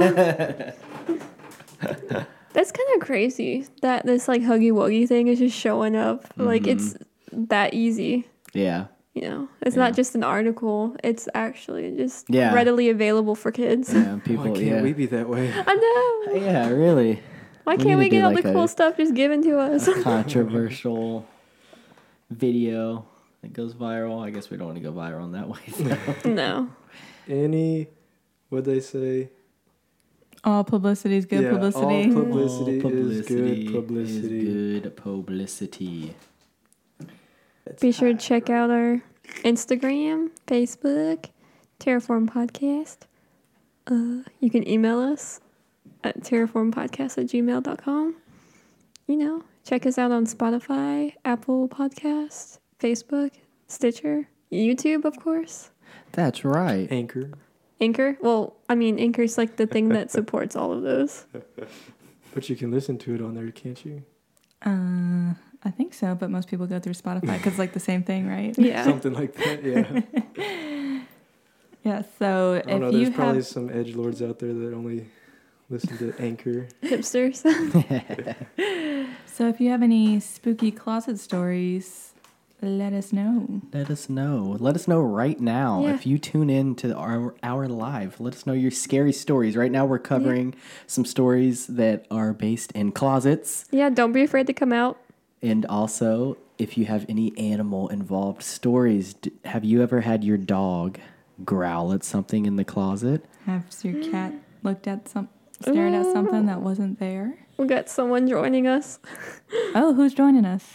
That's 2.59 2.73
kind 2.73 2.89
of 2.95 3.07
crazy 3.07 3.65
that 3.83 4.05
this 4.05 4.27
like 4.27 4.41
huggy 4.41 4.73
wuggy 4.73 5.07
thing 5.07 5.27
is 5.29 5.39
just 5.39 5.57
showing 5.57 5.95
up. 5.95 6.25
Like 6.35 6.67
it's 6.67 6.93
mm-hmm. 6.93 7.45
that 7.45 7.73
easy. 7.73 8.27
Yeah. 8.51 8.87
You 9.13 9.21
know, 9.21 9.49
it's 9.61 9.77
Yeah. 9.77 9.83
not 9.83 9.95
just 9.95 10.13
an 10.13 10.25
article. 10.25 10.93
It's 11.01 11.29
actually 11.33 11.95
just 11.95 12.25
Yeah. 12.29 12.53
readily 12.53 12.89
available 12.89 13.35
for 13.35 13.53
kids. 13.53 13.93
Yeah, 13.93 14.13
Why 14.15 14.19
people. 14.19 14.43
can't 14.43 14.57
yeah. 14.57 14.81
we 14.81 14.91
be 14.91 15.05
that 15.05 15.29
way? 15.29 15.53
I 15.55 15.73
know. 15.73 16.35
Yeah, 16.35 16.67
really. 16.71 17.21
Why 17.63 17.75
We 17.75 17.83
can't 17.85 17.97
we 17.97 18.09
get 18.09 18.25
all 18.25 18.33
like 18.33 18.43
the 18.43 18.49
a- 18.49 18.53
cool 18.53 18.67
stuff 18.67 18.97
just 18.97 19.13
given 19.13 19.41
to 19.43 19.57
us? 19.57 19.87
controversial 20.03 21.25
video 22.29 23.05
that 23.41 23.53
goes 23.53 23.73
viral. 23.73 24.21
I 24.21 24.31
guess 24.31 24.49
we 24.49 24.57
don't 24.57 24.67
want 24.67 24.79
to 24.79 24.83
go 24.83 24.91
viral 24.91 25.23
in 25.23 25.31
that 25.31 25.47
way. 25.47 25.59
though. 26.25 26.29
no. 26.29 26.69
Any, 27.25 27.87
what 28.49 28.65
they 28.65 28.81
say? 28.81 29.29
All 30.43 30.63
publicity 30.63 31.17
is 31.17 31.25
good 31.25 31.43
Yeah, 31.43 31.51
publicity. 31.51 31.85
all 31.85 32.23
Publicity 32.23 32.71
is 32.77 32.81
good 33.27 33.71
publicity. 33.73 34.39
is 34.39 34.81
good 34.81 34.95
publicity. 34.95 36.15
Be 37.81 37.91
sure 37.91 38.13
to 38.13 38.17
check 38.17 38.49
out 38.49 38.69
our 38.69 39.01
Instagram, 39.43 40.29
Facebook, 40.47 41.25
Terrorform 41.79 42.27
Podcast. 42.29 42.99
Uh, 43.87 44.23
you 44.39 44.49
can 44.49 44.67
email 44.67 44.99
us 44.99 45.39
at 46.03 46.21
terrorformpodcast 46.21 47.17
at 47.17 47.25
gmail.com. 47.27 48.15
You 49.07 49.15
know, 49.17 49.43
check 49.65 49.85
us 49.85 49.97
out 49.97 50.11
on 50.11 50.25
Spotify, 50.25 51.13
Apple 51.25 51.67
Podcast, 51.67 52.59
Facebook, 52.79 53.31
Stitcher, 53.67 54.27
YouTube, 54.51 55.05
of 55.05 55.19
course. 55.19 55.69
That's 56.13 56.43
right. 56.45 56.87
Anchor. 56.91 57.31
Anchor. 57.81 58.17
Well, 58.21 58.55
I 58.67 58.75
mean, 58.75 58.99
Anchor's 58.99 59.37
like 59.37 59.55
the 59.55 59.67
thing 59.67 59.89
that 59.89 60.11
supports 60.19 60.55
all 60.55 60.71
of 60.71 60.83
those. 60.83 61.25
But 62.33 62.49
you 62.49 62.55
can 62.55 62.71
listen 62.71 62.97
to 62.99 63.15
it 63.15 63.21
on 63.21 63.35
there, 63.35 63.49
can't 63.51 63.83
you? 63.85 64.03
Uh, 64.65 65.33
I 65.63 65.71
think 65.71 65.93
so, 65.93 66.15
but 66.15 66.29
most 66.29 66.49
people 66.49 66.67
go 66.67 66.79
through 66.79 66.93
Spotify 66.93 67.37
because 67.37 67.57
like 67.57 67.73
the 67.73 67.79
same 67.79 68.03
thing, 68.03 68.27
right? 68.27 68.57
Yeah. 68.57 68.83
Something 68.85 69.13
like 69.13 69.33
that, 69.35 69.63
yeah. 69.63 71.01
Yeah. 71.81 72.03
So 72.19 72.61
I 72.65 72.69
don't 72.69 72.81
know. 72.81 72.91
There's 72.91 73.07
you 73.07 73.15
probably 73.15 73.35
have, 73.35 73.47
some 73.47 73.69
edge 73.69 73.95
lords 73.95 74.21
out 74.21 74.39
there 74.39 74.53
that 74.53 74.73
only 74.73 75.09
listen 75.69 75.97
to 75.97 76.13
Anchor. 76.19 76.67
Hipsters. 76.83 77.37
so 79.25 79.47
if 79.47 79.61
you 79.61 79.69
have 79.69 79.81
any 79.81 80.19
spooky 80.19 80.71
closet 80.71 81.19
stories, 81.19 82.08
let 82.61 82.93
us 82.93 83.13
know. 83.13 83.61
Let 83.73 83.89
us 83.89 84.09
know. 84.09 84.57
Let 84.59 84.75
us 84.75 84.87
know 84.87 85.01
right 85.01 85.39
now. 85.39 85.83
Yeah. 85.83 85.93
If 85.93 86.05
you 86.05 86.17
tune 86.17 86.49
in 86.49 86.75
to 86.75 86.93
our, 86.95 87.35
our 87.41 87.67
live, 87.67 88.19
let 88.19 88.35
us 88.35 88.45
know 88.45 88.53
your 88.53 88.71
scary 88.71 89.13
stories. 89.13 89.55
Right 89.55 89.71
now, 89.71 89.85
we're 89.85 89.99
covering 89.99 90.55
some 90.87 91.05
stories 91.05 91.67
that 91.67 92.05
are 92.11 92.33
based 92.33 92.71
in 92.73 92.91
closets. 92.91 93.65
yeah, 93.71 93.89
don't 93.89 94.11
be 94.11 94.23
afraid 94.23 94.47
to 94.47 94.53
come 94.53 94.73
out. 94.73 94.99
And 95.41 95.65
also, 95.67 96.37
if 96.57 96.77
you 96.77 96.85
have 96.85 97.05
any 97.07 97.37
animal 97.37 97.87
involved 97.87 98.43
stories, 98.43 99.13
d- 99.13 99.31
have 99.45 99.63
you 99.63 99.81
ever 99.81 100.01
had 100.01 100.23
your 100.23 100.37
dog 100.37 100.99
growl 101.45 101.93
at 101.93 102.03
something 102.03 102.45
in 102.45 102.57
the 102.57 102.65
closet? 102.65 103.23
Have 103.45 103.65
your 103.83 104.03
cat 104.11 104.33
mm. 104.33 104.39
looked 104.63 104.87
at 104.87 105.07
some, 105.07 105.29
stared 105.61 105.93
at 105.93 106.11
something 106.11 106.43
mm. 106.43 106.47
that 106.47 106.61
wasn't 106.61 106.99
there? 106.99 107.37
We 107.57 107.67
got 107.67 107.89
someone 107.89 108.27
joining 108.27 108.67
us. 108.67 108.99
Oh, 109.75 109.93
who's 109.93 110.15
joining 110.15 110.45
us? 110.45 110.67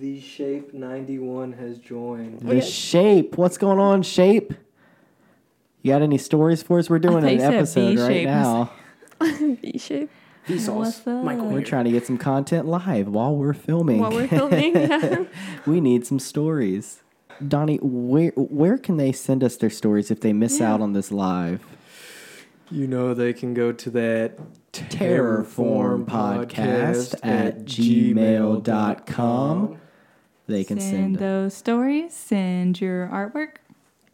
The 0.00 0.18
Shape 0.18 0.72
91 0.72 1.52
has 1.52 1.78
joined. 1.78 2.40
The 2.40 2.54
got- 2.54 2.64
shape. 2.64 3.36
What's 3.36 3.58
going 3.58 3.78
on, 3.78 4.02
shape? 4.02 4.54
You 5.82 5.92
got 5.92 6.00
any 6.00 6.16
stories 6.16 6.62
for 6.62 6.78
us? 6.78 6.88
We're 6.88 6.98
doing 6.98 7.22
an 7.22 7.34
you 7.34 7.38
said 7.38 7.52
episode 7.52 7.98
right 7.98 8.24
now. 8.24 8.72
V 9.22 9.76
shape. 9.76 10.08
What's 10.48 11.06
up? 11.06 11.22
We're 11.22 11.62
trying 11.62 11.84
to 11.84 11.90
get 11.90 12.06
some 12.06 12.16
content 12.16 12.66
live 12.66 13.08
while 13.08 13.36
we're 13.36 13.52
filming. 13.52 13.98
While 14.00 14.12
we're 14.12 14.26
filming. 14.26 14.74
Yeah. 14.74 15.24
we 15.66 15.82
need 15.82 16.06
some 16.06 16.18
stories. 16.18 17.02
Donnie, 17.46 17.76
where 17.82 18.30
where 18.36 18.78
can 18.78 18.96
they 18.96 19.12
send 19.12 19.44
us 19.44 19.58
their 19.58 19.68
stories 19.68 20.10
if 20.10 20.22
they 20.22 20.32
miss 20.32 20.60
Yeah. 20.60 20.72
out 20.72 20.80
on 20.80 20.94
this 20.94 21.12
live? 21.12 21.62
You 22.70 22.86
know 22.86 23.12
they 23.12 23.34
can 23.34 23.52
go 23.52 23.70
to 23.70 23.90
that 23.90 24.38
terrorformpodcast 24.72 27.16
at 27.22 27.66
gmail.com. 27.66 29.76
They 30.50 30.64
can 30.64 30.80
send 30.80 30.90
send. 30.90 31.16
those 31.16 31.54
stories, 31.54 32.12
send 32.12 32.80
your 32.80 33.06
artwork. 33.06 33.56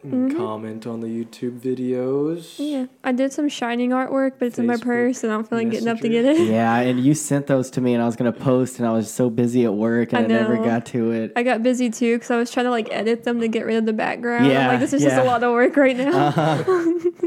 And 0.03 0.37
Comment 0.37 0.87
on 0.87 1.01
the 1.01 1.09
YouTube 1.09 1.59
videos. 1.59 2.57
Yeah, 2.59 2.87
I 3.03 3.13
did 3.13 3.33
some 3.33 3.49
shining 3.49 3.91
artwork, 3.91 4.33
but 4.39 4.47
it's 4.47 4.59
in 4.59 4.67
my 4.67 4.77
purse, 4.77 5.25
and 5.25 5.33
I'm 5.33 5.43
feeling 5.43 5.71
getting 5.71 5.89
up 5.89 5.99
to 6.01 6.09
get 6.09 6.25
it. 6.25 6.39
Yeah, 6.39 6.77
and 6.79 7.01
you 7.01 7.15
sent 7.15 7.47
those 7.47 7.71
to 7.73 7.81
me, 7.81 7.95
and 7.95 8.03
I 8.03 8.07
was 8.07 8.15
gonna 8.15 8.33
post, 8.33 8.79
and 8.79 8.87
I 8.87 8.93
was 8.93 9.13
so 9.13 9.31
busy 9.31 9.65
at 9.65 9.75
work, 9.75 10.13
and 10.13 10.21
I, 10.21 10.25
I 10.25 10.27
never 10.41 10.59
got 10.59 10.87
to 10.87 11.11
it. 11.11 11.33
I 11.35 11.43
got 11.43 11.63
busy 11.63 11.91
too 11.91 12.17
because 12.17 12.31
I 12.31 12.37
was 12.37 12.51
trying 12.51 12.67
to 12.67 12.71
like 12.71 12.89
edit 12.93 13.25
them 13.25 13.41
to 13.41 13.49
get 13.49 13.65
rid 13.65 13.77
of 13.79 13.87
the 13.87 13.95
background. 13.95 14.47
Yeah, 14.47 14.67
I'm 14.67 14.69
like 14.75 14.81
this 14.81 14.93
is 14.93 15.03
just 15.03 15.17
a 15.17 15.25
lot 15.25 15.43
of 15.43 15.53
work 15.53 15.77
right 15.77 15.97
now. 15.97 16.27
Uh-huh. 16.29 17.13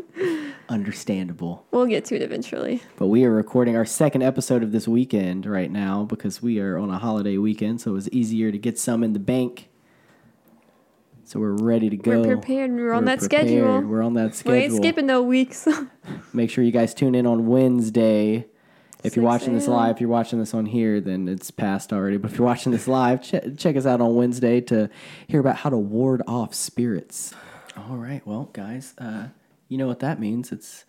Understandable. 0.70 1.66
We'll 1.72 1.88
get 1.88 2.06
to 2.06 2.16
it 2.16 2.22
eventually. 2.22 2.82
But 2.98 3.08
we 3.08 3.24
are 3.26 3.32
recording 3.32 3.76
our 3.76 3.86
second 3.86 4.22
episode 4.22 4.62
of 4.62 4.72
this 4.72 4.88
weekend 4.88 5.46
right 5.46 5.72
now 5.72 6.04
because 6.04 6.42
we 6.42 6.60
are 6.60 6.78
on 6.78 6.90
a 6.92 7.00
holiday 7.00 7.38
weekend, 7.38 7.82
so 7.82 7.92
it 7.92 7.94
was 7.96 8.10
easier 8.10 8.52
to 8.52 8.58
get 8.58 8.78
some 8.78 9.04
in 9.04 9.14
the 9.14 9.20
bank. 9.20 9.70
So 11.24 11.40
we're 11.40 11.52
ready 11.54 11.90
to 11.90 11.98
go. 11.98 12.22
We're 12.22 12.36
prepared. 12.38 12.72
We're 12.72 12.92
on 12.94 13.02
We're 13.04 13.06
that 13.16 13.20
prepared. 13.20 13.48
schedule. 13.48 13.82
We're 13.82 14.02
on 14.04 14.14
that 14.16 14.28
We 14.28 14.32
schedule. 14.34 14.56
ain't 14.62 14.74
skipping 14.76 15.06
no 15.06 15.22
weeks. 15.24 15.68
Make 16.34 16.50
sure 16.50 16.64
you 16.64 16.72
guys 16.72 16.94
tune 16.94 17.16
in 17.16 17.26
on 17.28 17.48
Wednesday. 17.48 18.46
If 19.04 19.16
you're 19.16 19.24
watching 19.26 19.54
this 19.54 19.68
live, 19.68 19.96
if 19.96 20.02
you're 20.02 20.10
watching 20.10 20.40
this 20.40 20.54
on 20.54 20.66
here, 20.66 21.00
then 21.00 21.30
it's 21.30 21.52
past 21.52 21.94
already. 21.94 22.18
But 22.18 22.32
if 22.32 22.38
you're 22.38 22.46
watching 22.48 22.72
this 22.74 22.88
live, 22.88 23.22
ch- 23.22 23.58
check 23.58 23.76
us 23.78 23.86
out 23.86 24.02
on 24.02 24.16
Wednesday 24.16 24.60
to 24.62 24.90
hear 25.28 25.40
about 25.40 25.56
how 25.58 25.70
to 25.70 25.78
ward 25.78 26.22
off 26.28 26.54
spirits. 26.54 27.34
All 27.78 27.96
right, 27.96 28.22
well, 28.28 28.50
guys, 28.52 28.94
uh, 28.98 29.28
you 29.70 29.78
know 29.78 29.88
what 29.88 30.00
that 30.00 30.20
means. 30.20 30.52
It's 30.52 30.84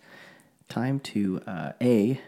time 0.68 0.98
to 1.00 1.40
uh, 1.46 1.72
A, 1.80 2.20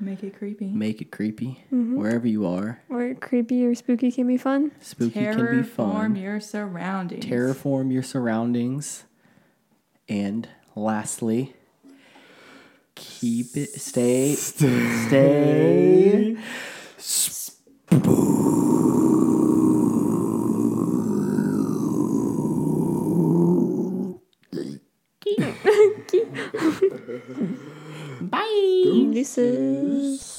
Make 0.00 0.22
it 0.22 0.36
creepy. 0.38 0.66
make 0.68 1.00
it 1.00 1.10
creepy 1.10 1.64
Mm-hmm. 1.72 1.96
wherever 1.96 2.26
you 2.28 2.46
are. 2.46 2.80
or 2.88 3.14
creepy 3.14 3.66
or 3.66 3.74
spooky 3.74 4.12
can 4.12 4.26
be 4.28 4.36
fun. 4.36 4.70
Spooky 4.80 5.12
can 5.24 5.36
be 5.50 5.62
fun. 5.62 5.64
Terrorform 5.64 6.12
fun. 6.12 6.16
your 6.16 6.40
surroundings. 6.40 7.24
Terrorform 7.24 7.92
your 7.92 8.02
surroundings. 8.04 9.04
And 10.08 10.48
lastly, 10.76 11.54
keep 12.94 13.56
it, 13.56 13.80
stay 13.80 14.34
stay, 14.34 15.06
stay. 15.08 16.36
Bye. 28.20 29.10
This 29.12 29.38
is. 29.38 30.38